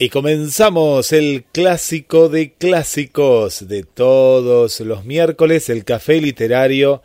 Y 0.00 0.10
comenzamos 0.10 1.12
el 1.12 1.42
clásico 1.50 2.28
de 2.28 2.52
clásicos 2.52 3.66
de 3.66 3.82
todos 3.82 4.78
los 4.78 5.04
miércoles, 5.04 5.68
el 5.70 5.84
café 5.84 6.20
literario 6.20 7.02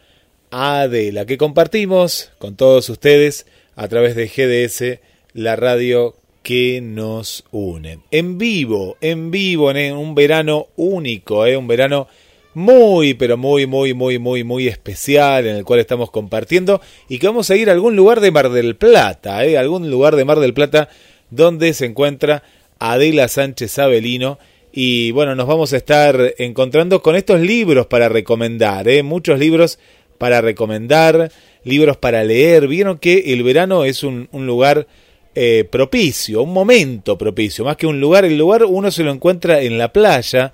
Adela, 0.51 1.25
que 1.25 1.39
compartimos 1.39 2.31
con 2.37 2.55
todos 2.55 2.87
ustedes 2.89 3.47
a 3.75 3.87
través 3.87 4.15
de 4.15 4.27
GDS, 4.27 4.99
la 5.33 5.55
radio 5.55 6.13
que 6.43 6.81
nos 6.83 7.45
une. 7.49 7.97
En 8.11 8.37
vivo, 8.37 8.97
en 9.01 9.31
vivo, 9.31 9.71
en 9.71 9.95
un 9.95 10.13
verano 10.13 10.67
único, 10.75 11.47
¿eh? 11.47 11.57
un 11.57 11.67
verano 11.67 12.07
muy, 12.53 13.15
pero 13.15 13.37
muy, 13.37 13.65
muy, 13.65 13.95
muy, 13.95 14.19
muy, 14.19 14.43
muy 14.43 14.67
especial 14.67 15.47
en 15.47 15.55
el 15.55 15.65
cual 15.65 15.79
estamos 15.79 16.11
compartiendo 16.11 16.79
y 17.09 17.17
que 17.17 17.25
vamos 17.25 17.49
a 17.49 17.55
ir 17.55 17.71
a 17.71 17.73
algún 17.73 17.95
lugar 17.95 18.21
de 18.21 18.29
Mar 18.29 18.51
del 18.51 18.75
Plata, 18.75 19.43
¿eh? 19.45 19.57
algún 19.57 19.89
lugar 19.89 20.15
de 20.15 20.25
Mar 20.25 20.39
del 20.39 20.53
Plata 20.53 20.89
donde 21.31 21.73
se 21.73 21.85
encuentra 21.87 22.43
Adela 22.83 23.29
Sánchez 23.29 23.79
Avelino. 23.79 24.39
Y 24.73 25.11
bueno, 25.11 25.35
nos 25.35 25.47
vamos 25.47 25.71
a 25.71 25.77
estar 25.77 26.33
encontrando 26.37 27.01
con 27.01 27.15
estos 27.15 27.39
libros 27.39 27.85
para 27.87 28.09
recomendar, 28.09 28.89
¿eh? 28.89 29.03
muchos 29.03 29.39
libros 29.39 29.79
para 30.17 30.41
recomendar, 30.41 31.31
libros 31.63 31.95
para 31.95 32.25
leer. 32.25 32.67
Vieron 32.67 32.97
que 32.97 33.33
el 33.33 33.41
verano 33.43 33.85
es 33.85 34.03
un, 34.03 34.27
lugar 34.33 34.85
eh, 35.33 35.65
propicio, 35.71 36.43
un 36.43 36.51
momento 36.51 37.17
propicio, 37.17 37.63
más 37.63 37.77
que 37.77 37.87
un 37.87 38.01
lugar. 38.01 38.25
El 38.25 38.37
lugar 38.37 38.65
uno 38.65 38.91
se 38.91 39.03
lo 39.03 39.11
encuentra 39.11 39.61
en 39.61 39.77
la 39.77 39.93
playa, 39.93 40.53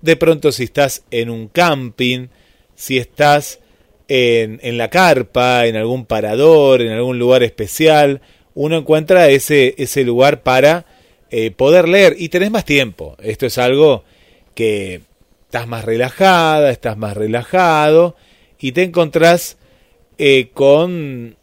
de 0.00 0.16
pronto 0.16 0.50
si 0.50 0.64
estás 0.64 1.04
en 1.12 1.30
un 1.30 1.46
camping, 1.46 2.26
si 2.74 2.98
estás 2.98 3.60
en, 4.08 4.58
en 4.64 4.78
la 4.78 4.90
carpa, 4.90 5.66
en 5.66 5.76
algún 5.76 6.06
parador, 6.06 6.82
en 6.82 6.90
algún 6.90 7.20
lugar 7.20 7.44
especial, 7.44 8.20
uno 8.54 8.78
encuentra 8.78 9.28
ese, 9.28 9.76
ese 9.78 10.02
lugar 10.02 10.42
para 10.42 10.86
eh, 11.34 11.50
poder 11.50 11.88
leer 11.88 12.14
y 12.18 12.28
tenés 12.28 12.50
más 12.50 12.66
tiempo. 12.66 13.16
Esto 13.22 13.46
es 13.46 13.56
algo 13.56 14.04
que 14.54 15.00
estás 15.46 15.66
más 15.66 15.82
relajada, 15.82 16.70
estás 16.70 16.98
más 16.98 17.16
relajado 17.16 18.16
y 18.60 18.72
te 18.72 18.82
encontrás 18.82 19.56
eh, 20.18 20.50
con, 20.52 21.36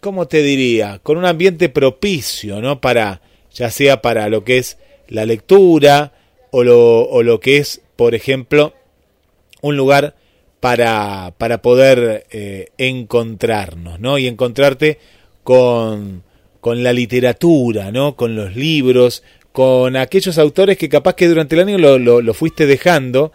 ¿cómo 0.00 0.28
te 0.28 0.42
diría? 0.42 0.98
Con 1.02 1.18
un 1.18 1.26
ambiente 1.26 1.68
propicio, 1.68 2.62
¿no? 2.62 2.80
Para, 2.80 3.20
ya 3.52 3.70
sea 3.70 4.00
para 4.00 4.30
lo 4.30 4.44
que 4.44 4.56
es 4.56 4.78
la 5.08 5.26
lectura 5.26 6.14
o 6.50 6.64
lo, 6.64 7.02
o 7.02 7.22
lo 7.22 7.38
que 7.38 7.58
es, 7.58 7.82
por 7.96 8.14
ejemplo, 8.14 8.72
un 9.60 9.76
lugar 9.76 10.14
para, 10.60 11.34
para 11.36 11.60
poder 11.60 12.24
eh, 12.30 12.70
encontrarnos, 12.78 14.00
¿no? 14.00 14.16
Y 14.16 14.26
encontrarte 14.26 14.98
con 15.42 16.22
con 16.64 16.82
la 16.82 16.94
literatura, 16.94 17.92
¿no? 17.92 18.16
Con 18.16 18.34
los 18.36 18.56
libros, 18.56 19.22
con 19.52 19.96
aquellos 19.96 20.38
autores 20.38 20.78
que 20.78 20.88
capaz 20.88 21.14
que 21.14 21.28
durante 21.28 21.56
el 21.56 21.60
año 21.60 21.76
lo, 21.76 21.98
lo, 21.98 22.32
fuiste 22.32 22.64
dejando 22.64 23.32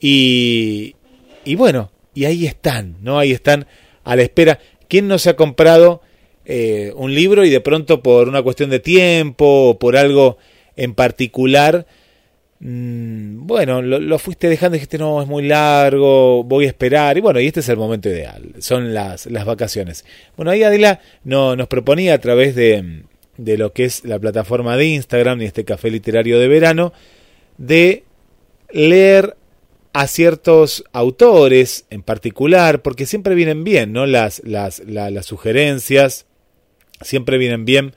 y, 0.00 0.96
y 1.44 1.54
bueno, 1.54 1.90
y 2.14 2.24
ahí 2.24 2.46
están, 2.46 2.96
¿no? 3.02 3.18
Ahí 3.18 3.30
están 3.30 3.66
a 4.04 4.16
la 4.16 4.22
espera. 4.22 4.58
¿Quién 4.88 5.06
no 5.06 5.18
se 5.18 5.28
ha 5.28 5.36
comprado 5.36 6.00
eh, 6.46 6.94
un 6.96 7.14
libro 7.14 7.44
y 7.44 7.50
de 7.50 7.60
pronto 7.60 8.02
por 8.02 8.26
una 8.26 8.40
cuestión 8.40 8.70
de 8.70 8.80
tiempo 8.80 9.68
o 9.68 9.78
por 9.78 9.98
algo 9.98 10.38
en 10.74 10.94
particular, 10.94 11.84
mm, 12.62 13.46
bueno, 13.46 13.82
lo, 13.82 14.18
fuiste 14.18 14.48
dejando 14.48 14.74
dijiste, 14.74 14.98
no, 14.98 15.20
es 15.20 15.28
muy 15.28 15.42
largo, 15.44 16.44
voy 16.44 16.64
a 16.64 16.68
esperar. 16.68 17.18
Y 17.18 17.20
bueno, 17.20 17.40
y 17.40 17.46
este 17.46 17.60
es 17.60 17.68
el 17.68 17.76
momento 17.76 18.08
ideal, 18.08 18.54
son 18.58 18.94
las, 18.94 19.26
las 19.26 19.44
vacaciones. 19.44 20.04
Bueno, 20.36 20.50
ahí 20.50 20.62
Adela 20.62 21.00
no, 21.24 21.56
nos 21.56 21.68
proponía 21.68 22.14
a 22.14 22.18
través 22.18 22.54
de, 22.54 23.02
de 23.36 23.58
lo 23.58 23.72
que 23.72 23.84
es 23.84 24.04
la 24.04 24.18
plataforma 24.18 24.76
de 24.76 24.86
Instagram 24.86 25.42
y 25.42 25.44
este 25.44 25.64
café 25.64 25.90
literario 25.90 26.38
de 26.38 26.48
verano, 26.48 26.92
de 27.58 28.04
leer 28.70 29.36
a 29.92 30.06
ciertos 30.06 30.84
autores 30.92 31.84
en 31.90 32.02
particular, 32.02 32.82
porque 32.82 33.06
siempre 33.06 33.34
vienen 33.34 33.64
bien, 33.64 33.92
¿no? 33.92 34.06
Las, 34.06 34.42
las, 34.44 34.80
las 34.86 35.26
sugerencias, 35.26 36.26
siempre 37.00 37.36
vienen 37.36 37.64
bien 37.64 37.94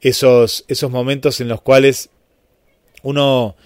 esos, 0.00 0.64
esos 0.68 0.90
momentos 0.90 1.40
en 1.40 1.48
los 1.48 1.60
cuales 1.60 2.08
uno 3.02 3.56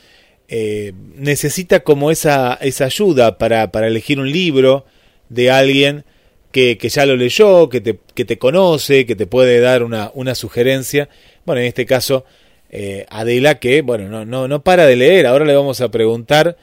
eh, 0.57 0.93
necesita 1.17 1.81
como 1.81 2.13
esa, 2.13 2.55
esa 2.61 2.85
ayuda 2.85 3.39
para, 3.39 3.73
para, 3.73 3.89
elegir 3.89 4.21
un 4.21 4.31
libro 4.31 4.85
de 5.29 5.51
alguien 5.51 6.05
que, 6.53 6.79
que 6.79 6.89
ya 6.91 7.07
lo 7.07 7.17
leyó, 7.17 7.69
que 7.69 7.81
te, 7.81 7.99
que 8.15 8.25
te, 8.25 8.39
conoce, 8.39 9.05
que 9.05 9.17
te 9.17 9.27
puede 9.27 9.59
dar 9.59 9.83
una, 9.83 10.13
una 10.15 10.37
sugerencia. 10.37 11.09
Bueno, 11.45 11.61
en 11.61 11.67
este 11.67 11.87
caso, 11.87 12.25
eh, 12.71 13.05
Adela, 13.09 13.59
que 13.59 13.83
bueno, 13.83 14.09
no, 14.09 14.25
no, 14.25 14.47
no 14.47 14.63
para 14.63 14.87
de 14.87 14.95
leer. 14.95 15.27
Ahora 15.27 15.45
le 15.45 15.57
vamos 15.57 15.81
a 15.81 15.91
preguntar 15.91 16.57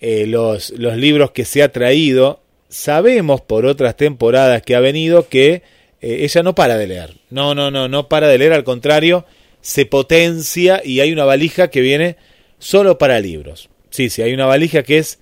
eh, 0.00 0.24
los, 0.26 0.70
los 0.70 0.96
libros 0.96 1.32
que 1.32 1.44
se 1.44 1.62
ha 1.62 1.70
traído. 1.70 2.40
Sabemos 2.70 3.42
por 3.42 3.66
otras 3.66 3.94
temporadas 3.98 4.62
que 4.62 4.74
ha 4.74 4.80
venido 4.80 5.28
que 5.28 5.60
ella 6.00 6.42
no 6.42 6.54
para 6.54 6.78
de 6.78 6.86
leer. 6.86 7.16
No, 7.28 7.54
no, 7.54 7.70
no, 7.70 7.88
no 7.88 8.08
para 8.08 8.28
de 8.28 8.38
leer, 8.38 8.54
al 8.54 8.64
contrario, 8.64 9.26
se 9.60 9.84
potencia 9.84 10.80
y 10.82 11.00
hay 11.00 11.12
una 11.12 11.26
valija 11.26 11.68
que 11.68 11.82
viene 11.82 12.16
solo 12.58 12.98
para 12.98 13.20
libros. 13.20 13.70
Sí, 13.90 14.10
sí, 14.10 14.22
hay 14.22 14.34
una 14.34 14.46
valija 14.46 14.82
que 14.82 14.98
es 14.98 15.18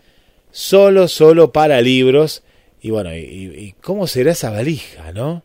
solo, 0.51 1.09
solo 1.09 1.53
para 1.53 1.81
libros. 1.81 2.43
Y 2.81 2.91
bueno, 2.91 3.15
y, 3.15 3.75
cómo 3.81 4.07
será 4.07 4.33
esa 4.33 4.51
valija, 4.51 5.13
no? 5.13 5.45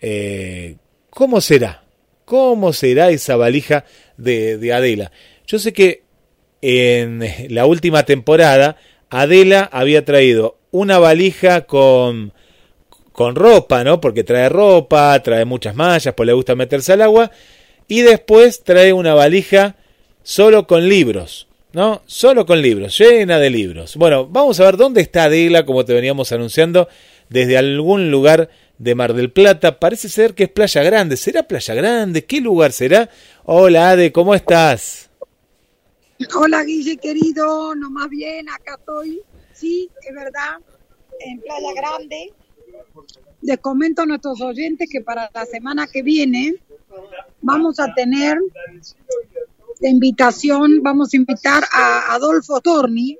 Eh, 0.00 0.76
¿Cómo 1.10 1.40
será? 1.40 1.84
¿Cómo 2.24 2.72
será 2.72 3.10
esa 3.10 3.36
valija 3.36 3.84
de, 4.16 4.58
de 4.58 4.72
Adela? 4.72 5.12
Yo 5.46 5.58
sé 5.58 5.72
que 5.72 6.02
en 6.60 7.24
la 7.48 7.66
última 7.66 8.04
temporada 8.04 8.76
Adela 9.10 9.68
había 9.72 10.04
traído 10.04 10.58
una 10.70 10.98
valija 10.98 11.62
con, 11.62 12.32
con 13.12 13.34
ropa, 13.34 13.84
¿no? 13.84 14.00
Porque 14.00 14.24
trae 14.24 14.48
ropa, 14.48 15.20
trae 15.22 15.44
muchas 15.44 15.74
mallas, 15.74 16.14
pues 16.14 16.26
le 16.26 16.32
gusta 16.32 16.54
meterse 16.54 16.92
al 16.92 17.02
agua. 17.02 17.30
Y 17.86 18.02
después 18.02 18.62
trae 18.62 18.92
una 18.92 19.14
valija 19.14 19.76
solo 20.28 20.66
con 20.66 20.86
libros, 20.86 21.48
¿no? 21.72 22.02
Solo 22.04 22.44
con 22.44 22.60
libros, 22.60 22.98
llena 22.98 23.38
de 23.38 23.48
libros. 23.48 23.96
Bueno, 23.96 24.26
vamos 24.28 24.60
a 24.60 24.64
ver 24.64 24.76
dónde 24.76 25.00
está 25.00 25.24
Adela, 25.24 25.64
como 25.64 25.86
te 25.86 25.94
veníamos 25.94 26.32
anunciando, 26.32 26.86
desde 27.30 27.56
algún 27.56 28.10
lugar 28.10 28.50
de 28.76 28.94
Mar 28.94 29.14
del 29.14 29.32
Plata. 29.32 29.80
Parece 29.80 30.10
ser 30.10 30.34
que 30.34 30.44
es 30.44 30.50
Playa 30.50 30.82
Grande. 30.82 31.16
¿Será 31.16 31.44
Playa 31.44 31.72
Grande? 31.74 32.26
¿Qué 32.26 32.42
lugar 32.42 32.72
será? 32.72 33.08
Hola 33.44 33.88
Ade, 33.88 34.12
¿cómo 34.12 34.34
estás? 34.34 35.08
Hola 36.36 36.62
Guille, 36.62 36.98
querido. 36.98 37.74
No 37.74 37.88
más 37.88 38.10
bien, 38.10 38.50
acá 38.50 38.76
estoy. 38.78 39.22
Sí, 39.54 39.88
es 40.06 40.14
verdad, 40.14 40.58
en 41.20 41.40
Playa 41.40 41.72
Grande. 41.74 42.34
Les 43.40 43.58
comento 43.60 44.02
a 44.02 44.06
nuestros 44.06 44.42
oyentes 44.42 44.90
que 44.92 45.00
para 45.00 45.30
la 45.32 45.46
semana 45.46 45.86
que 45.86 46.02
viene 46.02 46.56
vamos 47.40 47.80
a 47.80 47.94
tener 47.94 48.36
de 49.80 49.88
invitación 49.88 50.82
vamos 50.82 51.12
a 51.12 51.16
invitar 51.16 51.64
a 51.72 52.14
Adolfo 52.14 52.60
Torni, 52.60 53.18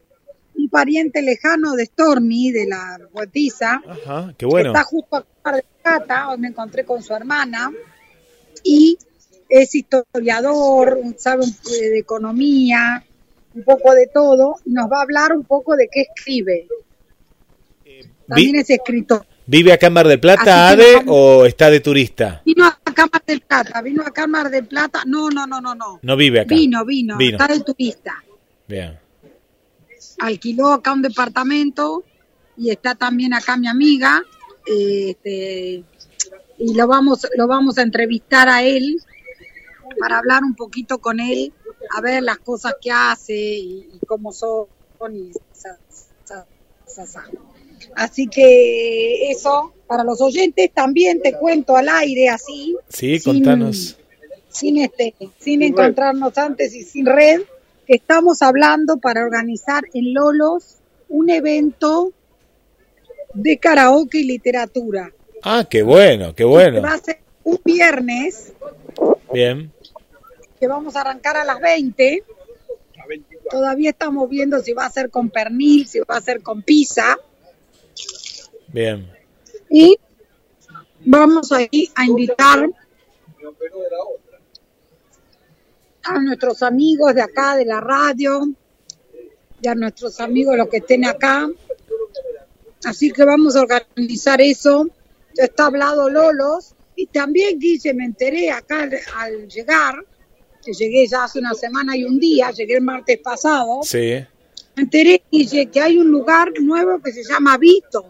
un 0.55 0.69
pariente 0.69 1.23
lejano 1.23 1.75
de 1.75 1.87
Storni, 1.87 2.51
de 2.51 2.67
la 2.67 2.99
poetisa. 3.13 3.83
Ajá, 3.87 4.35
qué 4.37 4.47
bueno. 4.47 4.71
está 4.71 4.85
justo 4.85 5.25
a 5.45 5.53
de 5.53 5.65
Cata, 5.83 6.31
hoy 6.31 6.39
me 6.39 6.49
encontré 6.49 6.85
con 6.85 7.03
su 7.03 7.15
hermana, 7.15 7.73
y 8.63 8.99
es 9.49 9.75
historiador, 9.75 11.01
sabe 11.17 11.47
de 11.71 11.99
economía, 11.99 13.05
un 13.55 13.63
poco 13.63 13.95
de 13.95 14.09
todo, 14.09 14.57
y 14.65 14.73
nos 14.73 14.91
va 14.91 14.99
a 14.99 15.03
hablar 15.03 15.33
un 15.33 15.45
poco 15.45 15.77
de 15.77 15.89
qué 15.91 16.03
escribe. 16.03 16.69
Eh, 17.85 18.09
También 18.27 18.57
es 18.57 18.69
escritor. 18.69 19.25
¿Vive 19.47 19.73
acá 19.73 19.87
en 19.87 19.95
Mar 19.95 20.07
del 20.07 20.21
Plata, 20.21 20.69
Ade, 20.69 21.05
o 21.07 21.47
está 21.47 21.71
de 21.71 21.81
turista? 21.81 22.43
Vino 22.45 22.67
acá 22.99 23.05
a 23.05 23.09
Mar 23.13 23.25
del 23.27 23.41
Plata, 23.41 23.83
vino 23.83 24.03
acá 24.03 24.25
a 24.25 24.27
Mar 24.27 24.51
del 24.51 24.67
Plata. 24.67 25.03
No, 25.07 25.31
no, 25.31 25.47
no, 25.47 25.61
no, 25.61 25.75
no. 25.75 26.01
No 26.03 26.17
vive 26.17 26.41
acá. 26.41 26.55
Vino, 26.55 26.85
vino, 26.85 27.17
está 27.21 27.47
de 27.47 27.61
turista. 27.61 28.15
Bien. 28.67 28.99
Alquiló 30.21 30.73
acá 30.73 30.93
un 30.93 31.03
departamento 31.03 32.05
y 32.57 32.71
está 32.71 32.95
también 32.95 33.35
acá 33.35 33.57
mi 33.57 33.69
amiga. 33.69 34.23
Este, 34.67 35.85
y 36.59 36.75
lo 36.75 36.87
vamos, 36.87 37.27
lo 37.37 37.47
vamos 37.47 37.79
a 37.79 37.83
entrevistar 37.83 38.49
a 38.49 38.63
él 38.63 39.01
para 39.99 40.19
hablar 40.19 40.43
un 40.45 40.55
poquito 40.55 40.99
con 40.99 41.21
él, 41.21 41.53
a 41.97 42.01
ver 42.01 42.23
las 42.23 42.39
cosas 42.39 42.75
que 42.81 42.91
hace 42.91 43.35
y, 43.35 44.01
cómo 44.07 44.33
son 44.33 44.67
y 45.13 45.33
Así 47.95 48.27
que 48.27 49.31
eso, 49.31 49.73
para 49.89 50.05
los 50.05 50.21
oyentes 50.21 50.71
también 50.73 51.21
te 51.23 51.33
cuento 51.33 51.77
al 51.77 51.89
aire 51.89 52.29
así. 52.29 52.77
Sí, 52.89 53.19
contanos. 53.21 53.97
Sin, 54.51 54.79
este, 54.79 55.15
sin 55.39 55.63
encontrarnos 55.63 56.37
antes 56.37 56.75
y 56.75 56.85
sin 56.85 57.07
red, 57.07 57.41
que 57.87 57.95
estamos 57.95 58.43
hablando 58.43 58.99
para 58.99 59.25
organizar 59.25 59.85
en 59.95 60.13
Lolos 60.13 60.77
un 61.09 61.31
evento 61.31 62.13
de 63.33 63.57
karaoke 63.57 64.19
y 64.19 64.25
literatura. 64.25 65.11
Ah, 65.43 65.67
qué 65.69 65.83
bueno, 65.83 66.35
qué 66.35 66.45
bueno. 66.45 66.83
Va 66.83 66.95
a 66.95 66.99
ser 66.99 67.21
un 67.45 67.59
viernes. 67.65 68.53
Bien. 69.33 69.73
que 70.61 70.67
vamos 70.67 70.97
a 70.97 71.01
arrancar 71.01 71.37
a 71.37 71.45
las 71.45 71.61
20. 71.61 72.25
Todavía 73.51 73.91
estamos 73.91 74.29
viendo 74.29 74.61
si 74.61 74.73
va 74.73 74.85
a 74.85 74.91
ser 74.91 75.09
con 75.09 75.31
pernil, 75.31 75.87
si 75.87 76.01
va 76.01 76.17
a 76.17 76.21
ser 76.21 76.43
con 76.43 76.63
pizza. 76.63 77.17
Bien. 78.67 79.18
Y 79.71 79.99
vamos 81.05 81.53
ahí 81.53 81.91
a 81.95 82.05
invitar 82.05 82.69
a 86.05 86.21
nuestros 86.21 86.63
amigos 86.63 87.15
de 87.15 87.23
acá, 87.23 87.57
de 87.57 87.65
la 87.65 87.81
radio, 87.81 88.49
y 89.61 89.69
a 89.69 89.75
nuestros 89.75 90.21
amigos 90.21 90.57
los 90.57 90.69
que 90.69 90.79
estén 90.79 91.05
acá. 91.05 91.49
Así 92.85 93.11
que 93.11 93.25
vamos 93.25 93.57
a 93.57 93.63
organizar 93.63 94.41
eso. 94.41 94.89
Ya 95.35 95.45
está 95.45 95.67
hablado 95.67 96.09
Lolos. 96.09 96.75
Y 96.97 97.07
también, 97.07 97.59
Guille, 97.59 97.95
me 97.95 98.05
enteré 98.05 98.51
acá 98.51 98.83
al, 98.83 98.99
al 99.17 99.49
llegar, 99.49 100.05
que 100.65 100.73
llegué 100.73 101.07
ya 101.07 101.25
hace 101.25 101.39
una 101.39 101.55
semana 101.55 101.97
y 101.97 102.05
un 102.05 102.19
día, 102.19 102.51
llegué 102.51 102.75
el 102.75 102.83
martes 102.83 103.19
pasado. 103.19 103.81
Sí. 103.83 104.15
Me 104.75 104.83
enteré, 104.83 105.23
Guille, 105.31 105.67
que 105.67 105.81
hay 105.81 105.99
un 105.99 106.11
lugar 106.11 106.53
nuevo 106.61 107.01
que 107.01 107.13
se 107.13 107.23
llama 107.23 107.57
Vito. 107.57 108.07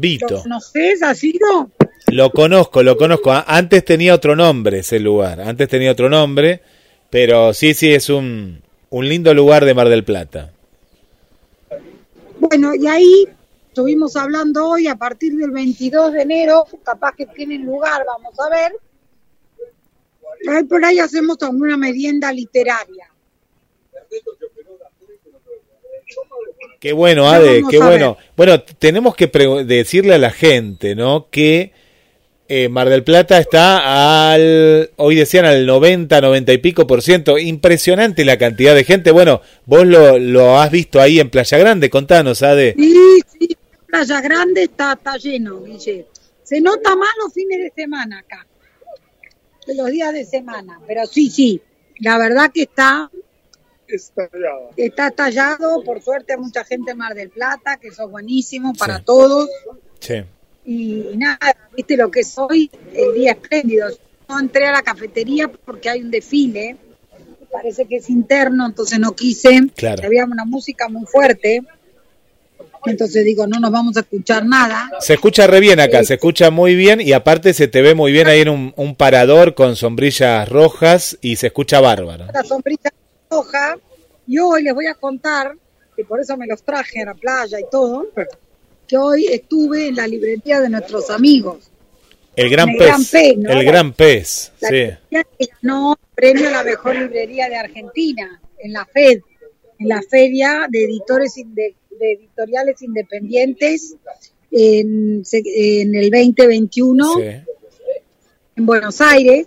Vito. 0.00 0.36
¿Lo 0.36 0.42
conoces? 0.42 1.02
¿Has 1.02 1.22
ido? 1.22 1.70
Lo 2.06 2.30
conozco, 2.30 2.82
lo 2.82 2.96
conozco. 2.96 3.30
Antes 3.32 3.84
tenía 3.84 4.14
otro 4.14 4.34
nombre 4.34 4.78
ese 4.78 4.98
lugar. 4.98 5.40
Antes 5.40 5.68
tenía 5.68 5.92
otro 5.92 6.08
nombre. 6.08 6.62
Pero 7.10 7.52
sí, 7.52 7.74
sí, 7.74 7.92
es 7.92 8.08
un, 8.08 8.62
un 8.88 9.08
lindo 9.08 9.34
lugar 9.34 9.64
de 9.64 9.74
Mar 9.74 9.88
del 9.88 10.04
Plata. 10.04 10.52
Bueno, 12.38 12.74
y 12.74 12.86
ahí 12.86 13.28
estuvimos 13.68 14.16
hablando 14.16 14.68
hoy, 14.68 14.86
a 14.86 14.96
partir 14.96 15.34
del 15.34 15.50
22 15.50 16.12
de 16.12 16.22
enero, 16.22 16.66
capaz 16.82 17.14
que 17.16 17.26
tienen 17.26 17.66
lugar, 17.66 18.02
vamos 18.06 18.34
a 18.40 18.48
ver. 18.48 18.72
Ahí 20.48 20.64
por 20.64 20.82
ahí 20.84 20.98
hacemos 20.98 21.36
alguna 21.42 21.76
merienda 21.76 22.32
literaria. 22.32 23.10
Qué 26.80 26.94
bueno, 26.94 27.28
Ade, 27.28 27.62
qué 27.70 27.78
bueno. 27.78 28.16
Bueno, 28.36 28.62
tenemos 28.62 29.14
que 29.14 29.26
decirle 29.66 30.14
a 30.14 30.18
la 30.18 30.30
gente, 30.30 30.94
¿no? 30.94 31.28
Que 31.30 31.72
eh, 32.48 32.70
Mar 32.70 32.88
del 32.88 33.04
Plata 33.04 33.38
está 33.38 34.32
al, 34.32 34.90
hoy 34.96 35.14
decían 35.14 35.44
al 35.44 35.66
90, 35.66 36.18
90 36.22 36.52
y 36.54 36.58
pico 36.58 36.86
por 36.86 37.02
ciento. 37.02 37.36
Impresionante 37.36 38.24
la 38.24 38.38
cantidad 38.38 38.74
de 38.74 38.84
gente. 38.84 39.10
Bueno, 39.10 39.42
vos 39.66 39.86
lo, 39.86 40.18
lo 40.18 40.58
has 40.58 40.70
visto 40.70 41.02
ahí 41.02 41.20
en 41.20 41.28
Playa 41.28 41.58
Grande. 41.58 41.90
Contanos, 41.90 42.42
Ade. 42.42 42.74
Sí, 42.78 43.20
sí, 43.38 43.56
Playa 43.86 44.22
Grande 44.22 44.62
está, 44.62 44.94
está 44.94 45.18
lleno, 45.18 45.62
Guille. 45.62 46.06
Se 46.42 46.62
nota 46.62 46.96
más 46.96 47.10
los 47.22 47.34
fines 47.34 47.58
de 47.58 47.72
semana 47.76 48.20
acá, 48.20 48.46
de 49.66 49.74
los 49.74 49.90
días 49.90 50.14
de 50.14 50.24
semana, 50.24 50.80
pero 50.88 51.06
sí, 51.06 51.28
sí, 51.30 51.60
la 52.00 52.18
verdad 52.18 52.50
que 52.52 52.62
está 52.62 53.10
Está 54.76 55.08
estallado, 55.08 55.82
por 55.84 56.00
suerte, 56.02 56.32
hay 56.34 56.38
mucha 56.38 56.64
gente 56.64 56.92
en 56.92 56.98
Mar 56.98 57.14
del 57.14 57.30
Plata, 57.30 57.76
que 57.78 57.88
eso 57.88 58.04
es 58.04 58.10
buenísimo 58.10 58.72
para 58.74 58.98
Sí. 58.98 59.02
todos. 59.04 59.48
Sí. 60.00 60.22
Y, 60.64 61.08
y 61.12 61.16
nada, 61.16 61.38
viste 61.76 61.96
lo 61.96 62.10
que 62.10 62.20
es 62.20 62.34
hoy, 62.38 62.70
el 62.94 63.14
día 63.14 63.32
espléndido. 63.32 63.88
No 64.28 64.38
entré 64.38 64.66
a 64.66 64.72
la 64.72 64.82
cafetería 64.82 65.48
porque 65.48 65.88
hay 65.90 66.02
un 66.02 66.10
desfile, 66.10 66.76
parece 67.50 67.86
que 67.86 67.96
es 67.96 68.08
interno, 68.10 68.66
entonces 68.66 68.98
no 69.00 69.12
quise. 69.12 69.60
Claro. 69.74 70.02
Había 70.04 70.24
una 70.24 70.44
música 70.44 70.88
muy 70.88 71.04
fuerte, 71.06 71.62
entonces 72.86 73.24
digo, 73.24 73.46
no 73.46 73.58
nos 73.58 73.70
vamos 73.72 73.96
a 73.96 74.00
escuchar 74.00 74.44
nada. 74.46 74.88
Se 75.00 75.14
escucha 75.14 75.46
re 75.46 75.60
bien 75.60 75.80
acá, 75.80 76.04
se 76.04 76.14
escucha 76.14 76.50
muy 76.50 76.76
bien 76.76 77.00
y 77.00 77.12
aparte 77.12 77.52
se 77.52 77.66
te 77.68 77.82
ve 77.82 77.94
muy 77.94 78.12
bien 78.12 78.28
ahí 78.28 78.40
en 78.42 78.48
un, 78.50 78.72
un 78.76 78.94
parador 78.94 79.54
con 79.54 79.74
sombrillas 79.76 80.48
rojas 80.48 81.18
y 81.20 81.36
se 81.36 81.48
escucha 81.48 81.80
bárbaro. 81.80 82.26
La 82.32 82.44
sombrilla 82.44 82.90
y 84.26 84.38
hoy 84.38 84.62
les 84.62 84.74
voy 84.74 84.86
a 84.86 84.94
contar, 84.94 85.56
que 85.96 86.04
por 86.04 86.20
eso 86.20 86.36
me 86.36 86.46
los 86.46 86.62
traje 86.62 87.02
a 87.02 87.06
la 87.06 87.14
playa 87.14 87.60
y 87.60 87.64
todo, 87.70 88.08
que 88.86 88.96
hoy 88.96 89.26
estuve 89.26 89.88
en 89.88 89.96
la 89.96 90.06
librería 90.06 90.60
de 90.60 90.68
nuestros 90.68 91.10
amigos. 91.10 91.70
El 92.34 92.48
gran 92.50 92.70
El 92.70 92.76
pez. 92.76 92.86
gran 92.86 93.04
pez, 93.04 93.38
¿no? 93.38 93.50
El 93.50 93.64
gran 93.64 93.92
pez, 93.92 94.52
La 94.60 94.68
sí. 94.68 94.74
que 95.10 95.48
ganó 95.62 95.92
el 95.92 96.14
premio 96.14 96.48
a 96.48 96.52
la 96.52 96.64
mejor 96.64 96.96
librería 96.96 97.48
de 97.48 97.56
Argentina 97.56 98.40
en 98.58 98.72
la 98.72 98.84
FED, 98.86 99.20
en 99.78 99.88
la 99.88 100.02
Feria 100.02 100.66
de 100.68 100.84
Editores 100.84 101.34
de, 101.34 101.74
de 101.98 102.12
Editoriales 102.12 102.82
Independientes 102.82 103.96
en 104.50 105.24
el 105.94 106.10
2021 106.10 107.14
sí. 107.14 107.22
en 108.56 108.66
Buenos 108.66 109.00
Aires. 109.00 109.46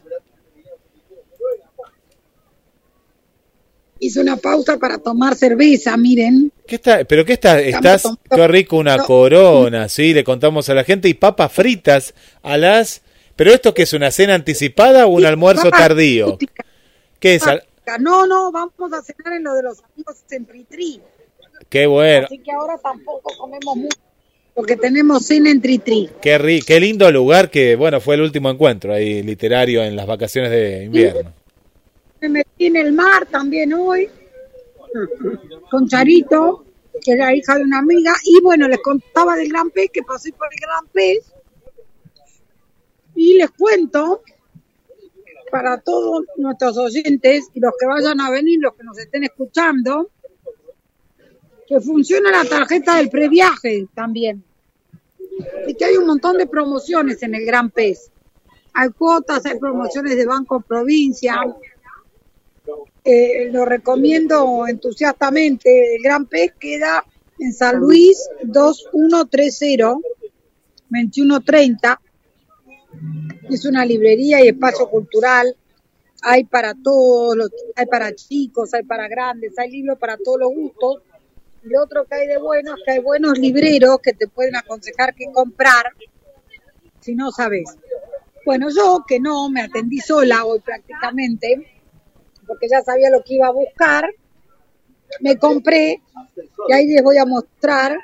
Hice 4.06 4.20
una 4.20 4.36
pausa 4.36 4.78
para 4.78 4.98
tomar 4.98 5.36
cerveza, 5.36 5.96
miren. 5.96 6.52
¿Qué 6.68 6.76
está? 6.76 7.06
¿Pero 7.06 7.24
qué 7.24 7.34
está? 7.34 7.62
Estás, 7.62 8.04
qué 8.30 8.48
rico, 8.50 8.78
una 8.78 8.98
no. 8.98 9.06
corona, 9.06 9.88
sí, 9.88 10.14
le 10.14 10.24
contamos 10.26 10.68
a 10.70 10.74
la 10.74 10.84
gente, 10.84 11.08
y 11.08 11.14
papas 11.14 11.52
fritas 11.54 12.14
a 12.42 12.58
las... 12.58 13.02
¿Pero 13.36 13.52
esto 13.54 13.74
qué 13.74 13.84
es, 13.84 13.94
una 13.94 14.12
cena 14.12 14.34
anticipada 14.36 15.06
o 15.06 15.10
un 15.10 15.26
almuerzo 15.26 15.72
tardío? 15.72 16.38
¿Qué 17.20 17.36
es? 17.36 17.44
No, 18.00 18.28
no, 18.28 18.52
vamos 18.52 18.74
a 18.94 19.02
cenar 19.02 19.34
en 19.38 19.44
lo 19.44 19.54
de 19.56 19.64
los 19.64 19.80
amigos 19.94 20.18
en 20.32 20.46
Tritri. 20.46 21.02
Qué 21.70 21.86
bueno, 21.86 22.26
Así 22.26 22.40
que 22.40 22.52
ahora 22.52 22.78
tampoco 22.78 23.32
comemos 23.38 23.76
mucho, 23.76 23.98
porque 24.54 24.76
tenemos 24.76 25.26
cena 25.26 25.50
en 25.50 25.62
Tritri. 25.62 26.10
qué, 26.22 26.38
ri- 26.38 26.64
qué 26.66 26.80
lindo 26.80 27.10
lugar 27.12 27.50
que, 27.50 27.76
bueno, 27.76 28.02
fue 28.02 28.16
el 28.16 28.22
último 28.22 28.50
encuentro 28.50 28.94
ahí 28.94 29.24
literario 29.24 29.82
en 29.84 29.96
las 29.96 30.06
vacaciones 30.06 30.52
de 30.52 30.84
invierno. 30.84 31.34
En 32.60 32.76
el 32.76 32.94
mar 32.94 33.26
también 33.26 33.74
hoy, 33.74 34.10
con 35.70 35.88
Charito, 35.88 36.66
que 37.04 37.14
es 37.14 37.18
la 37.18 37.36
hija 37.36 37.56
de 37.58 37.64
una 37.64 37.80
amiga, 37.80 38.14
y 38.24 38.42
bueno, 38.42 38.68
les 38.68 38.80
contaba 38.80 39.36
del 39.36 39.50
gran 39.50 39.70
pez, 39.72 39.90
que 39.92 40.04
pasé 40.04 40.32
por 40.32 40.48
el 40.52 40.60
gran 40.60 40.88
pez, 40.88 41.34
y 43.16 43.38
les 43.38 43.52
cuento 43.52 44.22
para 45.52 45.80
todos 45.80 46.26
nuestros 46.38 46.78
oyentes 46.78 47.50
y 47.54 47.60
los 47.60 47.74
que 47.80 47.86
vayan 47.86 48.20
a 48.22 48.32
venir, 48.32 48.60
los 48.60 48.74
que 48.74 48.84
nos 48.84 48.98
estén 48.98 49.24
escuchando, 49.24 50.10
que 51.68 51.80
funciona 51.80 52.32
la 52.32 52.44
tarjeta 52.44 52.98
del 52.98 53.10
previaje 53.10 53.88
también. 53.94 54.44
Y 55.68 55.76
que 55.76 55.86
hay 55.86 55.98
un 55.98 56.08
montón 56.08 56.38
de 56.38 56.48
promociones 56.48 57.22
en 57.24 57.36
el 57.36 57.46
Gran 57.46 57.70
Pez. 57.70 58.12
Hay 58.74 58.90
cuotas, 58.90 59.46
hay 59.46 59.60
promociones 59.60 60.16
de 60.16 60.26
Banco 60.26 60.62
Provincia. 60.62 61.40
Eh, 63.06 63.50
lo 63.52 63.66
recomiendo 63.66 64.66
entusiastamente. 64.68 65.96
El 65.96 66.02
Gran 66.02 66.26
Pez 66.26 66.54
queda 66.60 67.04
en 67.40 67.54
San 67.54 67.78
Luis 67.78 68.18
2130, 68.44 69.96
2130. 70.90 72.02
Es 73.50 73.66
una 73.66 73.86
librería 73.86 74.44
y 74.44 74.48
espacio 74.48 74.90
cultural. 74.90 75.56
Hay 76.22 76.46
para 76.46 76.74
todos, 76.82 77.36
los- 77.36 77.52
hay 77.76 77.86
para 77.88 78.14
chicos, 78.16 78.74
hay 78.74 78.84
para 78.84 79.08
grandes, 79.10 79.58
hay 79.60 79.70
libros 79.72 79.98
para 80.00 80.16
todos 80.18 80.40
los 80.40 80.54
gustos. 80.54 81.02
Y 81.66 81.70
lo 81.70 81.84
otro 81.84 82.06
que 82.06 82.16
hay 82.16 82.28
de 82.28 82.38
bueno 82.38 82.76
es 82.76 82.82
que 82.86 82.92
hay 82.92 83.00
buenos 83.00 83.38
libreros 83.38 84.00
que 84.02 84.14
te 84.14 84.28
pueden 84.28 84.56
aconsejar 84.56 85.14
qué 85.14 85.26
comprar 85.34 85.88
si 87.02 87.16
no 87.16 87.32
sabes. 87.32 87.66
Bueno, 88.46 88.70
yo 88.70 89.04
que 89.08 89.20
no, 89.20 89.50
me 89.50 89.62
atendí 89.62 90.00
sola 90.00 90.46
hoy 90.46 90.60
prácticamente, 90.62 91.73
porque 92.46 92.68
ya 92.70 92.82
sabía 92.82 93.10
lo 93.10 93.24
que 93.24 93.36
iba 93.36 93.48
a 93.48 93.52
buscar, 93.52 94.10
me 95.22 95.38
compré, 95.38 96.02
y 96.68 96.74
ahí 96.74 96.88
les 96.88 97.04
voy 97.04 97.18
a 97.18 97.26
mostrar, 97.26 97.98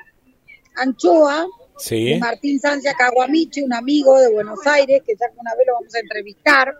anchoa, 0.76 1.46
Sí, 1.78 2.18
Martín 2.18 2.60
Sancia 2.60 2.92
Caguamiche, 2.92 3.62
un 3.62 3.72
amigo 3.72 4.18
de 4.18 4.30
Buenos 4.30 4.58
Aires, 4.66 5.00
que 5.06 5.14
ya 5.18 5.26
una 5.34 5.54
vez 5.54 5.66
lo 5.66 5.74
vamos 5.76 5.94
a 5.94 6.00
entrevistar. 6.00 6.74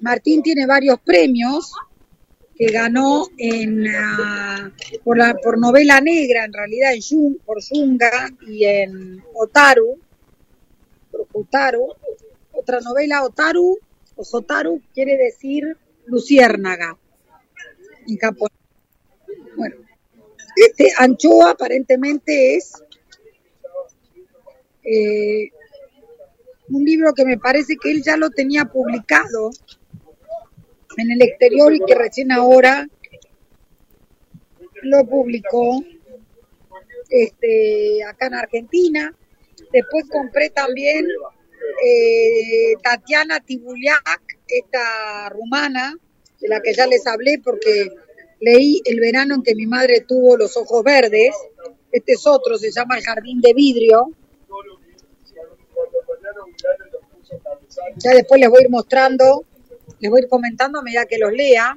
Martín 0.00 0.42
tiene 0.44 0.64
varios 0.64 1.00
premios 1.00 1.72
que 2.56 2.66
ganó 2.66 3.26
en 3.36 3.84
ah, 3.88 4.70
por 5.02 5.18
la 5.18 5.34
por 5.34 5.58
novela 5.58 6.00
negra, 6.00 6.44
en 6.44 6.52
realidad 6.52 6.92
en 6.92 7.00
Yun- 7.00 7.40
por 7.44 7.58
Yunga 7.60 8.30
y 8.46 8.64
en 8.64 9.24
Otaru, 9.34 9.98
por 11.10 11.26
Otaru. 11.32 11.94
Otra 12.52 12.78
novela 12.80 13.24
Otaru 13.24 13.76
o 14.14 14.24
Sotaru 14.24 14.80
quiere 14.94 15.16
decir 15.16 15.76
luciérnaga 16.08 16.96
en 18.06 18.16
japonés. 18.16 18.58
Bueno, 19.56 19.76
este 20.56 20.90
anchoa 20.98 21.50
aparentemente 21.52 22.56
es 22.56 22.72
eh, 24.84 25.50
un 26.70 26.84
libro 26.84 27.12
que 27.14 27.24
me 27.24 27.38
parece 27.38 27.76
que 27.80 27.90
él 27.90 28.02
ya 28.02 28.16
lo 28.16 28.30
tenía 28.30 28.64
publicado 28.64 29.50
en 30.96 31.10
el 31.12 31.22
exterior 31.22 31.74
y 31.74 31.80
que 31.80 31.94
recién 31.94 32.32
ahora 32.32 32.88
lo 34.82 35.04
publicó 35.06 35.82
este 37.10 38.02
acá 38.04 38.26
en 38.26 38.34
Argentina. 38.34 39.14
Después 39.72 40.06
compré 40.10 40.50
también 40.50 41.06
eh, 41.84 42.74
Tatiana 42.82 43.40
Tibuliak, 43.40 44.22
esta 44.48 45.28
rumana, 45.30 45.94
de 46.40 46.48
la 46.48 46.60
que 46.60 46.72
ya 46.72 46.86
les 46.86 47.06
hablé 47.06 47.40
porque 47.42 47.90
leí 48.40 48.80
El 48.84 49.00
verano 49.00 49.34
en 49.34 49.42
que 49.42 49.54
mi 49.54 49.66
madre 49.66 50.04
tuvo 50.06 50.36
los 50.36 50.56
ojos 50.56 50.84
verdes. 50.84 51.34
Este 51.90 52.12
es 52.12 52.26
otro, 52.26 52.58
se 52.58 52.70
llama 52.70 52.96
El 52.96 53.04
jardín 53.04 53.40
de 53.40 53.52
vidrio. 53.54 54.12
Ya 57.96 58.12
después 58.12 58.40
les 58.40 58.48
voy 58.48 58.60
a 58.60 58.62
ir 58.62 58.70
mostrando, 58.70 59.44
les 59.98 60.10
voy 60.10 60.20
a 60.20 60.22
ir 60.24 60.28
comentando 60.28 60.78
a 60.78 60.82
medida 60.82 61.06
que 61.06 61.18
los 61.18 61.32
lea. 61.32 61.76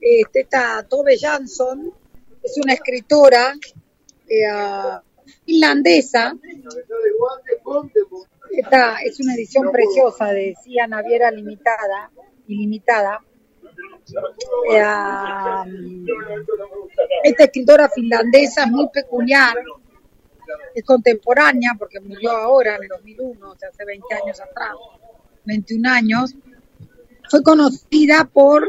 Este, 0.00 0.40
esta 0.40 0.86
Tove 0.88 1.18
Jansson 1.18 1.92
es 2.42 2.56
una 2.62 2.72
escritora 2.72 3.54
eh, 4.28 4.44
finlandesa. 5.44 6.34
Esta 8.52 8.96
es 9.02 9.20
una 9.20 9.34
edición 9.34 9.70
preciosa 9.70 10.26
de 10.32 10.54
Cia 10.62 10.86
Naviera 10.86 11.30
Limitada, 11.30 12.10
ilimitada. 12.46 13.20
Eh, 14.70 14.82
esta 17.24 17.44
escritora 17.44 17.88
finlandesa 17.88 18.64
es 18.64 18.70
muy 18.70 18.88
peculiar, 18.88 19.56
es 20.74 20.84
contemporánea 20.84 21.72
porque 21.78 22.00
murió 22.00 22.32
ahora 22.32 22.76
en 22.76 22.82
el 22.82 22.88
2001, 22.88 23.50
o 23.50 23.56
sea, 23.56 23.68
hace 23.68 23.84
20 23.84 24.06
años 24.14 24.40
atrás, 24.40 24.74
21 25.44 25.88
años. 25.88 26.34
Fue 27.28 27.42
conocida 27.44 28.24
por 28.24 28.68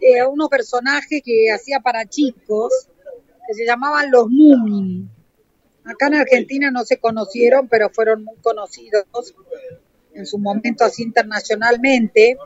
eh, 0.00 0.24
unos 0.24 0.48
personajes 0.48 1.22
que 1.24 1.52
hacía 1.52 1.78
para 1.78 2.04
chicos, 2.06 2.88
que 3.46 3.54
se 3.54 3.64
llamaban 3.64 4.10
los 4.10 4.26
Moomin. 4.28 5.08
Acá 5.84 6.06
en 6.06 6.14
Argentina 6.14 6.70
no 6.70 6.84
se 6.84 6.98
conocieron, 6.98 7.68
pero 7.68 7.90
fueron 7.90 8.24
muy 8.24 8.36
conocidos 8.36 9.04
en 10.14 10.26
su 10.26 10.38
momento 10.38 10.84
así 10.84 11.02
internacionalmente. 11.02 12.36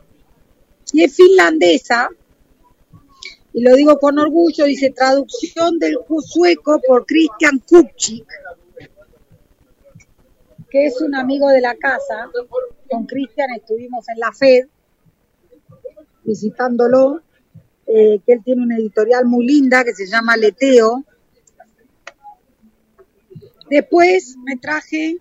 Y 0.92 1.02
es 1.02 1.16
finlandesa, 1.16 2.08
y 3.56 3.62
lo 3.62 3.74
digo 3.74 3.98
con 3.98 4.18
orgullo, 4.18 4.66
dice 4.66 4.90
traducción 4.90 5.78
del 5.78 5.96
sueco 6.26 6.78
por 6.86 7.06
Christian 7.06 7.58
Kupchik, 7.66 8.26
que 10.68 10.86
es 10.86 11.00
un 11.00 11.14
amigo 11.14 11.48
de 11.48 11.62
la 11.62 11.74
casa. 11.74 12.30
Con 12.90 13.06
Christian 13.06 13.48
estuvimos 13.56 14.06
en 14.10 14.18
la 14.18 14.30
FED 14.32 14.68
visitándolo, 16.22 17.22
eh, 17.86 18.20
que 18.26 18.34
él 18.34 18.42
tiene 18.44 18.62
una 18.62 18.76
editorial 18.76 19.24
muy 19.24 19.46
linda 19.46 19.84
que 19.84 19.94
se 19.94 20.06
llama 20.06 20.36
Leteo, 20.36 21.04
Después 23.68 24.37
me 24.44 24.56
traje 24.56 25.16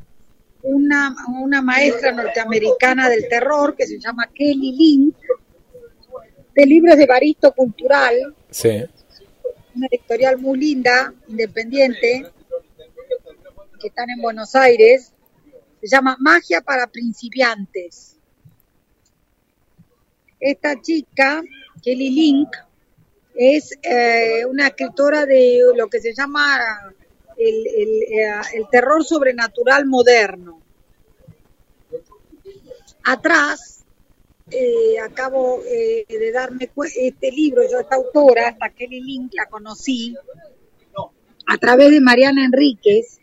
una, 0.62 1.16
una 1.40 1.62
maestra 1.62 2.12
norteamericana 2.12 3.10
del 3.10 3.28
terror 3.28 3.76
que 3.76 3.86
se 3.86 4.00
llama 4.00 4.30
Kelly 4.34 4.72
Link, 4.72 5.16
de 6.54 6.66
libros 6.66 6.98
de 6.98 7.06
Baristo 7.06 7.52
Cultural. 7.54 8.36
Sí. 8.50 8.84
Una 9.76 9.88
editorial 9.92 10.38
muy 10.38 10.58
linda, 10.60 11.14
independiente, 11.28 12.26
que 13.80 13.88
están 13.88 14.10
en 14.10 14.22
Buenos 14.22 14.56
Aires. 14.56 15.12
Se 15.82 15.88
llama 15.88 16.18
Magia 16.20 16.62
para 16.62 16.88
principiantes. 16.88 18.18
Esta 20.40 20.82
chica, 20.82 21.44
Kelly 21.84 22.10
Link, 22.10 22.50
es 23.36 23.78
eh, 23.84 24.46
una 24.46 24.68
escritora 24.68 25.26
de 25.26 25.60
lo 25.76 25.88
que 25.90 26.00
se 26.00 26.14
llama 26.14 26.94
el, 27.38 27.68
eh, 27.68 28.42
el, 28.54 28.68
terror 28.70 29.04
sobrenatural 29.04 29.86
moderno. 29.86 30.62
Atrás, 33.04 33.84
eh, 34.50 35.00
acabo 35.00 35.62
eh, 35.66 36.06
de 36.08 36.32
darme 36.32 36.70
este 36.96 37.32
libro, 37.32 37.64
yo 37.70 37.80
esta 37.80 37.96
autora, 37.96 38.50
hasta 38.50 38.70
Kelly 38.70 39.02
Link, 39.02 39.34
la 39.34 39.46
conocí 39.48 40.16
a 41.48 41.58
través 41.58 41.92
de 41.92 42.02
Mariana 42.02 42.46
Enríquez, 42.46 43.20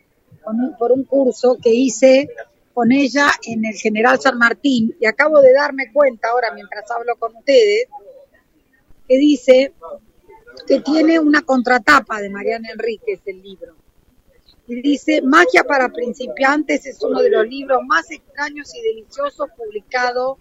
por 0.79 0.91
un 0.91 1.03
curso 1.03 1.57
que 1.61 1.73
hice 1.73 2.29
con 2.73 2.91
ella 2.91 3.27
en 3.43 3.65
el 3.65 3.75
General 3.75 4.19
San 4.19 4.37
Martín, 4.37 4.95
y 4.99 5.05
acabo 5.05 5.41
de 5.41 5.53
darme 5.53 5.91
cuenta 5.91 6.29
ahora 6.29 6.53
mientras 6.53 6.89
hablo 6.91 7.15
con 7.17 7.35
ustedes, 7.35 7.87
que 9.07 9.17
dice 9.17 9.73
que 10.65 10.79
tiene 10.79 11.19
una 11.19 11.41
contratapa 11.41 12.21
de 12.21 12.29
Mariana 12.29 12.69
Enríquez 12.71 13.19
el 13.25 13.41
libro 13.41 13.75
y 14.67 14.81
dice, 14.81 15.21
Magia 15.21 15.63
para 15.63 15.89
principiantes 15.89 16.85
es 16.85 17.01
uno 17.01 17.21
de 17.21 17.29
los 17.29 17.45
libros 17.47 17.81
más 17.85 18.09
extraños 18.11 18.73
y 18.75 18.81
deliciosos 18.81 19.49
publicados 19.57 20.37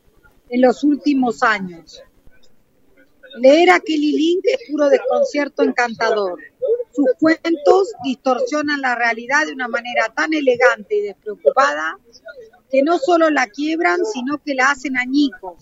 en 0.48 0.60
los 0.60 0.84
últimos 0.84 1.42
años. 1.42 2.02
Leer 3.38 3.70
a 3.70 3.80
Kelly 3.80 4.12
Link 4.12 4.44
es 4.44 4.70
puro 4.70 4.88
desconcierto 4.88 5.62
encantador. 5.62 6.38
Sus 6.92 7.06
cuentos 7.18 7.92
distorsionan 8.04 8.80
la 8.82 8.94
realidad 8.94 9.46
de 9.46 9.52
una 9.52 9.68
manera 9.68 10.12
tan 10.14 10.34
elegante 10.34 10.96
y 10.96 11.00
despreocupada 11.00 11.98
que 12.70 12.82
no 12.82 12.98
solo 12.98 13.30
la 13.30 13.46
quiebran, 13.46 14.04
sino 14.04 14.38
que 14.38 14.54
la 14.54 14.70
hacen 14.70 14.96
añicos. 14.96 15.56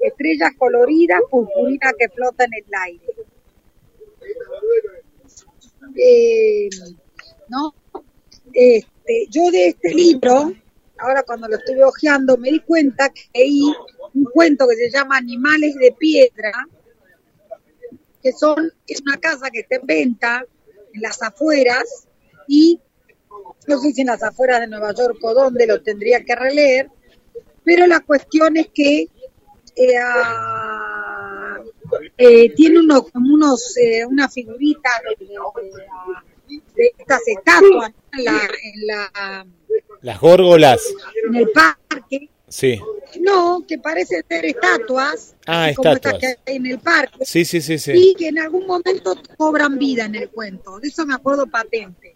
Estrellas 0.00 0.52
coloridas, 0.56 1.20
purpurina 1.30 1.92
que 1.98 2.08
flota 2.08 2.44
en 2.44 2.54
el 2.54 2.64
aire. 2.84 3.04
Eh, 5.96 6.68
¿no? 7.48 7.74
Este, 8.52 9.26
yo 9.30 9.50
de 9.50 9.68
este 9.68 9.94
libro, 9.94 10.52
ahora 10.98 11.22
cuando 11.22 11.48
lo 11.48 11.56
estuve 11.56 11.84
hojeando, 11.84 12.36
me 12.36 12.50
di 12.50 12.60
cuenta 12.60 13.08
que 13.10 13.22
leí 13.34 13.62
un 14.14 14.24
cuento 14.24 14.66
que 14.68 14.76
se 14.76 14.90
llama 14.90 15.16
Animales 15.16 15.74
de 15.74 15.92
Piedra, 15.98 16.52
que 18.22 18.32
son, 18.32 18.72
es 18.86 19.00
una 19.00 19.18
casa 19.18 19.50
que 19.50 19.60
está 19.60 19.76
en 19.76 19.86
venta 19.86 20.44
en 20.92 21.00
las 21.00 21.22
afueras 21.22 22.06
y 22.46 22.78
no 23.66 23.78
sé 23.78 23.92
si 23.92 24.00
en 24.02 24.08
las 24.08 24.22
afueras 24.22 24.60
de 24.60 24.66
Nueva 24.68 24.92
York 24.94 25.18
o 25.22 25.34
dónde 25.34 25.66
lo 25.66 25.82
tendría 25.82 26.24
que 26.24 26.34
releer, 26.34 26.90
pero 27.64 27.86
la 27.86 28.00
cuestión 28.00 28.56
es 28.56 28.68
que 28.74 29.08
eh, 29.74 29.98
eh, 32.18 32.54
tiene 32.54 32.80
unos, 32.80 33.10
como 33.10 33.34
unos, 33.34 33.76
eh, 33.76 34.04
una 34.04 34.28
figurita 34.28 34.90
de 35.18 35.26
estas 36.76 37.20
estatuas 37.26 37.92
en 38.12 38.24
la, 38.24 38.40
en 38.62 38.86
la, 38.86 39.46
las 40.02 40.20
górgolas 40.20 40.82
en 41.28 41.36
el 41.36 41.50
parque. 41.50 42.28
Sí. 42.48 42.80
No, 43.20 43.64
que 43.66 43.78
parecen 43.78 44.24
ser 44.28 44.44
estatuas. 44.44 45.34
Ah, 45.46 45.70
como 45.74 45.92
estatuas. 45.94 46.22
Estas 46.22 46.36
que 46.44 46.50
hay 46.50 46.56
en 46.56 46.66
el 46.66 46.78
parque. 46.78 47.24
Sí, 47.24 47.44
sí, 47.44 47.60
sí, 47.60 47.78
sí. 47.78 47.92
Y 47.94 48.14
que 48.14 48.28
en 48.28 48.38
algún 48.38 48.66
momento 48.66 49.16
cobran 49.36 49.78
vida 49.78 50.04
en 50.04 50.14
el 50.14 50.28
cuento. 50.28 50.78
De 50.78 50.88
eso 50.88 51.06
me 51.06 51.14
acuerdo 51.14 51.46
patente. 51.46 52.14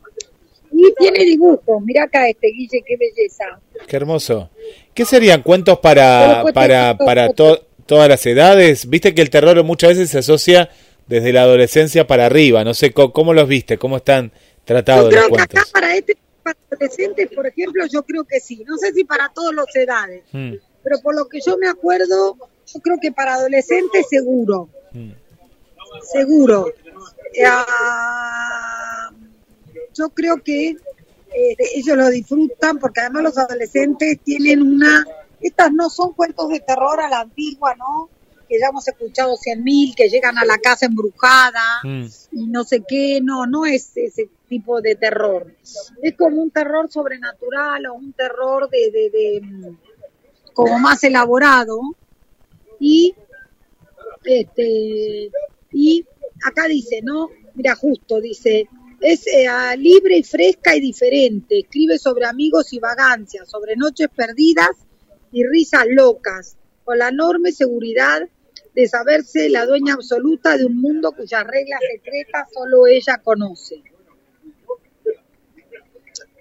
Y 0.73 0.95
tiene 0.99 1.25
dibujos. 1.25 1.83
Mira 1.83 2.05
acá 2.05 2.29
este, 2.29 2.49
Guille, 2.49 2.83
qué 2.87 2.97
belleza. 2.97 3.45
Qué 3.87 3.97
hermoso. 3.97 4.51
¿Qué 4.93 5.05
serían 5.05 5.43
cuentos 5.43 5.79
para, 5.79 6.45
para, 6.53 6.97
para 6.99 7.33
todas 7.33 8.09
las 8.09 8.27
edades? 8.27 8.89
Viste 8.89 9.15
que 9.15 9.23
el 9.23 9.31
terror 9.31 9.63
muchas 9.65 9.91
veces 9.91 10.11
se 10.11 10.19
asocia 10.19 10.71
desde 11.07 11.33
la 11.33 11.43
adolescencia 11.43 12.07
para 12.07 12.27
arriba. 12.27 12.65
No 12.65 12.75
sé 12.75 12.93
cómo, 12.93 13.35
los 13.35 13.49
viste, 13.49 13.79
cómo 13.79 13.99
están 13.99 14.33
tratados 14.65 15.05
yo 15.05 15.11
creo 15.11 15.21
los 15.23 15.29
que 15.29 15.35
cuentos. 15.35 15.61
Acá 15.61 15.71
para 15.73 15.97
este 15.97 16.17
para 16.43 16.59
adolescentes, 16.71 17.29
por 17.35 17.47
ejemplo, 17.47 17.85
yo 17.93 18.03
creo 18.05 18.25
que 18.25 18.41
sí. 18.41 18.65
No 18.67 18.77
sé 18.77 18.93
si 18.93 19.05
para 19.05 19.29
todas 19.31 19.55
las 19.55 19.75
edades, 19.75 20.23
Mm, 20.33 20.55
pero 20.83 21.01
por 21.01 21.17
lo 21.17 21.27
que 21.29 21.41
yo 21.45 21.59
me 21.59 21.69
acuerdo, 21.69 22.37
yo 22.73 22.81
creo 22.81 22.99
que 23.01 23.11
para 23.11 23.35
adolescentes 23.35 24.07
seguro, 24.09 24.69
mm. 24.93 25.11
seguro. 26.13 26.69
Eh, 27.35 27.43
ah, 27.45 29.11
yo 29.95 30.11
creo 30.11 30.43
que 30.43 30.69
eh, 30.71 31.57
ellos 31.75 31.97
lo 31.97 32.09
disfrutan 32.11 32.79
porque 32.79 33.01
además 33.01 33.25
los 33.25 33.39
adolescentes 33.39 34.21
tienen 34.25 34.63
una... 34.63 35.05
Estas 35.41 35.71
no 35.73 35.91
son 35.91 36.13
cuentos 36.15 36.49
de 36.49 36.61
terror 36.61 37.01
a 37.01 37.09
la 37.09 37.21
antigua, 37.21 37.75
¿no? 37.75 38.09
Que 38.49 38.59
ya 38.61 38.69
hemos 38.69 38.87
escuchado 38.87 39.37
cien 39.37 39.65
mil, 39.65 39.95
que 39.95 40.09
llegan 40.09 40.39
a 40.39 40.45
la 40.45 40.59
casa 40.59 40.87
embrujada 40.87 41.81
Mm. 41.83 42.07
y 42.33 42.47
no 42.47 42.65
sé 42.65 42.83
qué, 42.87 43.21
no, 43.23 43.47
no 43.47 43.67
es 43.67 43.97
ese 43.97 44.29
tipo 44.49 44.81
de 44.81 44.95
terror. 44.95 45.53
Es 46.03 46.15
como 46.17 46.41
un 46.43 46.51
terror 46.51 46.91
sobrenatural 46.91 47.87
o 47.87 47.95
un 47.95 48.13
terror 48.13 48.69
de, 48.71 48.91
de, 48.91 49.11
de, 49.11 49.41
mm, 49.43 49.79
como 50.55 50.79
más 50.79 51.03
elaborado 51.05 51.81
y 52.79 53.15
este 54.25 55.31
y 55.73 56.07
acá 56.45 56.67
dice, 56.69 57.01
¿no? 57.03 57.29
Mira, 57.55 57.75
justo 57.75 58.21
dice, 58.21 58.69
es 59.01 59.27
eh, 59.27 59.47
libre 59.79 60.19
y 60.19 60.23
fresca 60.23 60.75
y 60.77 60.81
diferente, 60.81 61.61
escribe 61.61 61.99
sobre 61.99 62.27
amigos 62.27 62.73
y 62.73 62.79
vagancias, 62.79 63.49
sobre 63.49 63.77
noches 63.77 64.09
perdidas 64.15 64.71
y 65.33 65.45
risas 65.45 65.85
locas, 65.89 66.57
con 66.85 66.99
la 66.99 67.09
enorme 67.09 67.53
seguridad 67.53 68.23
de 68.77 68.87
saberse 68.87 69.49
la 69.49 69.67
dueña 69.67 69.95
absoluta 69.95 70.57
de 70.57 70.67
un 70.67 70.81
mundo 70.81 71.11
cuyas 71.13 71.45
reglas 71.45 71.81
secretas 71.91 72.49
solo 72.53 72.87
ella 72.87 73.19
conoce. 73.25 73.83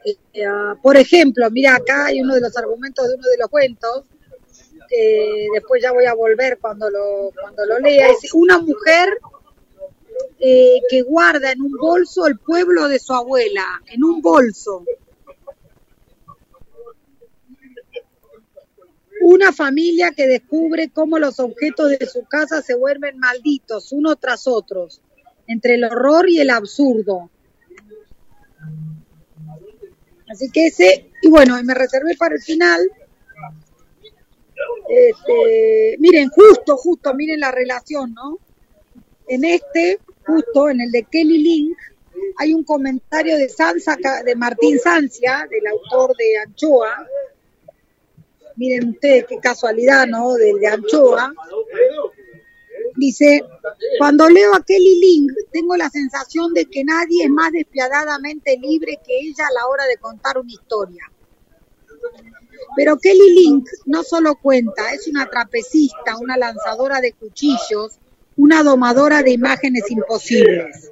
Eh, 0.05 0.45
ah, 0.45 0.75
por 0.83 0.97
ejemplo, 0.97 1.49
mira 1.49 1.75
acá 1.75 2.05
hay 2.05 2.21
uno 2.21 2.35
de 2.35 2.41
los 2.41 2.55
argumentos 2.55 3.07
de 3.07 3.15
uno 3.15 3.27
de 3.27 3.37
los 3.39 3.49
cuentos 3.49 4.03
eh, 4.91 5.47
después 5.53 5.81
ya 5.81 5.91
voy 5.91 6.05
a 6.05 6.13
volver 6.13 6.59
cuando 6.59 6.89
lo, 6.89 7.31
cuando 7.39 7.65
lo 7.65 7.79
lea, 7.79 8.09
es 8.09 8.33
una 8.33 8.59
mujer 8.59 9.09
eh, 10.39 10.79
que 10.89 11.01
guarda 11.01 11.51
en 11.51 11.61
un 11.61 11.71
bolso 11.73 12.27
el 12.27 12.37
pueblo 12.37 12.87
de 12.87 12.99
su 12.99 13.13
abuela, 13.13 13.65
en 13.87 14.03
un 14.03 14.21
bolso. 14.21 14.83
Una 19.27 19.51
familia 19.51 20.11
que 20.15 20.27
descubre 20.27 20.91
cómo 20.93 21.17
los 21.17 21.39
objetos 21.39 21.89
de 21.97 22.05
su 22.05 22.25
casa 22.25 22.61
se 22.61 22.75
vuelven 22.75 23.17
malditos 23.17 23.91
uno 23.91 24.15
tras 24.17 24.45
otros, 24.45 25.01
entre 25.47 25.73
el 25.73 25.83
horror 25.83 26.29
y 26.29 26.41
el 26.41 26.51
absurdo. 26.51 27.31
Así 30.29 30.51
que 30.51 30.67
ese, 30.67 31.09
y 31.23 31.27
bueno, 31.27 31.59
me 31.63 31.73
reservé 31.73 32.15
para 32.19 32.35
el 32.35 32.41
final. 32.43 32.81
Este, 34.87 35.97
miren, 35.97 36.29
justo, 36.29 36.77
justo, 36.77 37.15
miren 37.15 37.39
la 37.39 37.49
relación, 37.49 38.13
¿no? 38.13 38.37
En 39.27 39.43
este, 39.43 40.01
justo 40.23 40.69
en 40.69 40.81
el 40.81 40.91
de 40.91 41.01
Kelly 41.01 41.39
Link, 41.39 41.77
hay 42.37 42.53
un 42.53 42.63
comentario 42.63 43.37
de, 43.37 43.49
Sansa, 43.49 43.97
de 44.23 44.35
Martín 44.35 44.77
Sancia, 44.77 45.47
del 45.49 45.65
autor 45.65 46.15
de 46.15 46.37
Anchoa. 46.37 47.07
Miren 48.55 48.89
ustedes 48.89 49.25
qué 49.27 49.37
casualidad, 49.39 50.07
¿no? 50.07 50.33
Del 50.33 50.59
de 50.59 50.67
Anchoa. 50.67 51.33
Dice, 52.95 53.43
cuando 53.97 54.29
leo 54.29 54.55
a 54.55 54.63
Kelly 54.63 54.99
Link, 54.99 55.31
tengo 55.51 55.75
la 55.75 55.89
sensación 55.89 56.53
de 56.53 56.65
que 56.65 56.83
nadie 56.83 57.25
es 57.25 57.29
más 57.29 57.51
despiadadamente 57.51 58.57
libre 58.57 58.99
que 59.05 59.19
ella 59.19 59.47
a 59.49 59.53
la 59.53 59.67
hora 59.67 59.85
de 59.85 59.97
contar 59.97 60.37
una 60.37 60.51
historia. 60.51 61.03
Pero 62.77 62.97
Kelly 62.97 63.33
Link 63.33 63.67
no 63.85 64.03
solo 64.03 64.35
cuenta, 64.35 64.93
es 64.93 65.07
una 65.07 65.25
trapecista, 65.29 66.17
una 66.19 66.37
lanzadora 66.37 67.01
de 67.01 67.13
cuchillos, 67.13 67.99
una 68.37 68.63
domadora 68.63 69.23
de 69.23 69.31
imágenes 69.31 69.89
imposibles. 69.89 70.89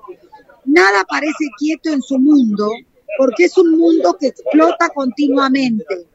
Nada 0.65 1.03
parece 1.05 1.45
quieto 1.57 1.89
en 1.89 2.01
su 2.01 2.19
mundo, 2.19 2.69
porque 3.17 3.45
es 3.45 3.57
un 3.57 3.77
mundo 3.77 4.17
que 4.19 4.27
explota 4.27 4.89
continuamente, 4.89 6.07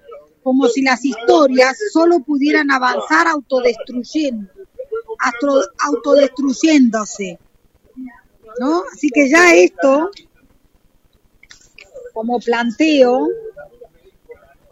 como 0.49 0.67
si 0.67 0.81
las 0.81 1.05
historias 1.05 1.77
solo 1.93 2.21
pudieran 2.21 2.71
avanzar 2.71 3.29
autodestruyendo, 3.29 4.51
autodestruyéndose. 5.85 7.39
¿No? 8.59 8.83
Así 8.91 9.11
que 9.11 9.29
ya 9.29 9.55
esto, 9.55 10.11
como 12.15 12.41
planteo, 12.41 13.29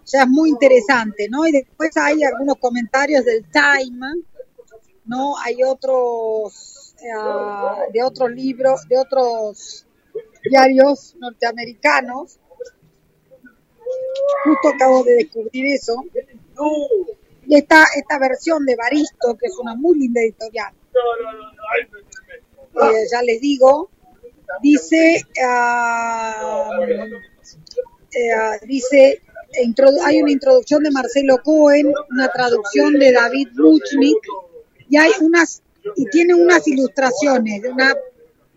ya 0.07 0.23
es 0.23 0.29
muy 0.29 0.49
interesante, 0.49 1.29
¿no? 1.29 1.47
Y 1.47 1.53
después 1.53 1.95
hay 1.99 2.25
algunos 2.25 2.57
comentarios 2.57 3.27
del 3.27 3.45
Time, 3.51 4.25
¿no? 5.05 5.37
Hay 5.45 5.63
otros, 5.63 6.95
eh, 7.03 7.93
de 7.93 8.03
otros 8.03 8.31
libros, 8.31 8.89
de 8.89 8.97
otros 8.97 9.87
diarios 10.43 11.17
norteamericanos. 11.19 12.39
Justo 14.45 14.69
acabo 14.69 15.05
de 15.05 15.15
descubrir 15.15 15.67
eso. 15.75 16.05
Y 17.47 17.57
esta, 17.57 17.85
esta 17.97 18.19
versión 18.19 18.65
de 18.65 18.77
Baristo, 18.77 19.37
que 19.39 19.47
es 19.47 19.57
una 19.59 19.75
muy 19.75 19.99
linda 19.99 20.21
editorial, 20.21 20.75
eh, 22.75 23.07
ya 23.11 23.23
les 23.23 23.41
digo, 23.41 23.91
dice, 24.63 25.23
ah, 25.45 26.71
eh, 28.13 28.67
dice, 28.67 29.23
hay 30.05 30.23
una 30.23 30.31
introducción 30.31 30.83
de 30.83 30.91
Marcelo 30.91 31.39
Cohen, 31.43 31.93
una 32.11 32.29
traducción 32.29 32.95
de 32.95 33.13
David 33.13 33.49
Luchnik, 33.55 34.19
y 34.89 34.97
hay 34.97 35.11
unas, 35.21 35.63
y 35.97 36.05
tiene 36.07 36.35
unas 36.35 36.67
ilustraciones 36.67 37.63
de 37.63 37.71
una 37.71 37.95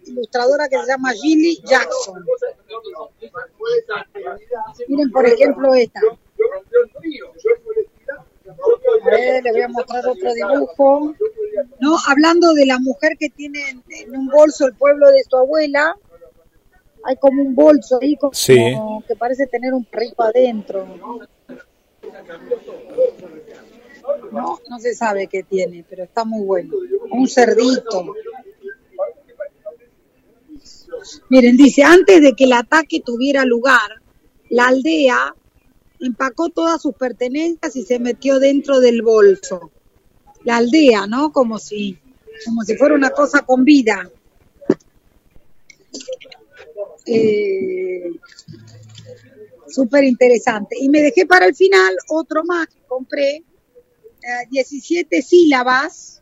ilustradora 0.05 0.67
que 0.67 0.77
se 0.77 0.87
llama 0.87 1.11
Gilly 1.13 1.61
Jackson. 1.63 2.25
Miren, 4.87 5.11
por 5.11 5.25
ejemplo, 5.25 5.73
esta. 5.75 5.99
A 9.01 9.09
ver, 9.09 9.43
le 9.43 9.51
voy 9.51 9.61
a 9.61 9.67
mostrar 9.67 10.07
otro 10.07 10.33
dibujo. 10.33 11.13
¿No? 11.79 11.95
Hablando 12.07 12.53
de 12.53 12.65
la 12.65 12.79
mujer 12.79 13.17
que 13.19 13.29
tiene 13.29 13.59
en, 13.89 14.15
un 14.15 14.27
bolso 14.27 14.67
el 14.67 14.73
pueblo 14.75 15.09
de 15.09 15.23
su 15.29 15.37
abuela. 15.37 15.95
Hay 17.05 17.15
como 17.15 17.41
un 17.41 17.55
bolso 17.55 17.97
ahí 18.01 18.17
como, 18.17 19.03
que 19.07 19.15
parece 19.15 19.47
tener 19.47 19.73
un 19.73 19.85
perrito 19.85 20.21
adentro. 20.21 20.85
No, 24.31 24.59
no 24.67 24.79
se 24.79 24.93
sabe 24.93 25.27
qué 25.27 25.43
tiene, 25.43 25.85
pero 25.89 26.03
está 26.03 26.25
muy 26.25 26.43
bueno. 26.43 26.73
Un 27.11 27.27
cerdito. 27.27 28.13
Miren, 31.29 31.57
dice, 31.57 31.83
antes 31.83 32.21
de 32.21 32.33
que 32.33 32.45
el 32.45 32.53
ataque 32.53 33.01
tuviera 33.03 33.45
lugar, 33.45 34.01
la 34.49 34.67
aldea 34.67 35.35
empacó 35.99 36.49
todas 36.49 36.81
sus 36.81 36.93
pertenencias 36.95 37.75
y 37.75 37.83
se 37.83 37.99
metió 37.99 38.39
dentro 38.39 38.79
del 38.79 39.01
bolso. 39.01 39.71
La 40.43 40.57
aldea, 40.57 41.07
¿no? 41.07 41.31
Como 41.31 41.59
si, 41.59 41.97
como 42.45 42.63
si 42.63 42.75
fuera 42.77 42.95
una 42.95 43.09
cosa 43.11 43.41
con 43.41 43.63
vida. 43.63 44.09
Eh, 47.05 48.11
Súper 49.69 50.03
interesante. 50.03 50.75
Y 50.79 50.89
me 50.89 51.01
dejé 51.01 51.25
para 51.25 51.45
el 51.45 51.55
final 51.55 51.95
otro 52.09 52.43
más 52.43 52.67
que 52.67 52.79
compré, 52.87 53.43
17 54.49 55.17
eh, 55.17 55.21
sílabas, 55.21 56.21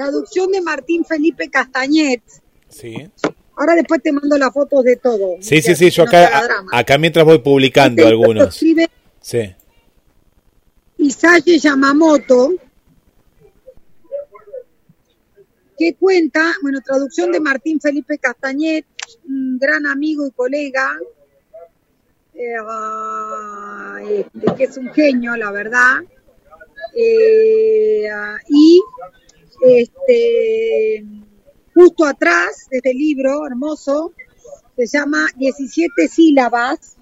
traducción 0.00 0.50
de 0.50 0.62
Martín 0.62 1.04
Felipe 1.04 1.50
Castañet. 1.50 2.22
Sí. 2.70 3.10
Ahora 3.54 3.74
después 3.74 4.02
te 4.02 4.12
mando 4.12 4.38
las 4.38 4.50
fotos 4.50 4.82
de 4.82 4.96
todo. 4.96 5.36
Sí, 5.40 5.60
sí, 5.60 5.74
sí, 5.74 5.90
yo 5.90 6.04
acá, 6.04 6.42
acá 6.72 6.96
mientras 6.96 7.26
voy 7.26 7.38
publicando 7.38 8.00
este 8.00 8.10
algunos. 8.10 8.58
sí. 9.20 9.54
Isaye 10.96 11.58
Yamamoto, 11.58 12.54
que 15.78 15.94
cuenta, 15.94 16.54
bueno, 16.62 16.80
traducción 16.82 17.32
de 17.32 17.40
Martín 17.40 17.78
Felipe 17.80 18.18
Castañet, 18.18 18.86
un 19.28 19.58
gran 19.58 19.86
amigo 19.86 20.26
y 20.26 20.30
colega, 20.30 20.98
eh, 22.34 22.56
este, 24.08 24.54
que 24.56 24.64
es 24.64 24.76
un 24.78 24.92
genio, 24.92 25.36
la 25.36 25.50
verdad. 25.50 26.00
Eh, 26.94 28.08
y 28.48 28.80
este 29.62 31.04
justo 31.74 32.04
atrás 32.04 32.66
de 32.70 32.78
este 32.78 32.94
libro 32.94 33.46
hermoso, 33.46 34.12
se 34.76 34.86
llama 34.86 35.26
17 35.36 36.08
sílabas. 36.08 36.96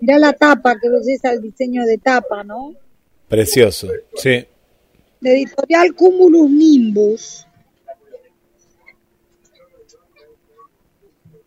Mirá 0.00 0.18
la 0.18 0.32
tapa, 0.32 0.76
que 0.78 0.88
es 1.12 1.24
el 1.24 1.40
diseño 1.40 1.84
de 1.84 1.98
tapa, 1.98 2.44
¿no? 2.44 2.74
Precioso, 3.28 3.88
sí. 4.14 4.46
De 5.20 5.32
editorial 5.32 5.94
Cumulus 5.94 6.50
Nimbus. 6.50 7.46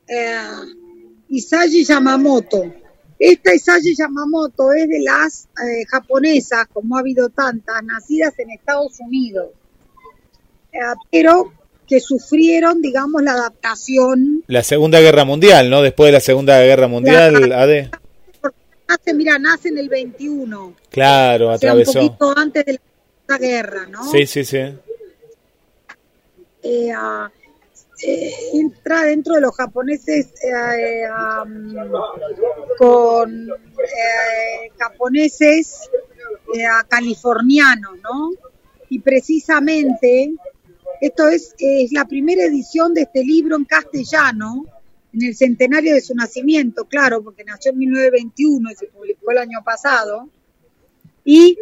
Eh, 0.08 0.38
Isayi 1.30 1.84
Yamamoto. 1.84 2.74
Esta 3.20 3.54
Isayi 3.54 3.96
Yamamoto 3.96 4.72
es 4.72 4.88
de 4.88 5.02
las 5.02 5.50
eh, 5.64 5.86
japonesas, 5.88 6.68
como 6.74 6.96
ha 6.96 7.00
habido 7.00 7.30
tantas, 7.30 7.84
nacidas 7.84 8.38
en 8.40 8.52
Estados 8.52 9.00
Unidos, 9.00 9.52
pero 11.12 11.52
que 11.88 12.00
sufrieron, 12.00 12.82
digamos, 12.82 13.24
la 13.24 13.32
adaptación. 13.32 14.44
La 14.48 14.64
Segunda 14.64 15.00
Guerra 15.00 15.24
Mundial, 15.24 15.70
¿no? 15.70 15.82
Después 15.82 16.10
de 16.10 16.14
la 16.14 16.20
Segunda 16.20 16.60
Guerra 16.62 16.88
Mundial, 16.88 17.52
AD. 17.52 17.90
Nace, 18.88 19.14
mira, 19.14 19.40
nace 19.40 19.70
en 19.70 19.78
el 19.78 19.90
21. 19.90 20.76
Claro, 20.90 21.52
atravesó. 21.52 22.02
un 22.02 22.08
poquito 22.08 22.38
antes 22.38 22.66
de 22.66 22.80
la 23.28 23.38
Guerra, 23.38 23.86
¿no? 23.88 24.10
Sí, 24.12 24.26
sí, 24.26 24.44
sí. 24.44 24.58
Eh, 26.70 26.92
ah, 26.94 27.30
eh, 28.04 28.34
entra 28.54 29.04
dentro 29.04 29.36
de 29.36 29.42
los 29.42 29.56
japoneses 29.56 30.28
eh, 30.44 31.04
con 32.78 33.50
japoneses 34.78 35.90
californianos, 36.90 37.98
¿no? 38.04 38.32
Y 38.90 39.00
precisamente 39.00 40.34
esto 41.02 41.28
es, 41.28 41.56
es 41.58 41.92
la 41.92 42.06
primera 42.06 42.44
edición 42.44 42.94
de 42.94 43.02
este 43.02 43.24
libro 43.24 43.56
en 43.56 43.66
castellano, 43.66 44.66
en 45.14 45.24
el 45.24 45.36
centenario 45.36 45.94
de 45.94 46.02
su 46.02 46.16
nacimiento, 46.16 46.86
claro, 46.86 47.24
porque 47.24 47.44
nació 47.44 47.72
en 47.72 47.80
1921 47.80 48.72
y 48.72 48.76
se 48.76 48.88
publicó 48.88 49.32
el 49.32 49.38
año 49.40 49.64
pasado. 49.64 50.30
Y 51.24 51.58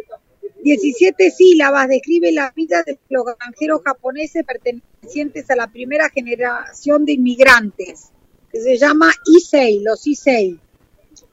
17 0.62 1.30
sílabas 1.30 1.88
describe 1.88 2.32
la 2.32 2.52
vida 2.54 2.82
de 2.82 2.98
los 3.08 3.24
granjeros 3.24 3.82
japoneses 3.84 4.44
pertenecientes 4.44 5.48
a 5.50 5.56
la 5.56 5.68
primera 5.68 6.08
generación 6.10 7.04
de 7.04 7.12
inmigrantes, 7.12 8.10
que 8.50 8.60
se 8.60 8.76
llama 8.76 9.12
Issei, 9.36 9.80
los 9.82 10.06
Issei, 10.06 10.58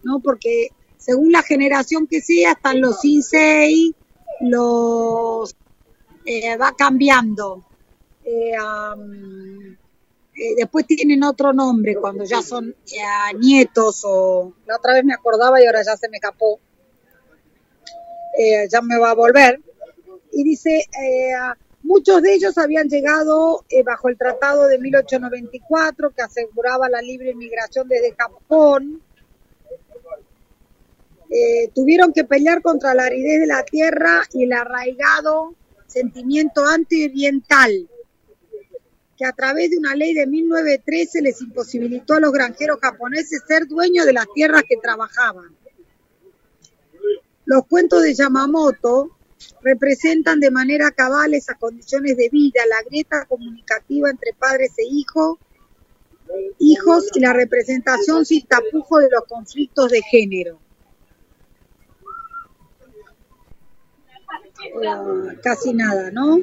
¿no? 0.03 0.19
Porque 0.19 0.69
según 0.97 1.31
la 1.31 1.41
generación 1.41 2.07
que 2.07 2.21
sea, 2.21 2.53
están 2.53 2.79
los 2.79 3.03
Insei, 3.03 3.95
los 4.41 5.55
eh, 6.25 6.55
va 6.57 6.75
cambiando. 6.75 7.65
Eh, 8.25 8.53
eh, 10.35 10.55
después 10.57 10.87
tienen 10.87 11.23
otro 11.23 11.53
nombre 11.53 11.95
cuando 11.95 12.23
ya 12.23 12.41
son 12.41 12.75
nietos 13.39 14.01
o 14.05 14.53
la 14.65 14.77
otra 14.77 14.93
vez 14.93 15.03
me 15.03 15.13
acordaba 15.13 15.61
y 15.61 15.65
ahora 15.65 15.83
ya 15.83 15.95
se 15.97 16.09
me 16.09 16.19
capó. 16.19 16.59
ya 18.69 18.81
me 18.81 18.97
va 18.97 19.11
a 19.11 19.15
volver. 19.15 19.61
Y 20.31 20.43
dice, 20.43 20.85
muchos 21.83 22.21
de 22.21 22.33
ellos 22.33 22.57
habían 22.57 22.89
llegado 22.89 23.63
bajo 23.85 24.09
el 24.09 24.17
tratado 24.17 24.67
de 24.67 24.79
1894 24.79 26.11
que 26.11 26.21
aseguraba 26.23 26.89
la 26.89 27.01
libre 27.01 27.31
inmigración 27.31 27.87
desde 27.87 28.15
Japón 28.15 29.01
eh, 31.35 31.71
tuvieron 31.73 32.13
que 32.13 32.25
pelear 32.25 32.61
contra 32.61 32.93
la 32.93 33.05
aridez 33.05 33.39
de 33.39 33.47
la 33.47 33.63
tierra 33.63 34.21
y 34.33 34.43
el 34.43 34.53
arraigado 34.53 35.55
sentimiento 35.87 36.63
antioriental, 36.63 37.89
a 39.25 39.31
través 39.33 39.71
de 39.71 39.77
una 39.77 39.95
ley 39.95 40.13
de 40.13 40.27
1913 40.27 41.21
les 41.21 41.41
imposibilitó 41.41 42.15
a 42.15 42.19
los 42.19 42.31
granjeros 42.31 42.79
japoneses 42.81 43.43
ser 43.47 43.67
dueños 43.67 44.05
de 44.05 44.13
las 44.13 44.25
tierras 44.33 44.63
que 44.67 44.77
trabajaban. 44.77 45.55
Los 47.45 47.65
cuentos 47.67 48.03
de 48.03 48.13
Yamamoto 48.13 49.11
representan 49.61 50.39
de 50.39 50.51
manera 50.51 50.91
cabal 50.91 51.33
esas 51.33 51.57
condiciones 51.57 52.15
de 52.17 52.29
vida, 52.29 52.61
la 52.69 52.81
grieta 52.83 53.25
comunicativa 53.25 54.09
entre 54.09 54.33
padres 54.33 54.71
e 54.77 54.85
hijos, 54.85 55.37
hijos 56.59 57.09
y 57.13 57.19
la 57.19 57.33
representación 57.33 58.25
sin 58.25 58.45
tapujo 58.45 58.99
de 58.99 59.09
los 59.09 59.25
conflictos 59.25 59.91
de 59.91 60.01
género. 60.01 60.59
casi 65.41 65.73
nada, 65.73 66.09
¿no? 66.11 66.39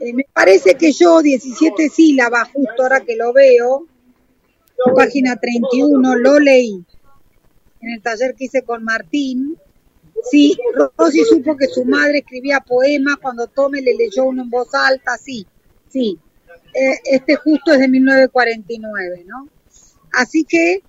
Eh, 0.00 0.12
me 0.12 0.24
parece 0.32 0.74
que 0.76 0.92
yo 0.92 1.20
17 1.20 1.88
sílabas, 1.88 2.48
justo 2.52 2.82
ahora 2.82 3.00
que 3.00 3.16
lo 3.16 3.32
veo, 3.32 3.86
página 4.94 5.36
31, 5.36 6.16
lo 6.16 6.38
leí 6.38 6.84
en 7.80 7.90
el 7.90 8.02
taller 8.02 8.34
que 8.34 8.44
hice 8.44 8.62
con 8.62 8.84
Martín. 8.84 9.56
Sí, 10.30 10.56
Rosy 10.96 11.24
supo 11.24 11.56
que 11.56 11.66
su 11.68 11.84
madre 11.84 12.18
escribía 12.18 12.60
poemas 12.60 13.18
cuando 13.18 13.46
Tome 13.46 13.80
le 13.80 13.94
leyó 13.94 14.24
uno 14.24 14.42
en 14.42 14.50
voz 14.50 14.74
alta, 14.74 15.16
sí, 15.16 15.46
sí. 15.88 16.18
Eh, 16.74 16.98
este 17.04 17.36
justo 17.36 17.72
es 17.72 17.80
de 17.80 17.88
1949, 17.88 19.24
¿no? 19.26 19.48
Así 20.12 20.44
que, 20.44 20.82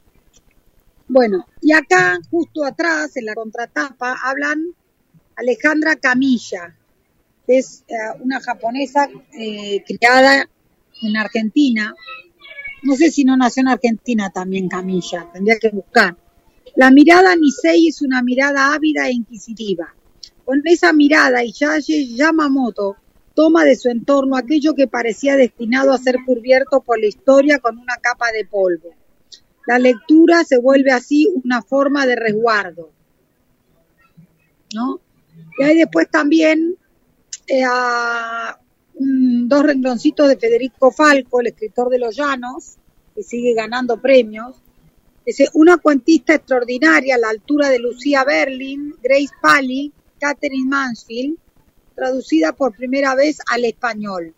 bueno, 1.07 1.45
y 1.61 1.73
acá, 1.73 2.19
justo 2.31 2.65
atrás, 2.65 3.15
en 3.17 3.25
la 3.25 3.35
contratapa, 3.35 4.17
hablan 4.23 4.73
Alejandra 5.35 5.95
Camilla, 5.95 6.75
es 7.49 7.83
eh, 7.87 7.95
una 8.19 8.39
japonesa 8.39 9.09
eh, 9.33 9.83
criada 9.83 10.47
en 11.01 11.17
Argentina. 11.17 11.95
No 12.83 12.95
sé 12.95 13.09
si 13.09 13.23
no 13.23 13.35
nació 13.35 13.61
en 13.61 13.69
Argentina 13.69 14.29
también 14.29 14.69
Camilla, 14.69 15.27
tendría 15.33 15.57
que 15.57 15.69
buscar. 15.69 16.15
La 16.75 16.91
mirada 16.91 17.35
Nisei 17.35 17.87
es 17.87 18.03
una 18.03 18.21
mirada 18.21 18.73
ávida 18.73 19.07
e 19.07 19.13
inquisitiva. 19.13 19.95
Con 20.45 20.61
esa 20.65 20.93
mirada, 20.93 21.43
Iyaye 21.43 22.15
Yamamoto 22.15 22.97
toma 23.33 23.65
de 23.65 23.75
su 23.75 23.89
entorno 23.89 24.37
aquello 24.37 24.75
que 24.75 24.87
parecía 24.87 25.35
destinado 25.35 25.91
a 25.91 25.97
ser 25.97 26.17
cubierto 26.25 26.81
por 26.81 26.99
la 26.99 27.07
historia 27.07 27.57
con 27.57 27.79
una 27.79 27.95
capa 27.95 28.31
de 28.31 28.45
polvo. 28.45 28.93
La 29.65 29.79
lectura 29.79 30.43
se 30.43 30.59
vuelve 30.59 30.91
así 30.91 31.27
una 31.43 31.63
forma 31.63 32.05
de 32.05 32.15
resguardo. 32.15 32.91
¿No? 34.75 34.99
Y 35.57 35.63
hay 35.63 35.77
después 35.77 36.09
también 36.11 36.77
eh, 37.49 37.63
dos 38.99 39.63
rengloncitos 39.63 40.27
de 40.27 40.37
Federico 40.37 40.91
Falco, 40.91 41.41
el 41.41 41.47
escritor 41.47 41.89
de 41.89 41.99
Los 41.99 42.15
Llanos, 42.15 42.75
que 43.15 43.23
sigue 43.23 43.53
ganando 43.53 43.99
premios. 43.99 44.55
Dice, 45.25 45.47
una 45.53 45.77
cuentista 45.77 46.33
extraordinaria 46.35 47.15
a 47.15 47.19
la 47.19 47.29
altura 47.29 47.69
de 47.69 47.79
Lucía 47.79 48.23
Berlin, 48.23 48.95
Grace 49.01 49.33
Pally, 49.41 49.93
Catherine 50.19 50.67
Mansfield, 50.67 51.37
traducida 51.95 52.53
por 52.53 52.75
primera 52.75 53.15
vez 53.15 53.39
al 53.51 53.65
español. 53.65 54.33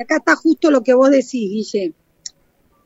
Acá 0.00 0.16
está 0.16 0.36
justo 0.36 0.70
lo 0.70 0.82
que 0.82 0.94
vos 0.94 1.10
decís, 1.10 1.50
Guille. 1.50 1.92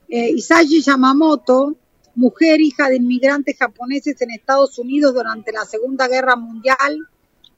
Eh, 0.09 0.31
Isayi 0.31 0.83
Yamamoto, 0.83 1.77
mujer 2.15 2.61
hija 2.61 2.89
de 2.89 2.97
inmigrantes 2.97 3.57
japoneses 3.59 4.21
en 4.21 4.31
Estados 4.31 4.79
Unidos 4.79 5.15
durante 5.15 5.53
la 5.53 5.65
Segunda 5.65 6.09
Guerra 6.09 6.37
Mundial, 6.37 7.09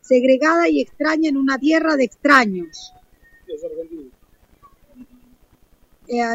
segregada 0.05 0.69
y 0.69 0.81
extraña 0.81 1.31
en 1.31 1.37
una 1.37 1.59
tierra 1.59 1.97
de 1.97 2.05
extraños. 2.05 2.93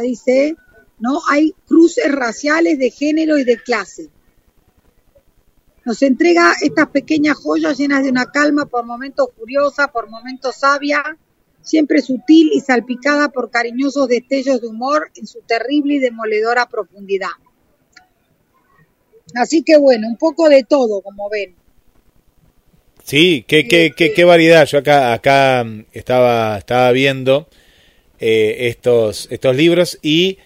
Dice, 0.02 0.56
no 1.00 1.22
hay 1.30 1.54
cruces 1.68 2.12
raciales 2.12 2.80
de 2.80 2.90
género 2.90 3.38
y 3.38 3.44
de 3.44 3.62
clase. 3.62 4.10
Nos 5.86 6.02
entrega 6.02 6.54
estas 6.62 6.90
pequeñas 6.90 7.38
joyas 7.38 7.78
llenas 7.78 8.04
de 8.04 8.10
una 8.10 8.32
calma 8.32 8.66
por 8.66 8.86
momentos 8.86 9.30
furiosa, 9.38 9.88
por 9.88 10.10
momentos 10.10 10.56
sabia, 10.56 11.18
siempre 11.62 12.02
sutil 12.02 12.52
y 12.54 12.62
salpicada 12.62 13.30
por 13.30 13.52
cariñosos 13.52 14.08
destellos 14.08 14.62
de 14.62 14.68
humor 14.68 15.12
en 15.16 15.28
su 15.28 15.42
terrible 15.42 15.96
y 15.96 16.00
demoledora 16.00 16.68
profundidad. 16.68 17.30
Así 19.36 19.64
que 19.64 19.78
bueno, 19.78 20.08
un 20.08 20.18
poco 20.18 20.50
de 20.50 20.64
todo, 20.64 21.02
como 21.02 21.30
ven. 21.30 21.59
Sí, 23.10 23.44
qué, 23.48 23.68
qué, 23.68 23.92
qué, 23.98 24.14
qué 24.14 24.24
variedad. 24.24 24.68
Yo 24.68 24.78
acá, 24.78 25.14
acá 25.14 25.64
mm, 25.64 25.86
estaba, 25.94 26.60
estaba 26.60 26.92
viendo 26.92 27.50
eh, 28.20 28.68
estos, 28.68 29.28
estos 29.32 29.56
libros 29.56 29.98
y 30.04 30.38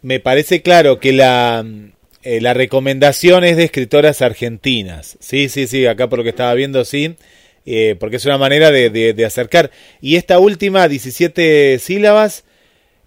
me 0.00 0.20
parece 0.20 0.62
claro 0.62 1.00
que 1.00 1.12
la, 1.12 1.64
mm, 1.66 1.90
eh, 2.22 2.40
la 2.40 2.54
recomendación 2.54 3.42
es 3.42 3.56
de 3.56 3.64
escritoras 3.64 4.22
argentinas. 4.22 5.18
Sí, 5.18 5.48
sí, 5.48 5.66
sí, 5.66 5.86
acá 5.86 6.08
por 6.08 6.20
lo 6.20 6.22
que 6.22 6.30
estaba 6.30 6.54
viendo, 6.54 6.84
sí, 6.84 7.16
eh, 7.66 7.96
porque 7.98 8.18
es 8.18 8.26
una 8.26 8.38
manera 8.38 8.70
de, 8.70 8.90
de, 8.90 9.24
acercar. 9.24 9.72
Y 10.00 10.14
esta 10.14 10.38
última, 10.38 10.86
17 10.86 11.80
sílabas, 11.80 12.44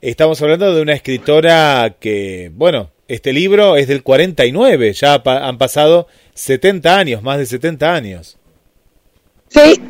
estamos 0.01 0.41
hablando 0.41 0.75
de 0.75 0.81
una 0.81 0.93
escritora 0.93 1.95
que, 1.97 2.51
bueno, 2.53 2.91
este 3.07 3.31
libro 3.31 3.77
es 3.77 3.87
del 3.87 4.03
49, 4.03 4.91
ya 4.91 5.23
han 5.23 5.57
pasado 5.57 6.07
70 6.33 6.99
años, 6.99 7.23
más 7.23 7.37
de 7.37 7.45
70 7.45 7.95
años. 7.95 8.36
Sí. 9.49 9.81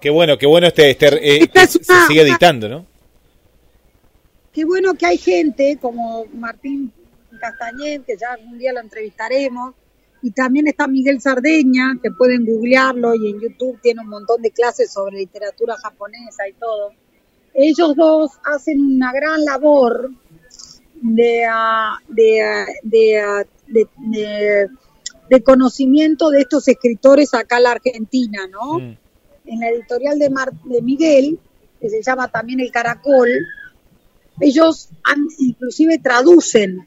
Qué 0.00 0.10
bueno, 0.10 0.38
qué 0.38 0.46
bueno 0.46 0.66
este, 0.66 0.90
este 0.90 1.42
eh, 1.42 1.50
se 1.54 1.78
sigue 2.06 2.22
editando, 2.22 2.68
¿no? 2.68 2.86
Qué 4.52 4.64
bueno 4.64 4.94
que 4.94 5.06
hay 5.06 5.18
gente 5.18 5.78
como 5.80 6.26
Martín 6.32 6.92
Castañet, 7.40 8.04
que 8.04 8.16
ya 8.16 8.32
algún 8.32 8.58
día 8.58 8.72
lo 8.72 8.80
entrevistaremos, 8.80 9.74
y 10.22 10.30
también 10.30 10.66
está 10.66 10.86
Miguel 10.86 11.20
Sardeña, 11.20 11.98
que 12.02 12.10
pueden 12.10 12.46
googlearlo 12.46 13.14
y 13.14 13.30
en 13.30 13.40
YouTube 13.40 13.80
tiene 13.82 14.00
un 14.00 14.08
montón 14.08 14.42
de 14.42 14.50
clases 14.50 14.92
sobre 14.92 15.18
literatura 15.18 15.76
japonesa 15.76 16.48
y 16.48 16.52
todo. 16.54 16.92
Ellos 17.54 17.94
dos 17.96 18.32
hacen 18.44 18.80
una 18.80 19.12
gran 19.12 19.44
labor 19.44 20.10
de, 21.02 21.44
ah, 21.50 21.98
de, 22.08 22.42
ah, 22.42 22.66
de, 22.82 23.18
ah, 23.18 23.44
de 23.66 24.68
de 25.28 25.42
conocimiento 25.42 26.30
de 26.30 26.40
estos 26.40 26.68
escritores 26.68 27.34
acá 27.34 27.58
en 27.58 27.62
la 27.64 27.72
Argentina, 27.72 28.46
¿no? 28.50 28.78
Mm. 28.78 28.98
En 29.46 29.60
la 29.60 29.68
editorial 29.70 30.18
de, 30.18 30.32
de 30.64 30.82
Miguel, 30.82 31.38
que 31.80 31.90
se 31.90 32.02
llama 32.02 32.28
también 32.28 32.60
El 32.60 32.70
Caracol, 32.70 33.28
ellos 34.40 34.88
han, 35.04 35.26
inclusive 35.38 35.98
traducen 35.98 36.86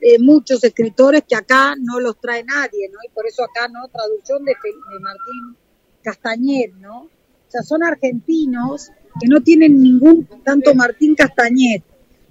eh, 0.00 0.18
muchos 0.18 0.62
escritores 0.64 1.22
que 1.28 1.36
acá 1.36 1.74
no 1.78 2.00
los 2.00 2.20
trae 2.20 2.44
nadie, 2.44 2.88
¿no? 2.92 2.98
Y 3.04 3.08
por 3.10 3.26
eso 3.26 3.44
acá, 3.44 3.68
¿no? 3.68 3.88
Traducción 3.88 4.44
de, 4.44 4.52
de 4.52 5.00
Martín 5.00 5.56
Castañet, 6.02 6.74
¿no? 6.74 7.02
O 7.02 7.50
sea, 7.50 7.62
son 7.62 7.82
argentinos 7.82 8.90
que 9.20 9.28
no 9.28 9.40
tienen 9.42 9.80
ningún, 9.80 10.26
tanto 10.44 10.74
Martín 10.74 11.14
Castañet 11.14 11.84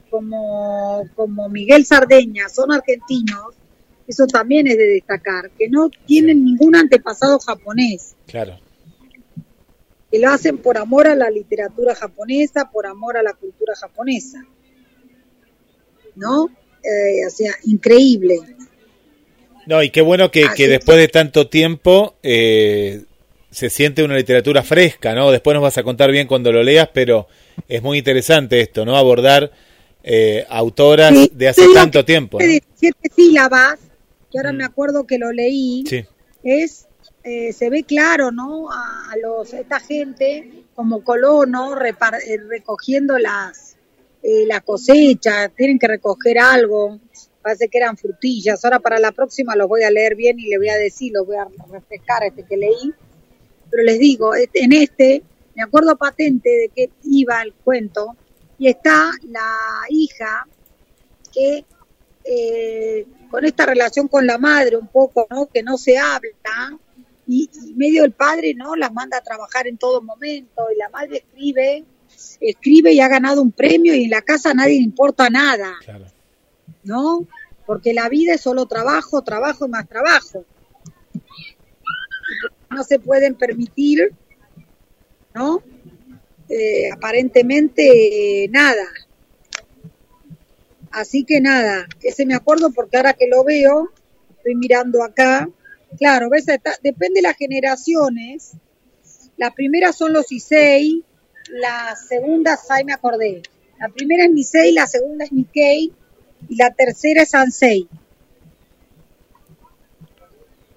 como, 0.10 1.04
como 1.16 1.48
Miguel 1.48 1.86
Sardeña, 1.86 2.50
son 2.50 2.72
argentinos 2.72 3.56
eso 4.12 4.28
también 4.28 4.68
es 4.68 4.78
de 4.78 4.88
destacar, 4.88 5.50
que 5.58 5.70
no 5.70 5.90
tienen 6.06 6.44
ningún 6.44 6.76
antepasado 6.76 7.40
japonés. 7.40 8.16
Claro. 8.28 8.60
Que 10.12 10.20
lo 10.20 10.30
hacen 10.30 10.58
por 10.58 10.78
amor 10.78 11.08
a 11.08 11.16
la 11.16 11.30
literatura 11.30 11.96
japonesa, 11.96 12.70
por 12.72 12.86
amor 12.86 13.16
a 13.16 13.24
la 13.24 13.34
cultura 13.34 13.74
japonesa. 13.74 14.46
¿No? 16.16 16.50
Eh, 16.84 17.26
o 17.26 17.30
sea, 17.30 17.54
increíble. 17.64 18.40
No, 19.66 19.82
y 19.82 19.90
qué 19.92 20.02
bueno 20.02 20.30
que, 20.30 20.50
después 20.58 20.98
de 20.98 21.08
tanto 21.08 21.48
tiempo 21.48 22.16
eh, 22.22 23.04
se 23.50 23.70
siente 23.70 24.04
una 24.04 24.18
literatura 24.18 24.64
fresca, 24.64 25.16
¿no? 25.16 25.32
Después 25.32 25.54
nos 25.54 25.64
vas 25.64 25.78
a 25.78 25.84
contar 25.84 26.12
bien 26.12 26.28
cuando 26.28 26.52
lo 26.52 26.64
leas, 26.64 26.90
pero 26.92 27.28
es 27.70 27.82
muy 27.82 28.00
interesante 28.00 28.60
esto, 28.60 28.84
¿no? 28.84 28.98
Abordar 28.98 29.52
eh, 30.04 30.46
autoras 30.50 31.14
de 31.32 31.48
hace 31.48 31.74
tanto 31.74 32.04
tiempo. 32.04 32.40
De 32.40 32.62
siete 32.76 33.10
sílabas 33.16 33.80
que 34.32 34.40
ahora 34.40 34.54
me 34.54 34.64
acuerdo 34.64 35.06
que 35.06 35.18
lo 35.18 35.32
leí, 35.32 35.84
es, 36.44 36.88
eh, 37.24 37.54
se 37.54 37.70
ve 37.70 37.84
claro, 37.84 38.32
¿no? 38.32 38.72
A, 38.72 39.14
los, 39.22 39.54
esta 39.54 39.80
gente 39.80 40.66
como 40.74 41.04
colono 41.04 41.76
eh, 41.80 42.38
recogiendo 42.48 43.18
las, 43.18 43.78
eh, 44.24 44.46
la 44.48 44.62
cosecha, 44.62 45.50
tienen 45.50 45.78
que 45.78 45.88
recoger 45.88 46.40
algo, 46.40 47.00
parece 47.42 47.68
que 47.68 47.78
eran 47.78 47.98
frutillas, 47.98 48.64
ahora 48.64 48.80
para 48.80 49.00
la 49.00 49.12
próxima 49.12 49.56
los 49.56 49.68
voy 49.68 49.84
a 49.84 49.92
leer 49.92 50.16
bien 50.16 50.40
y 50.40 50.48
le 50.48 50.58
voy 50.58 50.70
a 50.70 50.78
decir, 50.78 51.12
los 51.14 51.26
voy 51.26 51.36
a 51.36 51.48
refrescar 51.72 52.24
este 52.24 52.44
que 52.44 52.58
leí, 52.58 52.94
pero 53.70 53.84
les 53.84 54.00
digo, 54.00 54.34
este, 54.36 54.64
en 54.64 54.74
este, 54.74 55.24
me 55.56 55.64
acuerdo 55.64 55.98
patente 55.98 56.50
de 56.50 56.70
que 56.70 56.90
iba 57.04 57.42
el 57.42 57.54
cuento, 57.54 58.16
y 58.62 58.68
está 58.68 59.12
la 59.28 59.58
hija 59.90 60.46
que 61.34 61.66
eh, 62.24 63.06
con 63.30 63.46
esta 63.46 63.66
relación 63.66 64.08
con 64.08 64.28
la 64.28 64.38
madre 64.38 64.78
un 64.78 64.88
poco, 64.88 65.28
¿no? 65.30 65.48
Que 65.48 65.64
no 65.64 65.78
se 65.78 65.98
habla 65.98 66.78
y, 67.28 67.50
medio 67.76 68.04
el 68.04 68.12
padre, 68.12 68.54
¿no? 68.54 68.76
Las 68.76 68.92
manda 68.94 69.18
a 69.18 69.22
trabajar 69.22 69.68
en 69.68 69.78
todo 69.78 70.02
momento 70.02 70.64
y 70.74 70.78
la 70.78 70.90
madre 70.90 71.18
escribe, 71.18 71.86
escribe 72.40 72.94
y 72.94 73.00
ha 73.00 73.08
ganado 73.08 73.42
un 73.42 73.52
premio 73.52 73.96
y 73.96 74.06
en 74.06 74.10
la 74.10 74.22
casa 74.22 74.52
a 74.52 74.54
nadie 74.54 74.78
le 74.78 74.84
importa 74.84 75.30
nada, 75.30 75.76
¿no? 76.84 77.26
Porque 77.66 77.94
la 77.94 78.10
vida 78.10 78.34
es 78.34 78.42
solo 78.42 78.66
trabajo, 78.66 79.22
trabajo 79.22 79.66
y 79.66 79.70
más 79.70 79.88
trabajo. 79.88 80.46
No 82.70 82.84
se 82.84 83.00
pueden 83.00 83.36
permitir, 83.36 84.14
¿no? 85.34 85.64
Eh, 86.50 86.92
aparentemente 86.92 88.50
nada, 88.52 88.84
Así 90.92 91.24
que 91.24 91.40
nada, 91.40 91.88
ese 92.02 92.26
me 92.26 92.36
acuerdo 92.36 92.72
porque 92.72 92.98
ahora 92.98 93.14
que 93.14 93.28
lo 93.28 93.44
veo, 93.44 93.92
estoy 94.36 94.56
mirando 94.56 95.04
acá, 95.04 95.50
claro, 95.98 96.30
ves, 96.30 96.46
depende 96.46 97.16
de 97.16 97.22
las 97.22 97.38
generaciones. 97.38 98.52
Las 99.38 99.54
primeras 99.54 99.96
son 99.96 100.12
los 100.12 100.32
Isei, 100.32 101.04
las 101.50 102.08
segundas, 102.08 102.70
ahí 102.70 102.84
me 102.84 102.94
acordé. 102.94 103.42
La 103.80 103.88
primera 103.90 104.26
es 104.26 104.32
Nisei, 104.32 104.74
la 104.74 104.86
segunda 104.86 105.26
es 105.26 105.32
Nikkei 105.32 105.92
y 106.50 106.56
la 106.56 106.72
tercera 106.72 107.24
es 107.24 107.34
Ansei. 107.34 107.88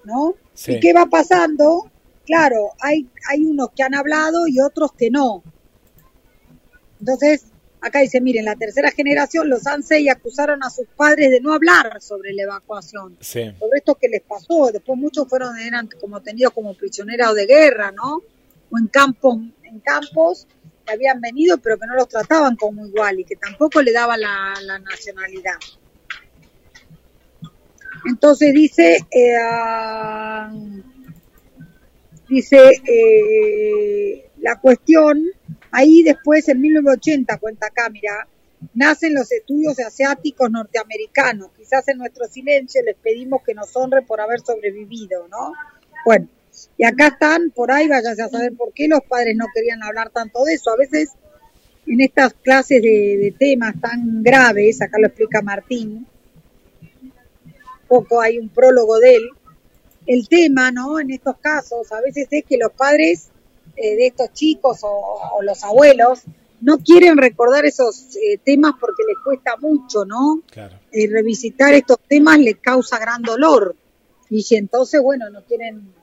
¿No? 0.05 0.35
¿Y 0.67 0.79
qué 0.79 0.93
va 0.93 1.07
pasando? 1.07 1.91
Claro, 2.25 2.71
hay, 2.79 3.07
hay 3.29 3.45
unos 3.45 3.69
que 3.75 3.83
han 3.83 3.95
hablado 3.95 4.47
y 4.47 4.59
otros 4.59 4.93
que 4.93 5.11
no. 5.11 5.43
Entonces, 6.99 7.45
Acá 7.85 7.99
dice, 7.99 8.19
miren, 8.19 8.45
la 8.45 8.55
tercera 8.55 8.89
generación, 8.89 9.47
los 9.47 9.67
Ansei 9.67 10.09
acusaron 10.09 10.63
a 10.63 10.71
sus 10.71 10.87
padres 10.87 11.29
de 11.29 11.39
no 11.39 11.53
hablar 11.53 12.01
sobre 12.01 12.33
la 12.33 12.41
evacuación, 12.41 13.15
sobre 13.21 13.77
esto 13.77 13.93
que 13.93 14.09
les 14.09 14.23
pasó. 14.23 14.71
Después 14.73 14.97
muchos 14.97 15.29
fueron, 15.29 15.55
eran 15.59 15.87
como 16.01 16.19
tenidos 16.19 16.51
como 16.51 16.73
prisioneros 16.73 17.35
de 17.35 17.45
guerra, 17.45 17.91
¿no? 17.91 18.23
O 18.71 18.79
en 18.79 18.87
campos, 18.87 19.37
en 19.61 19.79
campos 19.81 20.47
que 20.83 20.93
habían 20.93 21.21
venido, 21.21 21.59
pero 21.59 21.77
que 21.77 21.85
no 21.85 21.93
los 21.93 22.09
trataban 22.09 22.55
como 22.55 22.87
igual 22.87 23.19
y 23.19 23.23
que 23.23 23.35
tampoco 23.35 23.83
le 23.83 23.91
daban 23.91 24.19
la, 24.19 24.79
nacionalidad. 24.79 25.59
Entonces 28.09 28.51
dice, 28.51 28.97
eh, 29.11 29.37
dice 32.27 32.81
eh, 32.83 34.31
la 34.39 34.59
cuestión 34.59 35.34
Ahí 35.77 36.03
después, 36.03 36.47
en 36.47 36.61
1980, 36.61 37.37
cuenta 37.37 37.67
acá, 37.67 37.89
mira, 37.89 38.29
nacen 38.73 39.13
los 39.13 39.29
estudios 39.29 39.77
asiáticos 39.77 40.49
norteamericanos. 40.49 41.49
Quizás 41.57 41.85
en 41.89 41.97
nuestro 41.97 42.27
silencio 42.27 42.81
les 42.81 42.95
pedimos 42.95 43.43
que 43.43 43.53
nos 43.53 43.75
honre 43.75 44.01
por 44.01 44.21
haber 44.21 44.39
sobrevivido, 44.39 45.27
¿no? 45.27 45.51
Bueno, 46.05 46.29
y 46.77 46.85
acá 46.85 47.07
están, 47.07 47.51
por 47.51 47.73
ahí 47.73 47.89
váyase 47.89 48.21
a 48.21 48.29
saber 48.29 48.53
por 48.53 48.71
qué 48.71 48.87
los 48.87 49.01
padres 49.01 49.35
no 49.35 49.47
querían 49.53 49.83
hablar 49.83 50.11
tanto 50.11 50.45
de 50.45 50.53
eso. 50.53 50.71
A 50.71 50.77
veces 50.77 51.09
en 51.85 51.99
estas 51.99 52.33
clases 52.35 52.81
de, 52.81 53.35
temas 53.37 53.75
tan 53.81 54.23
graves, 54.23 54.81
acá 54.81 54.97
lo 54.97 55.07
explica 55.07 55.41
Martín, 55.41 56.07
poco 57.89 58.21
hay 58.21 58.39
un 58.39 58.47
prólogo 58.47 58.97
de 58.99 59.15
él, 59.15 59.29
el 60.07 60.29
tema, 60.29 60.71
¿no? 60.71 61.01
En 61.01 61.11
estos 61.11 61.37
casos, 61.39 61.91
a 61.91 61.99
veces 61.99 62.29
es 62.31 62.45
que 62.45 62.57
los 62.57 62.71
padres 62.71 63.29
eh, 63.75 63.95
de 63.95 64.07
estos 64.07 64.31
chicos 64.33 64.79
o, 64.83 65.41
los 65.41 65.63
abuelos 65.63 66.21
no 66.61 66.77
quieren 66.77 67.17
recordar 67.17 67.65
esos 67.65 68.15
eh, 68.15 68.39
temas 68.43 68.73
porque 68.79 69.03
les 69.05 69.17
cuesta 69.23 69.57
mucho, 69.57 70.05
¿no? 70.05 70.41
Claro. 70.49 70.79
Eh, 70.91 71.07
revisitar 71.11 71.73
estos 71.73 71.97
temas 72.07 72.39
les 72.39 72.57
causa 72.57 72.97
gran 72.97 73.21
dolor 73.21 73.75
y 74.29 74.43
entonces, 74.55 75.01
bueno, 75.01 75.29
no 75.29 75.43
quieren, 75.43 75.93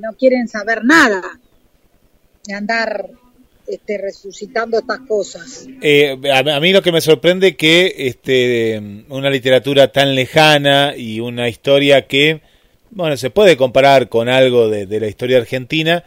no 0.00 0.12
quieren 0.14 0.48
saber 0.48 0.84
nada 0.84 1.22
de 2.46 2.54
andar 2.54 3.10
este, 3.66 3.98
resucitando 3.98 4.78
estas 4.78 5.00
cosas. 5.00 5.66
a, 5.66 6.60
mí 6.60 6.72
lo 6.72 6.82
que 6.82 6.92
me 6.92 7.00
sorprende 7.00 7.56
que 7.56 7.92
este, 7.98 9.04
una 9.08 9.30
literatura 9.30 9.90
tan 9.90 10.14
lejana 10.14 10.94
y 10.96 11.20
una 11.20 11.48
historia 11.48 12.06
que, 12.06 12.40
bueno, 12.90 13.16
se 13.16 13.30
puede 13.30 13.56
comparar 13.56 14.08
con 14.08 14.28
algo 14.28 14.68
de, 14.68 14.86
de 14.86 15.00
la 15.00 15.08
historia 15.08 15.38
argentina, 15.38 16.04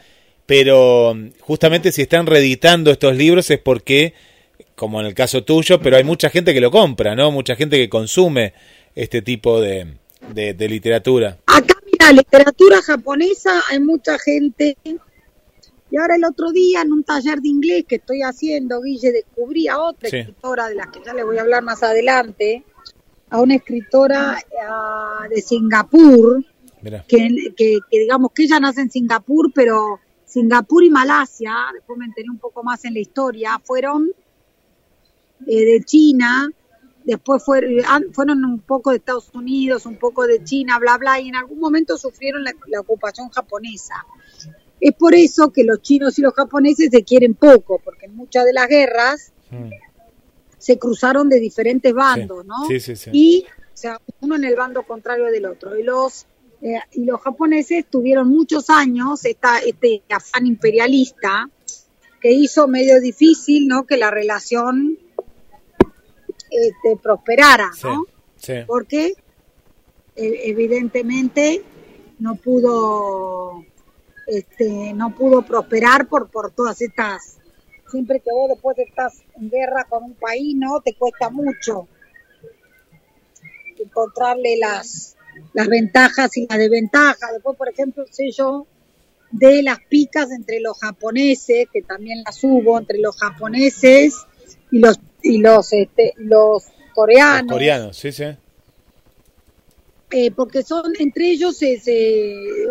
pero 0.47 1.13
justamente 1.41 1.91
si 1.91 2.01
están 2.01 2.25
reeditando 2.25 2.89
estos 2.89 3.15
libros 3.15 3.51
es 3.51 3.59
porque, 3.59 4.13
como 4.75 4.99
en 5.01 5.05
el 5.05 5.13
caso 5.13 5.43
tuyo, 5.43 5.79
pero 5.79 5.97
hay 5.97 6.05
mucha 6.05 6.29
gente 6.29 6.53
que 6.53 6.61
lo 6.61 6.71
compra, 6.71 7.15
¿no? 7.15 7.31
Mucha 7.31 7.55
gente 7.55 7.77
que 7.77 7.89
consume 7.89 8.53
este 8.95 9.21
tipo 9.21 9.59
de, 9.59 9.97
de, 10.33 10.69
literatura. 10.69 11.37
Acá, 11.45 11.75
mira, 11.85 12.13
literatura 12.13 12.81
japonesa, 12.81 13.61
hay 13.69 13.81
mucha 13.81 14.17
gente. 14.17 14.77
Y 14.85 15.97
ahora 15.97 16.15
el 16.15 16.23
otro 16.23 16.51
día, 16.53 16.81
en 16.81 16.93
un 16.93 17.03
taller 17.03 17.39
de 17.41 17.49
inglés 17.49 17.85
que 17.85 17.95
estoy 17.95 18.21
haciendo, 18.21 18.81
Guille, 18.81 19.11
descubrí 19.11 19.67
a 19.67 19.79
otra 19.79 20.07
escritora, 20.07 20.69
de 20.69 20.75
la 20.75 20.89
que 20.89 21.01
ya 21.05 21.13
le 21.13 21.25
voy 21.25 21.37
a 21.39 21.41
hablar 21.41 21.61
más 21.61 21.83
adelante, 21.83 22.63
a 23.29 23.41
una 23.41 23.55
escritora 23.55 24.41
de 25.29 25.41
Singapur, 25.41 26.41
que, 26.81 27.51
que, 27.57 27.79
que, 27.89 27.99
digamos 27.99 28.31
que 28.33 28.43
ella 28.43 28.61
nace 28.61 28.79
en 28.79 28.89
Singapur, 28.89 29.51
pero 29.53 29.99
Singapur 30.27 30.83
y 30.83 30.89
Malasia, 30.89 31.55
después 31.73 31.97
me 31.97 32.05
enteré 32.05 32.29
un 32.29 32.37
poco 32.37 32.61
más 32.61 32.83
en 32.83 32.93
la 32.93 32.99
historia, 32.99 33.59
fueron 33.63 34.11
eh, 35.47 35.65
de 35.65 35.83
China, 35.85 36.49
después 37.05 37.43
fueron, 37.43 38.11
fueron 38.11 38.43
un 38.43 38.59
poco 38.59 38.91
de 38.91 38.97
Estados 38.97 39.29
Unidos, 39.33 39.85
un 39.85 39.97
poco 39.97 40.27
de 40.27 40.43
China, 40.43 40.79
bla, 40.79 40.97
bla, 40.97 41.21
y 41.21 41.29
en 41.29 41.37
algún 41.37 41.59
momento 41.59 41.97
sufrieron 41.97 42.43
la, 42.43 42.53
ocupación 42.81 43.29
japonesa. 43.29 44.05
Es 44.81 44.93
por 44.93 45.15
eso 45.15 45.51
que 45.53 45.63
los 45.63 45.81
chinos 45.81 46.19
y 46.19 46.21
los 46.21 46.33
japoneses 46.33 46.89
se 46.91 47.03
quieren 47.03 47.33
poco, 47.33 47.79
porque 47.83 48.07
en 48.07 48.15
muchas 48.17 48.43
de 48.43 48.51
las 48.51 48.67
guerras 48.67 49.31
hmm. 49.49 49.69
se 50.57 50.77
cruzaron 50.77 51.29
de 51.29 51.39
diferentes 51.39 51.93
bandos, 51.93 52.45
¿no? 52.45 52.67
Sí, 52.67 52.81
sí, 52.81 52.97
sí. 52.97 53.09
Y, 53.13 53.45
o 53.73 53.77
sea, 53.77 54.01
uno 54.19 54.35
en 54.35 54.43
el 54.43 54.57
bando 54.57 54.83
contrario 54.83 55.27
del 55.27 55.45
otro. 55.45 55.79
Y 55.79 55.83
los 55.83 56.27
eh, 56.61 56.79
y 56.93 57.05
los 57.05 57.21
japoneses 57.21 57.85
tuvieron 57.89 58.29
muchos 58.29 58.69
años 58.69 59.23
esta, 59.25 59.59
este 59.59 60.01
afán 60.09 60.47
imperialista 60.47 61.49
que 62.19 62.31
hizo 62.31 62.67
medio 62.67 62.99
difícil 62.99 63.67
¿no? 63.67 63.85
que 63.85 63.97
la 63.97 64.09
relación 64.09 64.97
este, 66.49 66.97
prosperara, 67.01 67.69
¿no? 67.83 68.05
Porque 68.65 69.13
eh, 70.15 70.41
evidentemente 70.45 71.63
no 72.19 72.35
pudo 72.35 73.65
este, 74.25 74.93
no 74.93 75.13
pudo 75.13 75.43
prosperar 75.43 76.07
por, 76.07 76.29
por 76.29 76.51
todas 76.51 76.81
estas 76.81 77.37
siempre 77.89 78.19
que 78.19 78.31
vos 78.31 78.49
después 78.49 78.77
estás 78.79 79.21
en 79.35 79.49
guerra 79.49 79.85
con 79.89 80.03
un 80.03 80.13
país, 80.15 80.55
¿no? 80.55 80.81
Te 80.81 80.95
cuesta 80.95 81.29
mucho 81.29 81.87
encontrarle 83.77 84.57
las 84.57 85.16
las 85.53 85.67
ventajas 85.67 86.35
y 86.37 86.47
las 86.47 86.57
desventajas. 86.57 87.31
Después, 87.33 87.57
por 87.57 87.69
ejemplo, 87.69 88.05
sé 88.09 88.31
yo 88.31 88.67
de 89.31 89.61
las 89.63 89.79
picas 89.89 90.31
entre 90.31 90.59
los 90.59 90.79
japoneses, 90.79 91.67
que 91.71 91.81
también 91.81 92.23
las 92.25 92.43
hubo 92.43 92.77
entre 92.77 92.99
los 92.99 93.17
japoneses 93.17 94.15
y 94.71 94.79
los 94.79 94.99
y 95.21 95.39
los 95.39 95.73
este, 95.73 96.13
los 96.17 96.63
coreanos. 96.93 97.47
Los 97.47 97.53
coreanos, 97.53 97.97
sí, 97.97 98.11
sí. 98.11 98.25
Eh, 100.09 100.31
porque 100.31 100.63
son 100.63 100.93
entre 100.99 101.31
ellos 101.31 101.57
se, 101.57 101.81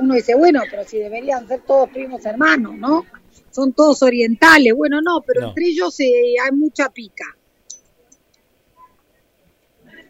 uno 0.00 0.14
dice 0.14 0.34
bueno 0.34 0.62
pero 0.70 0.84
si 0.84 0.96
deberían 0.96 1.46
ser 1.46 1.60
todos 1.66 1.90
primos 1.90 2.24
hermanos 2.24 2.74
no 2.78 3.04
son 3.50 3.74
todos 3.74 4.02
orientales 4.02 4.72
bueno 4.74 5.02
no 5.02 5.20
pero 5.20 5.48
entre 5.48 5.66
ellos 5.66 6.00
eh, 6.00 6.36
hay 6.42 6.52
mucha 6.52 6.88
pica 6.88 7.36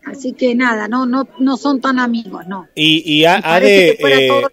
Así 0.06 0.34
que 0.34 0.54
nada, 0.54 0.86
no 0.86 1.04
no 1.04 1.28
no 1.40 1.56
son 1.56 1.80
tan 1.80 1.98
amigos, 1.98 2.46
no. 2.46 2.68
Y, 2.76 3.02
y 3.12 3.24
ha, 3.24 3.40
de... 3.58 3.88
Eh, 3.90 3.98
pero... 4.00 4.52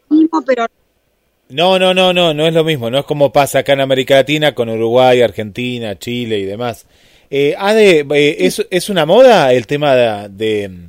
No, 1.50 1.78
no, 1.78 1.94
no, 1.94 2.12
no, 2.12 2.34
no 2.34 2.48
es 2.48 2.54
lo 2.56 2.64
mismo, 2.64 2.90
no 2.90 2.98
es 2.98 3.06
como 3.06 3.32
pasa 3.32 3.60
acá 3.60 3.74
en 3.74 3.82
América 3.82 4.16
Latina 4.16 4.56
con 4.56 4.70
Uruguay, 4.70 5.22
Argentina, 5.22 6.00
Chile 6.00 6.40
y 6.40 6.46
demás. 6.46 6.88
Eh, 7.30 7.54
Ade, 7.56 8.00
eh, 8.00 8.36
¿es, 8.40 8.66
¿es 8.72 8.90
una 8.90 9.06
moda 9.06 9.54
el 9.54 9.68
tema 9.68 9.96
de, 9.96 10.88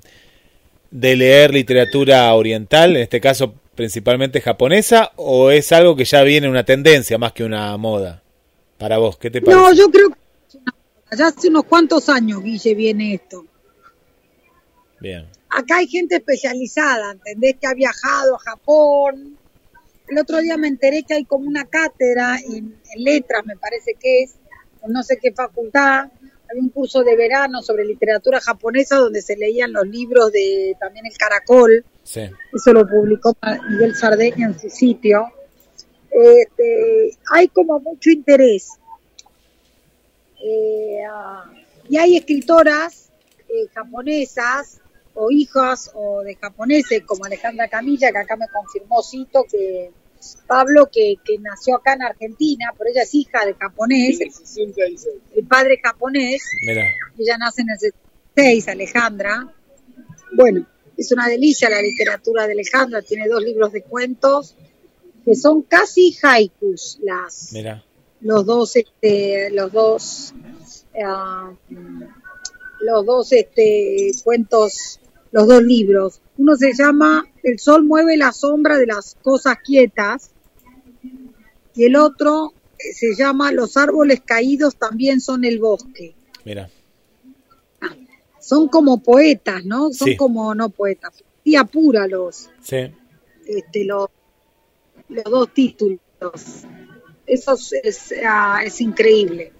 de 0.90 1.16
leer 1.16 1.52
literatura 1.52 2.32
oriental, 2.34 2.96
en 2.96 3.02
este 3.02 3.20
caso 3.20 3.52
principalmente 3.74 4.40
japonesa, 4.40 5.12
o 5.16 5.50
es 5.50 5.72
algo 5.72 5.94
que 5.94 6.06
ya 6.06 6.22
viene 6.22 6.48
una 6.48 6.64
tendencia 6.64 7.18
más 7.18 7.32
que 7.32 7.44
una 7.44 7.76
moda? 7.76 8.22
Para 8.78 8.96
vos, 8.96 9.18
¿qué 9.18 9.30
te 9.30 9.42
parece? 9.42 9.60
No, 9.60 9.74
yo 9.74 9.90
creo 9.90 10.08
que 10.08 10.58
ya 11.18 11.26
hace 11.26 11.48
unos 11.48 11.64
cuantos 11.64 12.08
años, 12.08 12.42
Guille, 12.42 12.74
viene 12.74 13.14
esto. 13.14 13.44
Bien. 15.00 15.26
Acá 15.50 15.76
hay 15.76 15.86
gente 15.86 16.16
especializada, 16.16 17.12
¿entendés? 17.12 17.56
Que 17.60 17.66
ha 17.66 17.74
viajado 17.74 18.36
a 18.36 18.38
Japón. 18.38 19.38
El 20.08 20.18
otro 20.18 20.38
día 20.38 20.56
me 20.56 20.68
enteré 20.68 21.02
que 21.02 21.14
hay 21.14 21.24
como 21.24 21.46
una 21.46 21.64
cátedra 21.64 22.38
en, 22.38 22.76
letras, 22.96 23.44
me 23.46 23.56
parece 23.56 23.94
que 23.94 24.22
es, 24.22 24.34
no 24.86 25.02
sé 25.02 25.18
qué 25.20 25.32
facultad, 25.32 26.10
hay 26.50 26.58
un 26.58 26.68
curso 26.68 27.02
de 27.02 27.16
verano 27.16 27.62
sobre 27.62 27.84
literatura 27.84 28.40
japonesa 28.40 28.96
donde 28.96 29.22
se 29.22 29.36
leían 29.36 29.72
los 29.72 29.86
libros 29.86 30.30
de 30.30 30.76
también 30.78 31.06
el 31.06 31.16
Caracol. 31.16 31.84
Sí. 32.02 32.30
Eso 32.52 32.72
lo 32.72 32.86
publicó 32.86 33.36
Miguel 33.70 33.94
Sardeña 33.96 34.48
en 34.48 34.58
su 34.58 34.68
sitio. 34.68 35.26
Este, 36.10 37.16
hay 37.32 37.48
como 37.48 37.80
mucho 37.80 38.10
interés. 38.10 38.68
Eh, 40.40 40.98
ah, 41.10 41.50
y 41.88 41.96
hay 41.96 42.16
escritoras 42.16 43.10
eh, 43.48 43.66
japonesas 43.72 44.80
o 45.14 45.30
hijas 45.30 45.90
o 45.94 46.22
de 46.22 46.34
japoneses 46.36 47.02
como 47.04 47.24
Alejandra 47.24 47.68
Camilla, 47.68 48.10
que 48.12 48.18
acá 48.18 48.36
me 48.36 48.48
confirmó 48.48 49.02
Cito 49.02 49.44
que 49.50 49.92
Pablo, 50.46 50.88
que, 50.90 51.16
que 51.24 51.38
nació 51.38 51.76
acá 51.76 51.94
en 51.94 52.02
Argentina, 52.02 52.72
pero 52.76 52.90
ella 52.90 53.02
es 53.02 53.14
hija 53.14 53.44
de 53.44 53.54
japonés, 53.54 54.20
el, 54.20 55.46
padre 55.46 55.78
japonés, 55.82 56.42
ella 56.66 57.38
nace 57.38 57.62
en 57.62 57.70
el 57.70 57.78
66, 57.78 58.68
Alejandra. 58.68 59.54
Bueno, 60.32 60.66
es 60.96 61.12
una 61.12 61.28
delicia 61.28 61.68
la 61.68 61.82
literatura 61.82 62.46
de 62.46 62.52
Alejandra, 62.52 63.02
tiene 63.02 63.28
dos 63.28 63.42
libros 63.42 63.72
de 63.72 63.82
cuentos 63.82 64.56
que 65.24 65.34
son 65.34 65.62
casi 65.62 66.16
haikus 66.22 66.98
las 67.02 67.54
los 68.20 68.44
dos 68.46 68.76
este 68.76 69.50
los 69.50 69.72
dos 69.72 70.34
uh, 70.94 71.56
los 72.80 73.06
dos 73.06 73.32
este 73.32 74.10
cuentos 74.22 75.00
los 75.34 75.48
dos 75.48 75.64
libros 75.64 76.20
uno 76.38 76.54
se 76.54 76.72
llama 76.72 77.26
El 77.42 77.58
sol 77.58 77.84
mueve 77.84 78.16
la 78.16 78.32
sombra 78.32 78.78
de 78.78 78.86
las 78.86 79.16
cosas 79.20 79.56
quietas 79.64 80.30
y 81.74 81.84
el 81.84 81.96
otro 81.96 82.54
se 82.78 83.14
llama 83.16 83.50
Los 83.50 83.76
árboles 83.76 84.20
caídos 84.24 84.76
también 84.76 85.20
son 85.20 85.44
el 85.44 85.58
bosque. 85.58 86.14
Mira. 86.44 86.70
Ah, 87.80 87.96
son 88.40 88.68
como 88.68 89.02
poetas, 89.02 89.64
¿no? 89.64 89.92
Son 89.92 90.14
como 90.16 90.54
no 90.54 90.68
poetas, 90.68 91.24
y 91.42 91.56
pura 91.64 92.06
los. 92.06 92.50
Sí. 92.62 92.92
Este, 93.46 93.84
los, 93.84 94.08
los 95.08 95.24
dos 95.24 95.52
títulos. 95.52 95.98
Eso 97.26 97.56
es, 97.82 98.14
ah, 98.24 98.60
es 98.64 98.80
increíble. 98.80 99.52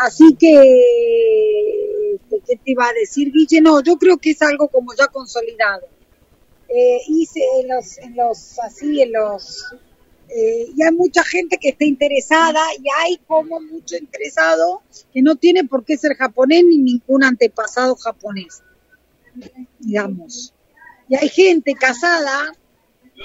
Así 0.00 0.34
que, 0.34 0.54
este, 2.14 2.40
¿qué 2.46 2.56
te 2.56 2.70
iba 2.70 2.88
a 2.88 2.92
decir, 2.94 3.30
Guille? 3.30 3.60
No, 3.60 3.82
yo 3.82 3.98
creo 3.98 4.16
que 4.16 4.30
es 4.30 4.40
algo 4.40 4.68
como 4.68 4.94
ya 4.94 5.08
consolidado. 5.08 5.86
Eh, 6.68 7.00
hice 7.06 7.40
en 7.60 7.68
los, 7.68 7.98
en 7.98 8.16
los, 8.16 8.58
así, 8.60 9.02
en 9.02 9.12
los, 9.12 9.74
eh, 10.30 10.68
y 10.74 10.82
hay 10.82 10.92
mucha 10.92 11.22
gente 11.22 11.58
que 11.58 11.70
está 11.70 11.84
interesada 11.84 12.60
y 12.78 12.84
hay 12.96 13.18
como 13.26 13.60
mucho 13.60 13.96
interesado 13.96 14.82
que 15.12 15.20
no 15.20 15.36
tiene 15.36 15.64
por 15.64 15.84
qué 15.84 15.98
ser 15.98 16.16
japonés 16.16 16.64
ni 16.64 16.78
ningún 16.78 17.22
antepasado 17.22 17.94
japonés, 17.96 18.62
digamos. 19.80 20.54
Y 21.10 21.16
hay 21.16 21.28
gente 21.28 21.74
casada, 21.74 22.54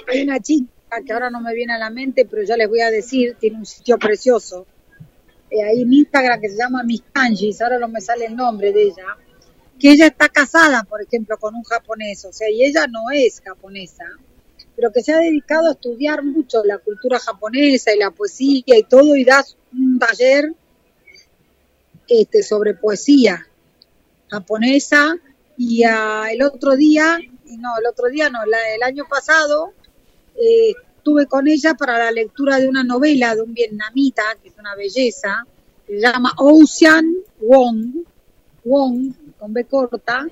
hay 0.08 0.24
una 0.24 0.40
chica 0.40 0.68
que 1.06 1.12
ahora 1.12 1.30
no 1.30 1.40
me 1.40 1.54
viene 1.54 1.72
a 1.72 1.78
la 1.78 1.88
mente, 1.88 2.26
pero 2.26 2.42
ya 2.42 2.58
les 2.58 2.68
voy 2.68 2.80
a 2.80 2.90
decir, 2.90 3.36
tiene 3.40 3.56
un 3.56 3.66
sitio 3.66 3.96
precioso, 3.98 4.66
eh, 5.50 5.62
ahí 5.62 5.82
en 5.82 5.92
Instagram 5.92 6.40
que 6.40 6.48
se 6.48 6.56
llama 6.56 6.82
Miss 6.82 7.02
Kanjis, 7.12 7.60
ahora 7.60 7.78
no 7.78 7.88
me 7.88 8.00
sale 8.00 8.26
el 8.26 8.36
nombre 8.36 8.72
de 8.72 8.82
ella, 8.82 9.16
que 9.78 9.90
ella 9.90 10.06
está 10.06 10.28
casada, 10.28 10.84
por 10.84 11.02
ejemplo, 11.02 11.36
con 11.38 11.54
un 11.54 11.62
japonés, 11.62 12.24
o 12.24 12.32
sea, 12.32 12.50
y 12.50 12.64
ella 12.64 12.86
no 12.86 13.10
es 13.10 13.40
japonesa, 13.40 14.04
pero 14.74 14.92
que 14.92 15.02
se 15.02 15.12
ha 15.12 15.18
dedicado 15.18 15.68
a 15.68 15.72
estudiar 15.72 16.24
mucho 16.24 16.64
la 16.64 16.78
cultura 16.78 17.18
japonesa 17.18 17.94
y 17.94 17.98
la 17.98 18.10
poesía 18.10 18.62
y 18.66 18.82
todo, 18.84 19.16
y 19.16 19.24
da 19.24 19.44
un 19.72 19.98
taller 19.98 20.52
este, 22.08 22.42
sobre 22.42 22.74
poesía 22.74 23.46
japonesa, 24.28 25.14
y 25.58 25.84
el 25.84 26.42
otro 26.42 26.76
día, 26.76 27.18
no, 27.58 27.78
el 27.78 27.86
otro 27.86 28.08
día 28.08 28.28
no, 28.28 28.40
el 28.44 28.82
año 28.82 29.04
pasado, 29.08 29.72
eh, 30.34 30.74
estuve 31.06 31.26
con 31.26 31.46
ella 31.46 31.74
para 31.74 31.98
la 31.98 32.10
lectura 32.10 32.58
de 32.58 32.68
una 32.68 32.82
novela 32.82 33.36
de 33.36 33.42
un 33.42 33.54
vietnamita, 33.54 34.24
que 34.42 34.48
es 34.48 34.54
una 34.58 34.74
belleza, 34.74 35.46
que 35.86 35.94
se 35.94 36.00
llama 36.00 36.32
Ocean 36.36 37.14
Wong, 37.40 38.04
Wong, 38.64 39.12
con 39.38 39.52
B 39.52 39.66
corta, 39.66 40.26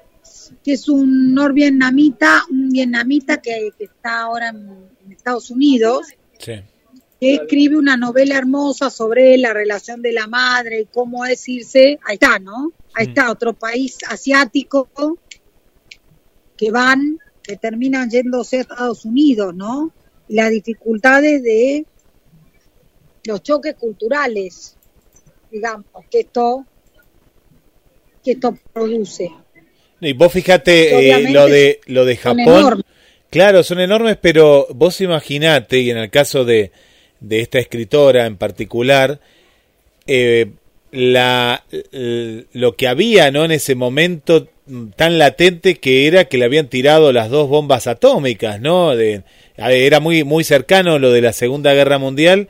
que 0.65 0.73
es 0.73 0.89
un 0.89 1.33
norvietnamita, 1.33 2.43
un 2.51 2.71
vietnamita 2.71 3.41
que, 3.41 3.71
está 3.79 4.23
ahora 4.23 4.49
en, 4.49 5.13
Estados 5.13 5.49
Unidos, 5.51 6.09
que 6.41 6.65
escribe 7.21 7.77
una 7.77 7.97
novela 7.97 8.37
hermosa 8.37 8.91
sobre 8.91 9.39
la 9.39 9.53
relación 9.53 10.03
de 10.03 10.13
la 10.13 10.27
madre 10.27 10.81
y 10.81 10.87
cómo 10.87 11.25
es 11.25 11.49
irse, 11.49 12.01
ahí 12.05 12.15
está, 12.15 12.41
¿no? 12.41 12.73
Ahí 12.95 13.07
mm. 13.07 13.11
está, 13.11 13.31
otro 13.31 13.53
país 13.53 13.99
asiático 14.09 14.89
que 16.57 16.73
van 16.73 17.19
que 17.45 17.57
terminan 17.57 18.11
yéndose 18.11 18.57
a 18.57 18.61
Estados 18.63 19.05
Unidos, 19.05 19.55
¿no? 19.55 19.93
Las 20.29 20.51
dificultades 20.51 21.43
de 21.43 21.85
los 23.25 23.43
choques 23.43 23.75
culturales, 23.75 24.77
digamos, 25.51 25.87
que 26.11 26.21
esto, 26.21 26.65
que 28.23 28.33
esto 28.33 28.57
produce. 28.73 29.31
Y 30.01 30.13
vos 30.13 30.33
fíjate 30.33 31.11
eh, 31.11 31.31
lo 31.31 31.47
de 31.47 31.81
lo 31.87 32.05
de 32.05 32.17
Japón. 32.17 32.83
Claro, 33.31 33.63
son 33.63 33.81
enormes, 33.81 34.19
pero 34.21 34.67
vos 34.71 35.01
imaginate, 35.01 35.81
y 35.81 35.91
en 35.91 35.97
el 35.97 36.11
caso 36.11 36.45
de, 36.45 36.71
de 37.21 37.41
esta 37.41 37.59
escritora 37.59 38.27
en 38.27 38.37
particular, 38.37 39.19
eh, 40.07 40.53
la, 40.93 41.65
lo 42.53 42.77
que 42.77 42.87
había 42.87 43.33
¿no? 43.33 43.45
en 43.45 43.51
ese 43.51 43.75
momento 43.75 44.49
tan 44.97 45.19
latente 45.19 45.77
que 45.77 46.07
era 46.07 46.25
que 46.25 46.39
le 46.39 46.47
habían 46.47 46.69
tirado 46.69 47.13
las 47.13 47.31
dos 47.31 47.49
bombas 47.49 47.87
atómicas, 47.87 48.61
¿no? 48.61 48.97
De, 48.97 49.23
era 49.57 50.01
muy, 50.01 50.25
muy 50.25 50.45
cercano 50.45 50.99
lo 50.99 51.13
de 51.13 51.21
la 51.21 51.33
Segunda 51.33 51.75
Guerra 51.75 51.99
Mundial 51.99 52.49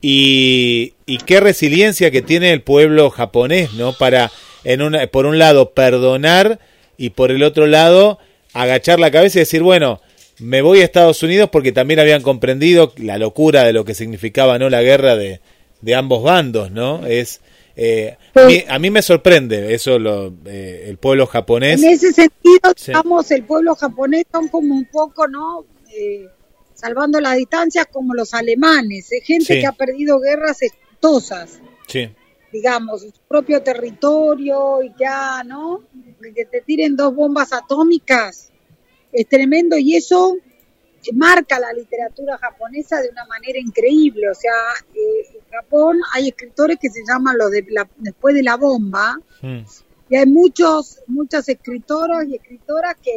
y, 0.00 0.94
y 1.06 1.18
qué 1.18 1.40
resiliencia 1.40 2.10
que 2.10 2.22
tiene 2.22 2.52
el 2.52 2.62
pueblo 2.62 3.10
japonés, 3.10 3.72
¿no? 3.74 3.92
Para, 3.92 4.30
en 4.64 4.82
una, 4.82 5.06
por 5.08 5.26
un 5.26 5.38
lado, 5.38 5.70
perdonar 5.70 6.60
y 6.96 7.10
por 7.10 7.30
el 7.30 7.42
otro 7.42 7.66
lado, 7.66 8.18
agachar 8.52 9.00
la 9.00 9.10
cabeza 9.10 9.38
y 9.38 9.40
decir, 9.40 9.62
bueno, 9.62 10.00
me 10.38 10.62
voy 10.62 10.80
a 10.80 10.84
Estados 10.84 11.22
Unidos 11.24 11.50
porque 11.50 11.72
también 11.72 11.98
habían 11.98 12.22
comprendido 12.22 12.92
la 12.96 13.18
locura 13.18 13.64
de 13.64 13.72
lo 13.72 13.84
que 13.84 13.94
significaba, 13.94 14.58
¿no? 14.58 14.70
La 14.70 14.82
guerra 14.82 15.16
de, 15.16 15.40
de 15.80 15.94
ambos 15.96 16.22
bandos, 16.22 16.70
¿no? 16.70 17.04
Es, 17.06 17.40
eh, 17.80 18.16
a, 18.68 18.78
mí, 18.80 18.90
me 18.90 19.02
sorprende 19.02 19.72
eso, 19.72 20.00
lo, 20.00 20.34
eh, 20.46 20.86
el 20.88 20.98
pueblo 20.98 21.26
japonés. 21.26 21.80
En 21.80 21.90
ese 21.90 22.12
sentido, 22.12 22.74
digamos, 22.84 23.30
el 23.30 23.44
pueblo 23.44 23.76
japonés 23.76 24.24
son 24.32 24.48
como 24.48 24.74
un 24.74 24.86
poco, 24.86 25.28
¿no? 25.28 25.64
Eh, 25.94 26.26
salvando 26.74 27.20
las 27.20 27.36
distancias 27.36 27.86
como 27.86 28.14
los 28.14 28.34
alemanes, 28.34 29.12
¿eh? 29.12 29.20
gente 29.22 29.60
que 29.60 29.66
ha 29.66 29.72
perdido 29.72 30.18
guerras 30.18 30.60
exitosas. 30.62 31.60
Sí. 31.86 32.10
Digamos, 32.52 33.02
su 33.02 33.12
propio 33.28 33.62
territorio 33.62 34.82
y 34.82 34.92
ya, 34.98 35.44
¿no? 35.44 35.84
Que 36.34 36.46
te 36.46 36.62
tiren 36.62 36.96
dos 36.96 37.14
bombas 37.14 37.52
atómicas 37.52 38.50
es 39.12 39.28
tremendo 39.28 39.78
y 39.78 39.94
eso 39.94 40.36
marca 41.14 41.58
la 41.58 41.72
literatura 41.72 42.36
japonesa 42.38 43.00
de 43.00 43.08
una 43.08 43.24
manera 43.26 43.58
increíble. 43.58 44.28
O 44.28 44.34
sea, 44.34 44.52
eh, 44.94 45.37
Japón 45.50 45.98
hay 46.14 46.28
escritores 46.28 46.78
que 46.80 46.90
se 46.90 47.00
llaman 47.06 47.36
los 47.38 47.50
de 47.50 47.64
después 47.98 48.34
de 48.34 48.42
la 48.42 48.56
bomba. 48.56 49.18
Hmm. 49.40 49.60
Y 50.10 50.16
hay 50.16 50.26
muchos, 50.26 51.00
muchas 51.06 51.48
escritoras 51.48 52.26
y 52.28 52.36
escritoras 52.36 52.96
que, 53.02 53.12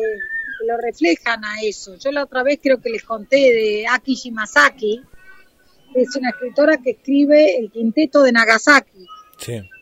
lo 0.68 0.78
reflejan 0.78 1.44
a 1.44 1.56
eso. 1.64 1.96
Yo 1.96 2.12
la 2.12 2.24
otra 2.24 2.44
vez 2.44 2.60
creo 2.62 2.80
que 2.80 2.92
les 2.92 3.04
conté 3.04 3.38
de 3.38 3.86
Aki 3.88 4.14
Shimasaki, 4.14 5.02
es 5.96 6.16
una 6.16 6.30
escritora 6.30 6.78
que 6.78 6.92
escribe 6.92 7.58
el 7.58 7.72
quinteto 7.72 8.22
de 8.22 8.32
Nagasaki. 8.32 9.08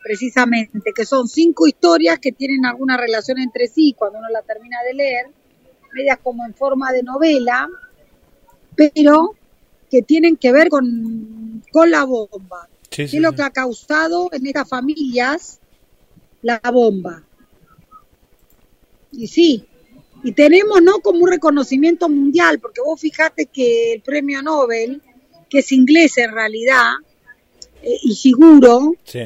Precisamente, 0.02 0.92
que 0.94 1.04
son 1.04 1.28
cinco 1.28 1.66
historias 1.66 2.18
que 2.18 2.32
tienen 2.32 2.64
alguna 2.64 2.96
relación 2.96 3.38
entre 3.38 3.68
sí 3.68 3.94
cuando 3.96 4.18
uno 4.18 4.28
la 4.30 4.40
termina 4.40 4.78
de 4.86 4.94
leer, 4.94 5.26
medias 5.92 6.18
como 6.22 6.46
en 6.46 6.54
forma 6.54 6.92
de 6.92 7.02
novela, 7.02 7.68
pero 8.74 9.34
que 9.90 10.02
tienen 10.02 10.36
que 10.36 10.52
ver 10.52 10.68
con, 10.68 11.62
con 11.72 11.90
la 11.90 12.04
bomba. 12.04 12.68
¿Qué 12.88 13.04
es 13.04 13.14
lo 13.14 13.32
que 13.32 13.42
ha 13.42 13.50
causado 13.50 14.28
en 14.32 14.46
estas 14.46 14.68
familias 14.68 15.60
la 16.42 16.60
bomba? 16.72 17.22
Y 19.12 19.26
sí, 19.26 19.64
y 20.22 20.32
tenemos, 20.32 20.82
¿no? 20.82 21.00
Como 21.00 21.20
un 21.20 21.30
reconocimiento 21.30 22.08
mundial, 22.08 22.60
porque 22.60 22.80
vos 22.80 23.00
fijate 23.00 23.46
que 23.46 23.94
el 23.94 24.02
premio 24.02 24.42
Nobel, 24.42 25.02
que 25.48 25.60
es 25.60 25.72
inglés 25.72 26.18
en 26.18 26.32
realidad, 26.32 26.92
eh, 27.82 27.96
Ishiguro, 28.02 28.94
Sí. 29.04 29.20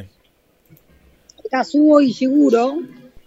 Kazuo 1.51 2.01
Ishiguro, 2.01 2.79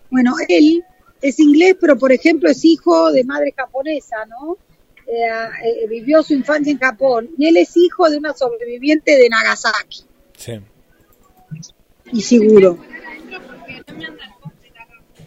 bueno, 0.10 0.34
él 0.48 0.84
es 1.22 1.40
inglés, 1.40 1.76
pero 1.80 1.98
por 1.98 2.12
ejemplo 2.12 2.50
es 2.50 2.64
hijo 2.66 3.12
de 3.12 3.24
madre 3.24 3.54
japonesa, 3.56 4.26
¿no? 4.26 4.58
Eh, 5.08 5.26
eh, 5.64 5.88
vivió 5.88 6.22
su 6.22 6.34
infancia 6.34 6.70
en 6.70 6.80
Japón 6.80 7.30
y 7.38 7.48
él 7.48 7.56
es 7.56 7.78
hijo 7.78 8.10
de 8.10 8.18
una 8.18 8.34
sobreviviente 8.34 9.16
de 9.16 9.30
Nagasaki, 9.30 10.04
Sí. 10.38 10.60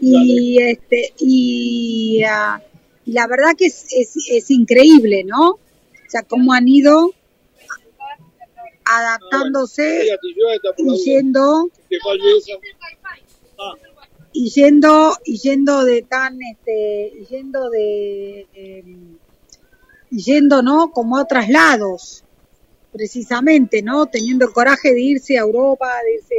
Y 0.00 0.62
este 0.62 1.14
y, 1.18 2.22
ah, 2.24 2.62
y 3.06 3.12
la 3.12 3.26
verdad 3.26 3.52
que 3.56 3.66
es, 3.66 3.86
es, 3.90 4.16
es 4.30 4.50
increíble, 4.50 5.24
¿no? 5.24 5.52
O 5.52 5.58
sea, 6.08 6.22
cómo 6.24 6.52
han 6.52 6.68
ido 6.68 7.14
adaptándose 8.84 10.08
y 10.76 11.04
yendo 11.04 11.70
y 14.32 14.50
yendo 14.50 15.16
y 15.24 15.38
yendo 15.38 15.84
de 15.84 16.02
tan 16.02 16.38
este 16.42 17.12
y 17.20 17.26
yendo 17.26 17.70
de 17.70 18.46
eh, 18.52 18.84
y 18.86 19.19
yendo 20.11 20.62
no 20.62 20.90
como 20.90 21.16
a 21.16 21.22
otros 21.22 21.48
lados 21.48 22.24
precisamente 22.92 23.82
no 23.82 24.06
teniendo 24.06 24.46
el 24.46 24.52
coraje 24.52 24.92
de 24.92 25.00
irse 25.00 25.38
a 25.38 25.42
Europa 25.42 25.88
de 26.04 26.14
irse 26.14 26.34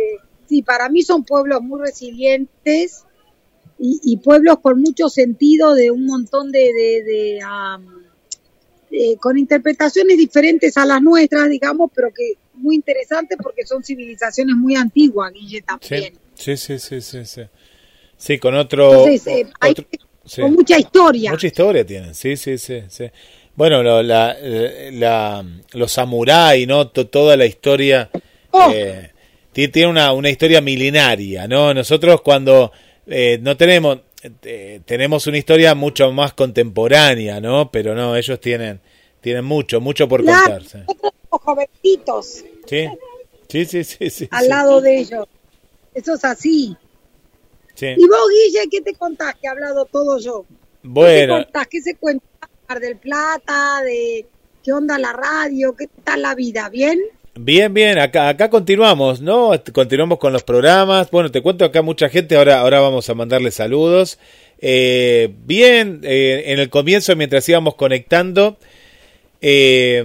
sí 0.47 0.61
para 0.61 0.89
mí 0.89 1.01
son 1.01 1.23
pueblos 1.23 1.61
muy 1.61 1.79
resilientes 1.81 3.05
y, 3.79 3.99
y 4.03 4.17
pueblos 4.17 4.59
con 4.61 4.79
mucho 4.81 5.09
sentido 5.09 5.73
de 5.73 5.89
un 5.91 6.05
montón 6.05 6.51
de, 6.51 6.59
de, 6.59 7.03
de, 7.03 7.39
eh, 8.91 9.15
con 9.17 9.37
interpretaciones 9.37 10.17
diferentes 10.17 10.75
a 10.77 10.85
las 10.85 11.01
nuestras 11.01 11.49
digamos 11.49 11.89
pero 11.95 12.09
que 12.13 12.33
muy 12.55 12.75
interesantes 12.75 13.37
porque 13.41 13.65
son 13.65 13.83
civilizaciones 13.83 14.55
muy 14.55 14.75
antiguas 14.75 15.31
Guille 15.33 15.61
también 15.61 16.13
sí, 16.35 16.57
sí, 16.57 16.77
sí, 16.79 17.01
sí, 17.01 17.25
sí. 17.25 17.41
Sí, 18.17 18.37
con 18.37 18.53
otro... 18.53 18.91
Entonces, 19.07 19.25
eh, 19.25 19.47
hay- 19.59 19.71
otro- 19.71 19.87
sí. 20.25 20.41
con 20.41 20.53
mucha 20.53 20.77
historia 20.77 21.31
Mucha 21.31 21.47
historia 21.47 21.83
tienen, 21.83 22.13
sí, 22.13 22.37
sí, 22.37 22.57
sí, 22.59 22.83
sí. 22.87 23.05
Bueno, 23.55 23.83
lo- 23.83 24.01
la, 24.01 24.35
la- 24.91 25.45
los 25.73 25.91
samuráis, 25.91 26.67
¿no? 26.67 26.87
To- 26.89 27.07
toda 27.07 27.35
la 27.37 27.45
historia 27.45 28.09
Oh. 28.51 28.69
eh, 28.73 29.11
ti- 29.53 29.67
tiene 29.69 29.89
una, 29.89 30.13
una 30.13 30.29
historia 30.29 30.61
milenaria, 30.61 31.47
¿no? 31.47 31.73
Nosotros 31.73 32.21
cuando 32.21 32.71
eh, 33.07 33.39
no 33.41 33.55
tenemos, 33.57 33.99
eh, 34.43 34.81
tenemos 34.85 35.25
una 35.27 35.37
historia 35.37 35.73
mucho 35.75 36.11
más 36.11 36.33
contemporánea, 36.33 37.39
¿no? 37.41 37.71
Pero 37.71 37.95
no, 37.95 38.15
ellos 38.15 38.39
tienen, 38.39 38.79
tienen 39.21 39.45
mucho, 39.45 39.79
mucho 39.81 40.07
por 40.07 40.21
Claro, 40.23 40.41
contar. 40.43 40.63
Sí, 40.63 40.77
nosotros 40.79 41.13
somos 41.29 41.41
jovencitos 41.43 42.43
sí, 42.67 42.87
sí, 43.47 43.65
sí, 43.65 43.83
sí, 43.83 44.09
sí, 44.09 44.27
al 44.31 44.43
sí. 44.43 44.49
lado 44.49 44.81
de 44.81 44.99
ellos. 44.99 45.25
Eso 45.93 46.13
es 46.15 46.23
así. 46.25 46.75
Sí. 47.73 47.87
Y 47.87 48.07
vos, 48.07 48.19
Guille, 48.29 48.67
¿qué 48.69 48.81
te 48.81 48.93
contás? 48.93 49.33
Que 49.35 49.47
he 49.47 49.49
hablado 49.49 49.85
todo 49.85 50.19
yo. 50.19 50.45
¿Qué 50.47 50.87
Bueno, 50.87 51.37
te 51.39 51.43
contás? 51.43 51.67
¿Qué 51.67 51.81
se 51.81 51.95
cuenta? 51.95 52.25
Del 52.79 52.97
Plata, 52.97 53.81
de 53.83 54.25
qué 54.63 54.71
onda 54.71 54.97
la 54.97 55.13
radio, 55.13 55.75
qué 55.75 55.87
tal 56.03 56.21
la 56.21 56.35
vida, 56.35 56.69
¿bien? 56.69 56.99
Bien, 57.35 57.73
bien, 57.73 57.97
acá, 57.97 58.29
acá 58.29 58.49
continuamos, 58.49 59.21
¿no? 59.21 59.51
Continuamos 59.73 60.19
con 60.19 60.33
los 60.33 60.43
programas. 60.43 61.09
Bueno, 61.11 61.31
te 61.31 61.41
cuento 61.41 61.63
acá 61.65 61.81
mucha 61.81 62.09
gente, 62.09 62.35
ahora, 62.35 62.59
ahora 62.59 62.79
vamos 62.81 63.09
a 63.09 63.13
mandarle 63.13 63.51
saludos. 63.51 64.19
Eh, 64.59 65.33
bien, 65.45 66.01
eh, 66.03 66.43
en 66.47 66.59
el 66.59 66.69
comienzo, 66.69 67.15
mientras 67.15 67.47
íbamos 67.47 67.75
conectando, 67.75 68.57
eh, 69.41 70.03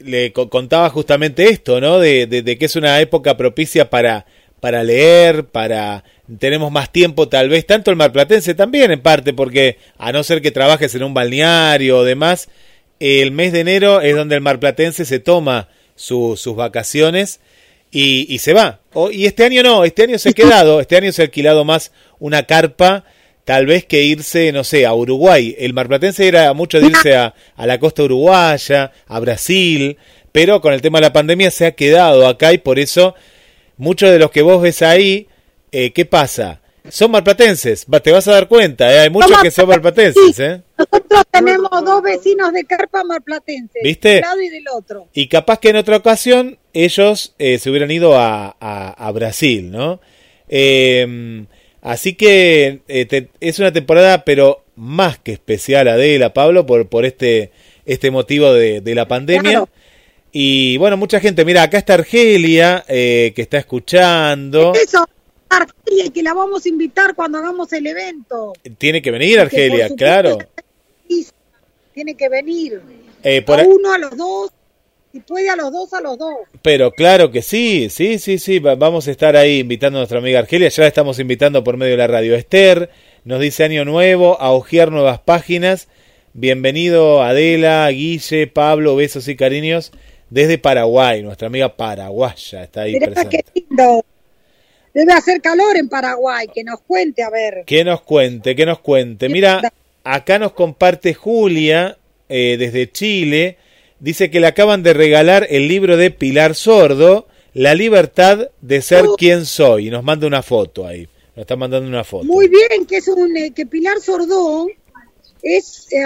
le 0.00 0.32
co- 0.32 0.50
contaba 0.50 0.90
justamente 0.90 1.48
esto, 1.48 1.80
¿no? 1.80 1.98
De, 1.98 2.26
de- 2.26 2.42
de 2.42 2.58
que 2.58 2.66
es 2.66 2.76
una 2.76 3.00
época 3.00 3.36
propicia 3.36 3.88
para, 3.90 4.26
para 4.60 4.82
leer, 4.82 5.46
para... 5.46 6.04
Tenemos 6.38 6.72
más 6.72 6.90
tiempo 6.90 7.28
tal 7.28 7.50
vez, 7.50 7.66
tanto 7.66 7.90
el 7.90 7.96
marplatense 7.98 8.54
también 8.54 8.90
en 8.90 9.00
parte, 9.02 9.34
porque 9.34 9.78
a 9.98 10.10
no 10.10 10.24
ser 10.24 10.40
que 10.40 10.50
trabajes 10.50 10.94
en 10.94 11.02
un 11.02 11.12
balneario 11.12 11.98
o 11.98 12.04
demás, 12.04 12.48
el 12.98 13.30
mes 13.30 13.52
de 13.52 13.60
enero 13.60 14.00
es 14.00 14.16
donde 14.16 14.34
el 14.36 14.40
marplatense 14.40 15.04
se 15.04 15.18
toma 15.18 15.68
su- 15.96 16.36
sus 16.38 16.56
vacaciones 16.56 17.40
y, 17.90 18.26
y 18.32 18.38
se 18.38 18.54
va. 18.54 18.80
O- 18.94 19.10
y 19.10 19.26
este 19.26 19.44
año 19.44 19.62
no, 19.62 19.84
este 19.84 20.04
año 20.04 20.18
se 20.18 20.30
ha 20.30 20.32
quedado, 20.32 20.80
este 20.80 20.96
año 20.96 21.12
se 21.12 21.20
ha 21.20 21.24
alquilado 21.26 21.64
más 21.66 21.92
una 22.18 22.44
carpa, 22.44 23.04
tal 23.44 23.66
vez 23.66 23.84
que 23.84 24.04
irse, 24.04 24.50
no 24.52 24.64
sé, 24.64 24.86
a 24.86 24.94
Uruguay. 24.94 25.54
El 25.58 25.74
marplatense 25.74 26.26
era 26.26 26.54
mucho 26.54 26.80
de 26.80 26.86
irse 26.86 27.14
a, 27.16 27.34
a 27.54 27.66
la 27.66 27.78
costa 27.78 28.02
uruguaya, 28.02 28.92
a 29.06 29.20
Brasil, 29.20 29.98
pero 30.32 30.62
con 30.62 30.72
el 30.72 30.80
tema 30.80 30.98
de 30.98 31.02
la 31.02 31.12
pandemia 31.12 31.50
se 31.50 31.66
ha 31.66 31.72
quedado 31.72 32.26
acá 32.26 32.54
y 32.54 32.58
por 32.58 32.78
eso 32.78 33.14
muchos 33.76 34.10
de 34.10 34.18
los 34.18 34.30
que 34.30 34.40
vos 34.40 34.62
ves 34.62 34.80
ahí, 34.80 35.28
eh, 35.74 35.92
¿qué 35.92 36.04
pasa? 36.04 36.60
Son 36.90 37.10
marplatenses, 37.10 37.86
te 38.02 38.12
vas 38.12 38.28
a 38.28 38.32
dar 38.32 38.46
cuenta, 38.46 38.92
eh, 38.92 38.98
hay 39.00 39.10
muchos 39.10 39.40
que 39.42 39.50
son 39.50 39.66
marplatenses, 39.68 40.38
¿eh? 40.38 40.60
Nosotros 40.76 41.22
tenemos 41.30 41.70
dos 41.82 42.02
vecinos 42.02 42.52
de 42.52 42.64
carpa 42.64 43.02
marplatense, 43.04 43.78
¿Viste? 43.82 44.08
de 44.08 44.14
un 44.16 44.20
lado 44.22 44.40
y 44.42 44.48
del 44.50 44.64
otro. 44.74 45.08
Y 45.14 45.28
capaz 45.28 45.58
que 45.60 45.70
en 45.70 45.76
otra 45.76 45.96
ocasión 45.96 46.58
ellos 46.74 47.34
eh, 47.38 47.58
se 47.58 47.70
hubieran 47.70 47.90
ido 47.90 48.18
a, 48.18 48.54
a- 48.60 48.90
a 48.90 49.12
Brasil, 49.12 49.70
¿no? 49.70 50.00
Eh, 50.48 51.44
así 51.82 52.14
que 52.14 52.80
te- 52.86 53.28
es 53.40 53.58
una 53.58 53.72
temporada, 53.72 54.24
pero 54.24 54.64
más 54.76 55.18
que 55.18 55.32
especial, 55.32 55.88
Adela, 55.88 56.34
Pablo, 56.34 56.66
por, 56.66 56.88
por 56.88 57.04
este, 57.06 57.50
este 57.86 58.10
motivo 58.10 58.52
de, 58.52 58.80
de 58.82 58.94
la 58.94 59.08
pandemia. 59.08 59.50
Claro. 59.50 59.68
Y 60.32 60.76
bueno, 60.78 60.96
mucha 60.96 61.20
gente, 61.20 61.44
mira, 61.44 61.62
acá 61.62 61.78
está 61.78 61.94
Argelia, 61.94 62.84
eh, 62.88 63.32
que 63.34 63.42
está 63.42 63.56
escuchando. 63.58 64.72
Eso, 64.74 65.06
Argelia, 65.56 66.10
que 66.12 66.22
la 66.22 66.34
vamos 66.34 66.64
a 66.66 66.68
invitar 66.68 67.14
cuando 67.14 67.38
hagamos 67.38 67.72
el 67.72 67.86
evento. 67.86 68.52
Tiene 68.78 69.00
que 69.02 69.10
venir 69.10 69.38
Argelia, 69.40 69.88
supuesto 69.88 69.96
claro. 69.96 70.38
Tiene 71.92 72.14
que 72.16 72.28
venir. 72.28 72.80
Eh, 73.22 73.42
por 73.42 73.60
a 73.60 73.64
uno, 73.64 73.92
a 73.92 73.98
los 73.98 74.16
dos, 74.16 74.50
si 75.12 75.20
puede 75.20 75.48
a 75.48 75.54
los 75.56 75.72
dos, 75.72 75.92
a 75.94 76.00
los 76.00 76.18
dos. 76.18 76.34
Pero 76.60 76.90
claro 76.90 77.30
que 77.30 77.40
sí, 77.40 77.88
sí, 77.88 78.18
sí, 78.18 78.38
sí, 78.38 78.58
va- 78.58 78.74
vamos 78.74 79.06
a 79.06 79.12
estar 79.12 79.36
ahí 79.36 79.60
invitando 79.60 79.98
a 79.98 80.00
nuestra 80.00 80.18
amiga 80.18 80.40
Argelia, 80.40 80.68
ya 80.68 80.82
la 80.82 80.88
estamos 80.88 81.18
invitando 81.20 81.62
por 81.62 81.76
medio 81.76 81.92
de 81.92 81.98
la 81.98 82.06
radio. 82.08 82.34
Esther 82.34 82.90
nos 83.24 83.40
dice 83.40 83.62
año 83.64 83.84
nuevo, 83.84 84.40
a 84.40 84.50
hojear 84.52 84.90
nuevas 84.90 85.20
páginas. 85.20 85.88
Bienvenido 86.32 87.22
Adela, 87.22 87.88
Guille, 87.90 88.48
Pablo, 88.48 88.96
besos 88.96 89.28
y 89.28 89.36
cariños 89.36 89.92
desde 90.30 90.58
Paraguay, 90.58 91.22
nuestra 91.22 91.46
amiga 91.46 91.76
paraguaya 91.76 92.64
está 92.64 92.82
ahí 92.82 92.94
Mirá 92.94 93.06
presente. 93.06 93.44
qué 93.54 93.60
lindo. 93.60 94.04
Debe 94.94 95.12
hacer 95.12 95.40
calor 95.42 95.76
en 95.76 95.88
Paraguay, 95.88 96.46
que 96.54 96.64
nos 96.64 96.80
cuente, 96.80 97.22
a 97.22 97.30
ver. 97.30 97.64
Que 97.66 97.84
nos 97.84 98.00
cuente, 98.02 98.54
que 98.54 98.64
nos 98.64 98.78
cuente. 98.78 99.28
Mira, 99.28 99.60
acá 100.04 100.38
nos 100.38 100.52
comparte 100.52 101.12
Julia 101.14 101.98
eh, 102.28 102.56
desde 102.58 102.90
Chile. 102.90 103.58
Dice 103.98 104.30
que 104.30 104.40
le 104.40 104.46
acaban 104.46 104.82
de 104.82 104.94
regalar 104.94 105.46
el 105.50 105.68
libro 105.68 105.96
de 105.96 106.10
Pilar 106.10 106.54
Sordo, 106.54 107.26
La 107.52 107.74
libertad 107.74 108.50
de 108.60 108.82
ser 108.82 109.04
quien 109.18 109.46
soy. 109.46 109.88
Y 109.88 109.90
nos 109.90 110.04
manda 110.04 110.26
una 110.26 110.42
foto 110.42 110.86
ahí. 110.86 111.08
Nos 111.34 111.42
está 111.42 111.56
mandando 111.56 111.88
una 111.88 112.04
foto. 112.04 112.24
Muy 112.24 112.48
bien, 112.48 112.86
que 112.86 112.98
es 112.98 113.08
un 113.08 113.36
eh, 113.36 113.52
que 113.52 113.66
Pilar 113.66 114.00
Sordó 114.00 114.68
es 115.42 115.88
eh, 115.92 116.02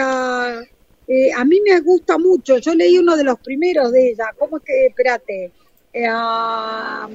eh, 1.09 1.33
a 1.33 1.45
mí 1.45 1.59
me 1.65 1.81
gusta 1.81 2.19
mucho. 2.19 2.59
Yo 2.59 2.75
leí 2.75 2.99
uno 2.99 3.17
de 3.17 3.25
los 3.25 3.39
primeros 3.41 3.93
de 3.93 4.11
ella. 4.11 4.27
¿Cómo 4.39 4.59
es 4.59 4.63
que? 4.63 4.87
Espérate. 4.87 5.51
Eh, 5.93 6.07
ah, 6.09 7.09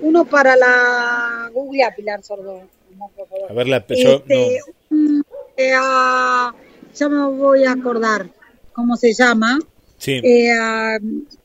uno 0.00 0.24
para 0.24 0.56
la 0.56 1.50
Google 1.52 1.84
a 1.84 1.94
Pilar 1.94 2.22
Sordó. 2.22 2.62
No, 2.96 3.10
por 3.16 3.28
favor. 3.28 3.50
A 3.50 3.54
ver, 3.54 3.66
la, 3.68 3.84
yo, 3.88 3.94
Este, 3.94 4.60
no. 4.90 5.22
eh, 5.56 5.72
ah, 5.76 6.54
ya 6.94 7.08
me 7.08 7.26
voy 7.36 7.64
a 7.64 7.72
acordar 7.72 8.28
cómo 8.72 8.96
se 8.96 9.12
llama. 9.12 9.58
Sí, 9.98 10.20
Eh, 10.22 10.52
ah, 10.52 10.98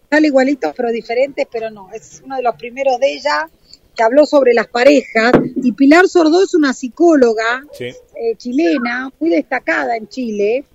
sale 0.09 0.28
igualitos 0.28 0.74
pero 0.76 0.89
diferentes, 0.91 1.47
pero 1.51 1.70
no, 1.70 1.89
es 1.93 2.22
uno 2.24 2.36
de 2.36 2.43
los 2.43 2.55
primeros 2.55 2.99
de 2.99 3.13
ella 3.13 3.49
que 3.95 4.03
habló 4.03 4.26
sobre 4.26 4.53
las 4.53 4.67
parejas. 4.67 5.32
Y 5.63 5.72
Pilar 5.74 6.07
Sordó 6.07 6.43
es 6.43 6.53
una 6.53 6.74
psicóloga 6.74 7.63
sí. 7.74 7.86
eh, 7.86 8.36
chilena, 8.38 9.11
muy 9.20 9.30
destacada 9.32 9.97
en 9.97 10.07
Chile, 10.07 10.65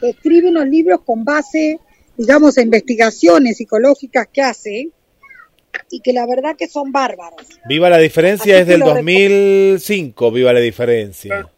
que 0.00 0.10
escribe 0.10 0.48
unos 0.50 0.66
libros 0.66 1.00
con 1.04 1.24
base, 1.24 1.80
digamos, 2.16 2.56
a 2.58 2.62
investigaciones 2.62 3.56
psicológicas 3.56 4.28
que 4.32 4.42
hace 4.42 4.90
y 5.90 6.00
que 6.00 6.12
la 6.12 6.26
verdad 6.26 6.56
que 6.56 6.68
son 6.68 6.92
bárbaros. 6.92 7.46
Viva 7.68 7.90
la 7.90 7.98
diferencia 7.98 8.54
Así 8.54 8.62
es 8.62 8.66
del 8.66 8.80
lo 8.80 8.94
2005, 8.94 10.30
Viva 10.30 10.52
la 10.52 10.60
diferencia. 10.60 11.50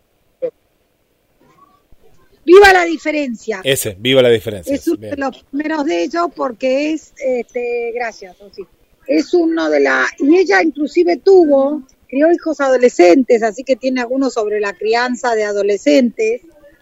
Viva 2.45 2.73
la 2.73 2.85
diferencia. 2.85 3.61
Ese, 3.62 3.97
Viva 3.99 4.23
la 4.23 4.31
diferencia. 4.31 4.75
es 4.75 4.89
uno 4.89 4.97
Bien. 4.97 5.11
de 5.11 5.16
los 5.19 5.45
primeros 5.45 5.85
de 5.85 6.03
ellos 6.03 6.29
porque 6.35 6.93
es, 6.93 7.12
este, 7.19 7.93
gracias, 7.95 8.39
Rosy. 8.39 8.66
es 9.07 9.35
uno 9.35 9.69
de 9.69 9.81
la, 9.81 10.07
y 10.19 10.39
ella 10.39 10.62
inclusive 10.62 11.19
tuvo, 11.19 11.83
crió 12.09 12.33
hijos 12.33 12.61
adolescentes, 12.61 13.43
así 13.43 13.64
que 13.64 13.77
tiene 13.77 14.01
algunos 14.01 14.33
sobre 14.33 14.61
la 14.61 14.73
crianza 14.73 15.35
de 15.35 15.45
adolescentes, 15.45 16.41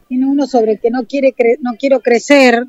tiene 0.08 0.26
uno 0.26 0.46
sobre 0.46 0.78
que 0.78 0.90
no 0.90 1.04
quiere 1.08 1.34
no 1.60 1.72
quiero 1.76 2.00
crecer, 2.00 2.64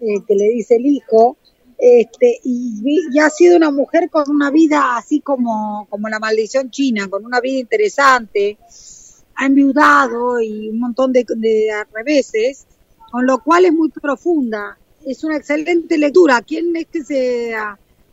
eh, 0.00 0.20
que 0.28 0.34
le 0.34 0.50
dice 0.50 0.76
el 0.76 0.84
hijo, 0.84 1.38
este, 1.78 2.40
y, 2.42 3.08
y, 3.12 3.18
ha 3.18 3.28
sido 3.28 3.56
una 3.56 3.70
mujer 3.70 4.08
con 4.10 4.30
una 4.30 4.50
vida 4.50 4.96
así 4.96 5.20
como, 5.20 5.86
como 5.90 6.08
la 6.08 6.18
maldición 6.18 6.70
china, 6.70 7.08
con 7.08 7.24
una 7.24 7.40
vida 7.40 7.58
interesante, 7.58 8.58
ha 9.34 9.46
enviudado 9.46 10.40
y 10.40 10.70
un 10.70 10.80
montón 10.80 11.12
de, 11.12 11.24
de 11.28 11.70
reveses, 11.92 12.66
con 13.10 13.26
lo 13.26 13.42
cual 13.42 13.66
es 13.66 13.72
muy 13.72 13.90
profunda. 13.90 14.78
Es 15.04 15.22
una 15.22 15.36
excelente 15.36 15.98
lectura. 15.98 16.42
¿Quién 16.42 16.74
es 16.76 16.86
que 16.86 17.04
se 17.04 17.54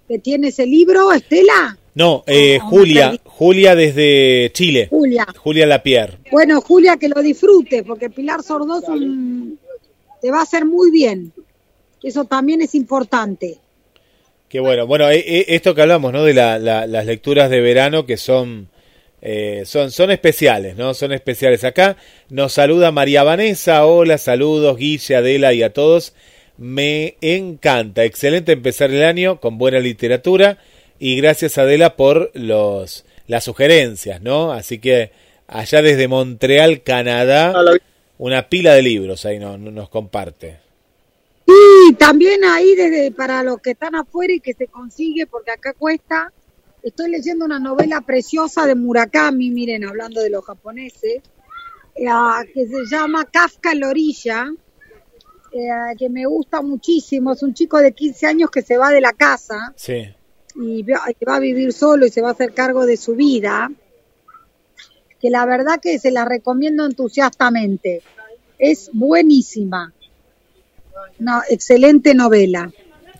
que 0.08 0.20
tiene 0.20 0.50
ese 0.50 0.66
libro, 0.66 1.12
Estela? 1.12 1.78
No, 1.96 2.24
eh, 2.28 2.60
Julia, 2.60 3.18
Julia 3.24 3.76
desde 3.76 4.52
Chile. 4.54 4.88
Julia. 4.90 5.26
Julia 5.38 5.66
Lapierre. 5.66 6.20
Bueno, 6.32 6.60
Julia, 6.62 6.98
que 6.98 7.08
lo 7.08 7.22
disfrute, 7.22 7.84
porque 7.84 8.10
Pilar 8.10 8.44
Sordos 8.44 8.84
te 10.22 10.32
va 10.32 10.40
a 10.40 10.44
hacer 10.44 10.66
muy 10.66 10.92
bien. 10.92 11.32
Eso 12.04 12.26
también 12.26 12.62
es 12.62 12.76
importante. 12.76 13.58
Qué 14.50 14.60
bueno. 14.60 14.86
Bueno, 14.86 15.10
eh, 15.10 15.24
eh, 15.26 15.46
esto 15.48 15.74
que 15.74 15.82
hablamos, 15.82 16.14
¿no? 16.14 16.24
De 16.24 16.34
las 16.34 17.06
lecturas 17.06 17.50
de 17.50 17.62
verano 17.62 18.06
que 18.06 18.18
son, 18.18 18.68
eh, 19.22 19.64
son, 19.66 19.90
son 19.90 20.12
especiales, 20.12 20.76
¿no? 20.76 20.94
Son 20.94 21.12
especiales. 21.14 21.64
Acá 21.64 21.98
nos 22.30 22.54
saluda 22.54 22.92
María 22.92 23.24
Vanessa. 23.24 23.86
Hola, 23.86 24.18
saludos, 24.20 24.78
Guille, 24.78 25.16
Adela 25.16 25.54
y 25.54 25.64
a 25.64 25.74
todos. 25.74 26.14
Me 26.58 27.16
encanta. 27.22 28.04
Excelente 28.04 28.52
empezar 28.52 28.92
el 28.92 29.04
año 29.04 29.40
con 29.40 29.58
buena 29.58 29.80
literatura. 29.80 30.60
Y 31.00 31.16
gracias, 31.16 31.58
Adela, 31.58 31.96
por 31.96 32.30
los, 32.36 33.06
las 33.28 33.46
sugerencias, 33.46 34.22
¿no? 34.22 34.52
Así 34.52 34.78
que 34.78 35.12
allá 35.48 35.82
desde 35.82 36.08
Montreal, 36.08 36.84
Canadá, 36.84 37.54
una 38.18 38.50
pila 38.50 38.76
de 38.76 38.82
libros 38.84 39.26
ahí 39.26 39.40
nos 39.40 39.90
comparte. 39.90 40.58
Sí, 41.54 41.94
también 41.96 42.44
ahí 42.46 42.74
desde 42.76 43.12
para 43.12 43.44
los 43.44 43.60
que 43.60 43.72
están 43.72 43.96
afuera 43.96 44.34
y 44.34 44.40
que 44.40 44.54
se 44.54 44.68
consigue, 44.68 45.28
porque 45.28 45.52
acá 45.52 45.74
cuesta. 45.74 46.32
Estoy 46.82 47.12
leyendo 47.12 47.46
una 47.46 47.60
novela 47.60 48.02
preciosa 48.02 48.66
de 48.66 48.76
Murakami, 48.76 49.52
miren, 49.52 49.86
hablando 49.86 50.22
de 50.22 50.30
los 50.30 50.44
japoneses, 50.44 51.22
eh, 51.96 52.08
que 52.54 52.68
se 52.68 52.86
llama 52.90 53.26
Kafka 53.26 53.72
en 53.72 53.80
la 53.82 53.90
orilla, 53.90 54.52
eh, 55.52 55.96
que 55.98 56.10
me 56.10 56.26
gusta 56.26 56.62
muchísimo. 56.62 57.34
Es 57.34 57.44
un 57.44 57.54
chico 57.54 57.78
de 57.78 57.92
15 57.92 58.26
años 58.26 58.50
que 58.50 58.64
se 58.64 58.78
va 58.78 58.90
de 58.90 59.02
la 59.02 59.14
casa 59.14 59.74
y 60.56 60.84
va 60.84 61.36
a 61.36 61.40
vivir 61.40 61.72
solo 61.72 62.06
y 62.06 62.10
se 62.10 62.22
va 62.22 62.30
a 62.30 62.34
hacer 62.34 62.54
cargo 62.54 62.86
de 62.86 62.98
su 62.98 63.16
vida. 63.16 63.72
Que 65.20 65.30
la 65.30 65.46
verdad 65.46 65.80
que 65.80 66.00
se 66.00 66.12
la 66.12 66.26
recomiendo 66.26 66.86
entusiastamente. 66.86 68.02
Es 68.58 68.90
buenísima. 68.92 69.94
No, 71.20 71.42
excelente 71.50 72.14
novela. 72.14 72.72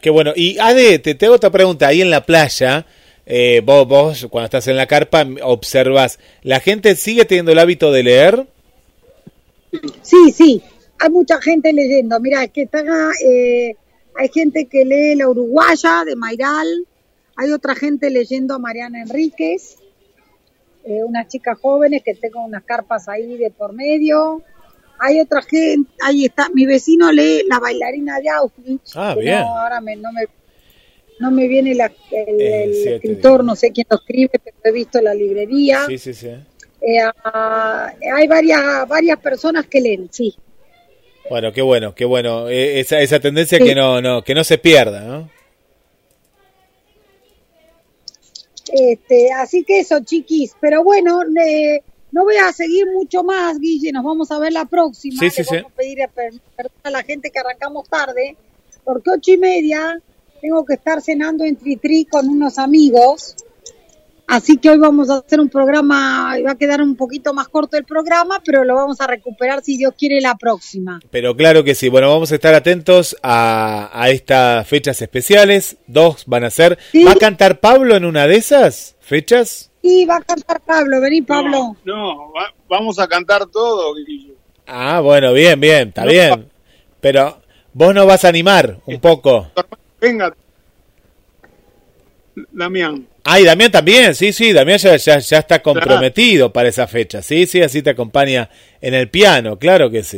Qué 0.02 0.10
bueno. 0.10 0.34
Y 0.36 0.60
Ade, 0.60 1.00
te, 1.00 1.16
te 1.16 1.26
hago 1.26 1.36
otra 1.36 1.50
pregunta. 1.50 1.88
Ahí 1.88 2.02
en 2.02 2.10
la 2.10 2.26
playa, 2.26 2.86
eh, 3.26 3.62
vos, 3.64 3.88
vos 3.88 4.28
cuando 4.30 4.46
estás 4.46 4.68
en 4.68 4.76
la 4.76 4.86
carpa 4.86 5.26
observas, 5.44 6.20
¿la 6.42 6.60
gente 6.60 6.96
sigue 6.96 7.26
teniendo 7.26 7.54
el 7.54 7.60
hábito 7.60 7.92
de 7.92 8.04
leer? 8.04 8.48
Sí, 10.02 10.32
sí. 10.32 10.62
Hay 11.00 11.10
mucha 11.10 11.42
gente 11.42 11.72
leyendo. 11.74 12.20
Mira, 12.20 12.44
es 12.44 12.52
que 12.52 12.64
está, 12.64 12.84
eh, 13.26 13.76
hay 14.16 14.30
gente 14.30 14.66
que 14.66 14.86
lee 14.86 15.16
La 15.16 15.30
Uruguaya 15.30 16.04
de 16.06 16.16
Mairal. 16.16 16.68
Hay 17.36 17.52
otra 17.52 17.76
gente 17.76 18.10
leyendo 18.10 18.56
a 18.56 18.60
Mariana 18.60 19.02
Enríquez. 19.02 19.78
Eh, 20.86 21.04
unas 21.06 21.30
chicas 21.30 21.58
jóvenes 21.62 22.04
que 22.04 22.14
tengo 22.14 22.44
unas 22.44 22.64
carpas 22.64 23.08
ahí 23.08 23.38
de 23.38 23.52
por 23.52 23.72
medio 23.72 24.44
hay 25.04 25.20
otra 25.20 25.42
gente, 25.42 25.92
ahí 26.02 26.26
está, 26.26 26.48
mi 26.54 26.66
vecino 26.66 27.12
lee 27.12 27.44
La 27.50 27.60
bailarina 27.60 28.20
de 28.20 28.30
Auschwitz. 28.30 28.96
Ah, 28.96 29.16
bien. 29.20 29.42
No, 29.42 29.60
ahora 29.60 29.82
me, 29.82 29.98
no, 29.98 30.12
me, 30.14 30.22
no 31.20 31.30
me 31.30 31.48
viene 31.48 31.72
el, 31.72 31.82
eh, 31.82 32.96
escritor, 32.96 33.44
no 33.44 33.56
sé 33.56 33.72
quién 33.72 33.86
lo 33.90 33.98
escribe, 33.98 34.40
pero 34.42 34.56
he 34.64 34.72
visto 34.72 35.02
la 35.02 35.14
librería. 35.14 35.86
Sí, 35.88 35.98
sí, 35.98 36.14
sí. 36.14 36.28
Eh, 36.28 37.00
ah, 37.24 37.94
hay 38.16 38.28
varias, 38.28 38.88
varias 38.88 39.20
personas 39.20 39.68
que 39.68 39.82
leen, 39.82 40.08
sí. 40.10 40.34
Bueno, 41.30 41.52
qué 41.52 41.62
bueno, 41.62 41.94
qué 41.94 42.06
bueno. 42.06 42.48
Eh, 42.48 42.80
esa, 42.80 43.00
esa 43.02 43.20
tendencia 43.20 43.60
que, 43.60 43.76
no, 43.76 44.02
no, 44.02 44.24
que 44.24 44.34
no 44.34 44.44
se 44.44 44.58
pierda, 44.58 45.02
¿no? 45.02 45.30
Este, 48.72 49.32
así 49.34 49.64
que 49.64 49.80
eso, 49.80 50.00
chiquis. 50.04 50.56
Pero 50.60 50.84
bueno, 50.84 51.22
eh, 51.46 51.84
no 52.14 52.24
voy 52.24 52.38
a 52.38 52.54
seguir 52.54 52.86
mucho 52.94 53.24
más, 53.24 53.60
Guille, 53.60 53.92
nos 53.92 54.04
vamos 54.04 54.30
a 54.32 54.38
ver 54.38 54.54
la 54.54 54.66
próxima. 54.66 55.20
Sí, 55.20 55.30
sí, 55.32 55.42
vamos 55.50 55.72
a 55.72 55.76
pedir 55.76 55.98
perdón 56.14 56.72
a 56.84 56.92
la 56.92 57.04
gente 57.04 57.32
que 57.32 57.40
arrancamos 57.40 57.90
tarde, 57.90 58.38
porque 58.84 59.10
ocho 59.10 59.32
y 59.32 59.38
media 59.38 60.00
tengo 60.40 60.64
que 60.64 60.76
estar 60.76 61.02
cenando 61.02 61.44
en 61.44 61.56
Tritri 61.56 62.06
con 62.06 62.30
unos 62.30 62.60
amigos. 62.60 63.36
Así 64.28 64.58
que 64.58 64.70
hoy 64.70 64.78
vamos 64.78 65.10
a 65.10 65.18
hacer 65.18 65.40
un 65.40 65.50
programa, 65.50 66.38
va 66.46 66.52
a 66.52 66.56
quedar 66.56 66.82
un 66.82 66.96
poquito 66.96 67.34
más 67.34 67.50
corto 67.50 67.78
el 67.78 67.84
programa, 67.84 68.42
pero 68.46 68.64
lo 68.64 68.76
vamos 68.76 69.02
a 69.02 69.08
recuperar 69.08 69.64
si 69.64 69.78
Dios 69.78 69.94
quiere 69.98 70.22
la 70.22 70.36
próxima. 70.36 71.00
Pero 71.10 71.36
claro 71.36 71.64
que 71.64 71.76
sí, 71.76 71.90
bueno, 71.90 72.10
vamos 72.10 72.32
a 72.32 72.36
estar 72.36 72.54
atentos 72.54 73.18
a, 73.24 73.90
a 73.92 74.10
estas 74.12 74.68
fechas 74.68 75.02
especiales, 75.02 75.78
dos 75.88 76.24
van 76.28 76.46
a 76.46 76.52
ser. 76.52 76.78
¿Va 77.06 77.12
a 77.12 77.16
cantar 77.16 77.60
Pablo 77.60 77.96
en 77.96 78.06
una 78.06 78.28
de 78.28 78.36
esas 78.36 78.96
fechas? 79.02 79.72
Y 79.86 80.06
va 80.06 80.16
a 80.16 80.22
cantar 80.22 80.62
Pablo, 80.62 81.02
vení 81.02 81.22
Pablo. 81.22 81.76
No, 81.84 82.32
vamos 82.70 82.98
a 83.00 83.08
cantar 83.08 83.46
todo, 83.48 83.94
Ah, 84.66 85.02
bueno, 85.02 85.34
bien, 85.34 85.60
bien, 85.60 85.90
está 85.90 86.06
bien. 86.06 86.50
Pero 87.02 87.42
vos 87.74 87.94
no 87.94 88.06
vas 88.06 88.24
a 88.24 88.30
animar 88.30 88.78
un 88.86 89.02
poco. 89.02 89.52
Venga. 90.00 90.34
Damián. 92.54 93.06
Ay, 93.26 93.44
Damián 93.44 93.72
también, 93.72 94.16
sí, 94.16 94.32
sí, 94.32 94.54
Damián 94.54 94.78
ya, 94.78 94.96
ya, 94.96 95.38
está 95.38 95.62
comprometido 95.62 96.54
para 96.54 96.70
esa 96.70 96.88
fecha. 96.88 97.22
Sí, 97.22 97.46
sí, 97.46 97.62
así 97.62 97.82
te 97.82 97.90
acompaña 97.90 98.50
en 98.80 98.94
el 98.94 99.10
piano, 99.10 99.60
claro 99.60 99.92
que 99.92 100.02
sí. 100.02 100.18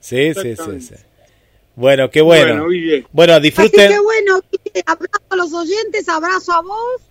Sí, 0.00 0.34
sí, 0.34 0.56
sí, 0.56 0.80
sí. 0.80 0.94
Bueno, 1.76 2.10
qué 2.10 2.22
bueno. 2.22 2.64
Bueno, 2.64 3.06
bueno 3.12 3.38
disfruten. 3.38 3.88
qué 3.88 4.00
bueno, 4.00 4.40
abrazo 4.84 5.22
a 5.30 5.36
los 5.36 5.52
oyentes, 5.52 6.08
abrazo 6.08 6.52
a 6.52 6.62
vos 6.62 7.05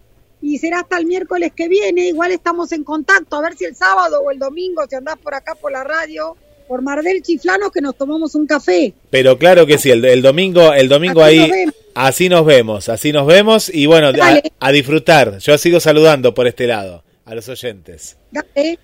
y 0.46 0.60
será 0.60 0.82
hasta 0.82 0.98
el 0.98 1.06
miércoles 1.06 1.52
que 1.56 1.68
viene. 1.68 2.08
Igual 2.08 2.32
estamos 2.32 2.72
en 2.72 2.84
contacto, 2.84 3.36
a 3.36 3.42
ver 3.42 3.58
si 3.58 3.66
el 3.66 3.76
sábado 3.76 4.22
o 4.22 4.30
el 4.30 4.38
domingo, 4.38 4.84
si 4.88 4.96
andás 4.96 5.18
por 5.18 5.34
acá 5.34 5.56
por 5.56 5.72
la 5.72 5.84
radio, 5.84 6.38
por 6.68 6.84
Mar 6.84 7.02
del 7.02 7.24
Chiflano, 7.24 7.72
que 7.72 7.82
nos 7.82 7.98
tomamos 7.98 8.36
un 8.36 8.46
café. 8.46 8.94
Pero 9.10 9.40
claro 9.40 9.66
que 9.66 9.80
sí, 9.80 9.90
el, 9.90 10.22
domingo, 10.22 10.72
el 10.74 10.88
domingo 10.88 11.24
ahí, 11.24 11.52
así 11.96 12.30
nos 12.30 12.46
vemos, 12.46 12.90
así 12.90 13.12
nos 13.12 13.26
vemos 13.26 13.74
y 13.74 13.88
bueno, 13.88 14.12
a, 14.60 14.72
disfrutar. 14.72 15.40
Yo 15.40 15.58
sigo 15.58 15.80
saludando 15.80 16.36
por 16.36 16.48
este 16.48 16.68
lado 16.68 17.04
a 17.26 17.34
los 17.34 17.50
oyentes. 17.50 18.16
Dale. 18.30 18.78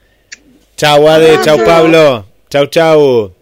Chau 0.77 1.07
Ade, 1.07 1.37
chau 1.43 1.63
Pablo, 1.63 2.25
chau 2.49 2.65
chau. 2.65 3.40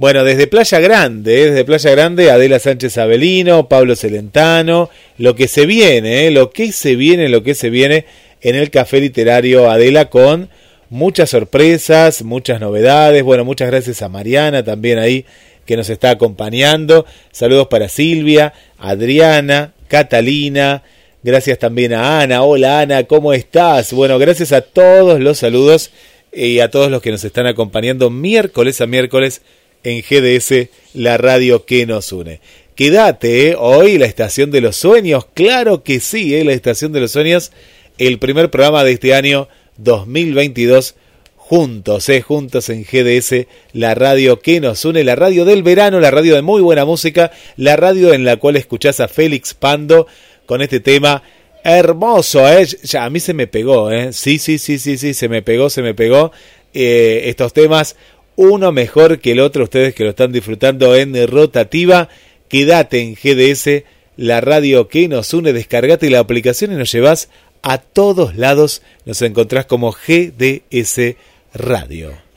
Bueno, 0.00 0.24
desde 0.24 0.46
Playa 0.46 0.80
Grande, 0.80 1.42
¿eh? 1.42 1.50
desde 1.50 1.62
Playa 1.62 1.90
Grande, 1.90 2.30
Adela 2.30 2.58
Sánchez 2.58 2.96
Avelino, 2.96 3.68
Pablo 3.68 3.94
Celentano, 3.94 4.88
lo 5.18 5.34
que 5.34 5.46
se 5.46 5.66
viene, 5.66 6.26
¿eh? 6.26 6.30
lo 6.30 6.52
que 6.52 6.72
se 6.72 6.96
viene, 6.96 7.28
lo 7.28 7.42
que 7.42 7.54
se 7.54 7.68
viene 7.68 8.06
en 8.40 8.54
el 8.56 8.70
Café 8.70 8.98
Literario 8.98 9.70
Adela 9.70 10.08
con 10.08 10.48
muchas 10.88 11.28
sorpresas, 11.28 12.22
muchas 12.22 12.62
novedades. 12.62 13.22
Bueno, 13.22 13.44
muchas 13.44 13.68
gracias 13.68 14.00
a 14.00 14.08
Mariana 14.08 14.64
también 14.64 14.98
ahí 14.98 15.26
que 15.66 15.76
nos 15.76 15.90
está 15.90 16.12
acompañando. 16.12 17.04
Saludos 17.30 17.66
para 17.68 17.90
Silvia, 17.90 18.54
Adriana, 18.78 19.74
Catalina. 19.88 20.82
Gracias 21.22 21.58
también 21.58 21.92
a 21.92 22.22
Ana. 22.22 22.42
Hola 22.42 22.80
Ana, 22.80 23.04
¿cómo 23.04 23.34
estás? 23.34 23.92
Bueno, 23.92 24.18
gracias 24.18 24.52
a 24.52 24.62
todos 24.62 25.20
los 25.20 25.36
saludos 25.36 25.90
y 26.32 26.60
a 26.60 26.70
todos 26.70 26.90
los 26.90 27.02
que 27.02 27.10
nos 27.10 27.22
están 27.22 27.46
acompañando 27.46 28.08
miércoles 28.08 28.80
a 28.80 28.86
miércoles 28.86 29.42
en 29.84 30.02
GDS, 30.02 30.68
la 30.94 31.16
radio 31.16 31.64
que 31.64 31.86
nos 31.86 32.12
une. 32.12 32.40
Quédate, 32.74 33.48
¿eh? 33.48 33.56
hoy 33.58 33.98
la 33.98 34.06
estación 34.06 34.50
de 34.50 34.60
los 34.60 34.76
sueños, 34.76 35.26
claro 35.34 35.82
que 35.82 36.00
sí, 36.00 36.34
¿eh? 36.34 36.44
la 36.44 36.52
estación 36.52 36.92
de 36.92 37.00
los 37.00 37.12
sueños, 37.12 37.52
el 37.98 38.18
primer 38.18 38.50
programa 38.50 38.84
de 38.84 38.92
este 38.92 39.14
año 39.14 39.48
2022, 39.76 40.94
juntos, 41.36 42.08
¿eh? 42.08 42.22
juntos 42.22 42.70
en 42.70 42.84
GDS, 42.84 43.46
la 43.72 43.94
radio 43.94 44.40
que 44.40 44.60
nos 44.60 44.84
une, 44.84 45.04
la 45.04 45.16
radio 45.16 45.44
del 45.44 45.62
verano, 45.62 46.00
la 46.00 46.10
radio 46.10 46.34
de 46.34 46.42
muy 46.42 46.62
buena 46.62 46.84
música, 46.84 47.32
la 47.56 47.76
radio 47.76 48.14
en 48.14 48.24
la 48.24 48.36
cual 48.36 48.56
escuchás 48.56 49.00
a 49.00 49.08
Félix 49.08 49.52
Pando 49.54 50.06
con 50.46 50.62
este 50.62 50.80
tema 50.80 51.22
hermoso, 51.64 52.48
¿eh? 52.48 52.66
ya 52.82 53.04
a 53.04 53.10
mí 53.10 53.20
se 53.20 53.34
me 53.34 53.46
pegó, 53.46 53.90
¿eh? 53.90 54.12
sí, 54.12 54.38
sí, 54.38 54.58
sí, 54.58 54.78
sí, 54.78 54.96
sí, 54.96 55.14
se 55.14 55.28
me 55.28 55.42
pegó, 55.42 55.70
se 55.70 55.82
me 55.82 55.94
pegó 55.94 56.32
eh, 56.72 57.22
estos 57.26 57.52
temas 57.52 57.96
uno 58.40 58.72
mejor 58.72 59.18
que 59.18 59.32
el 59.32 59.40
otro, 59.40 59.64
ustedes 59.64 59.94
que 59.94 60.02
lo 60.02 60.10
están 60.10 60.32
disfrutando 60.32 60.96
en 60.96 61.28
rotativa. 61.28 62.08
Quédate 62.48 63.00
en 63.00 63.14
GDS, 63.14 63.84
la 64.16 64.40
radio 64.40 64.88
que 64.88 65.08
nos 65.08 65.34
une, 65.34 65.52
descargate 65.52 66.08
la 66.08 66.20
aplicación 66.20 66.72
y 66.72 66.76
nos 66.76 66.90
llevas 66.90 67.28
a 67.60 67.76
todos 67.76 68.36
lados. 68.36 68.80
Nos 69.04 69.20
encontrás 69.20 69.66
como 69.66 69.92
GDS 69.92 71.16
Radio. 71.52 72.29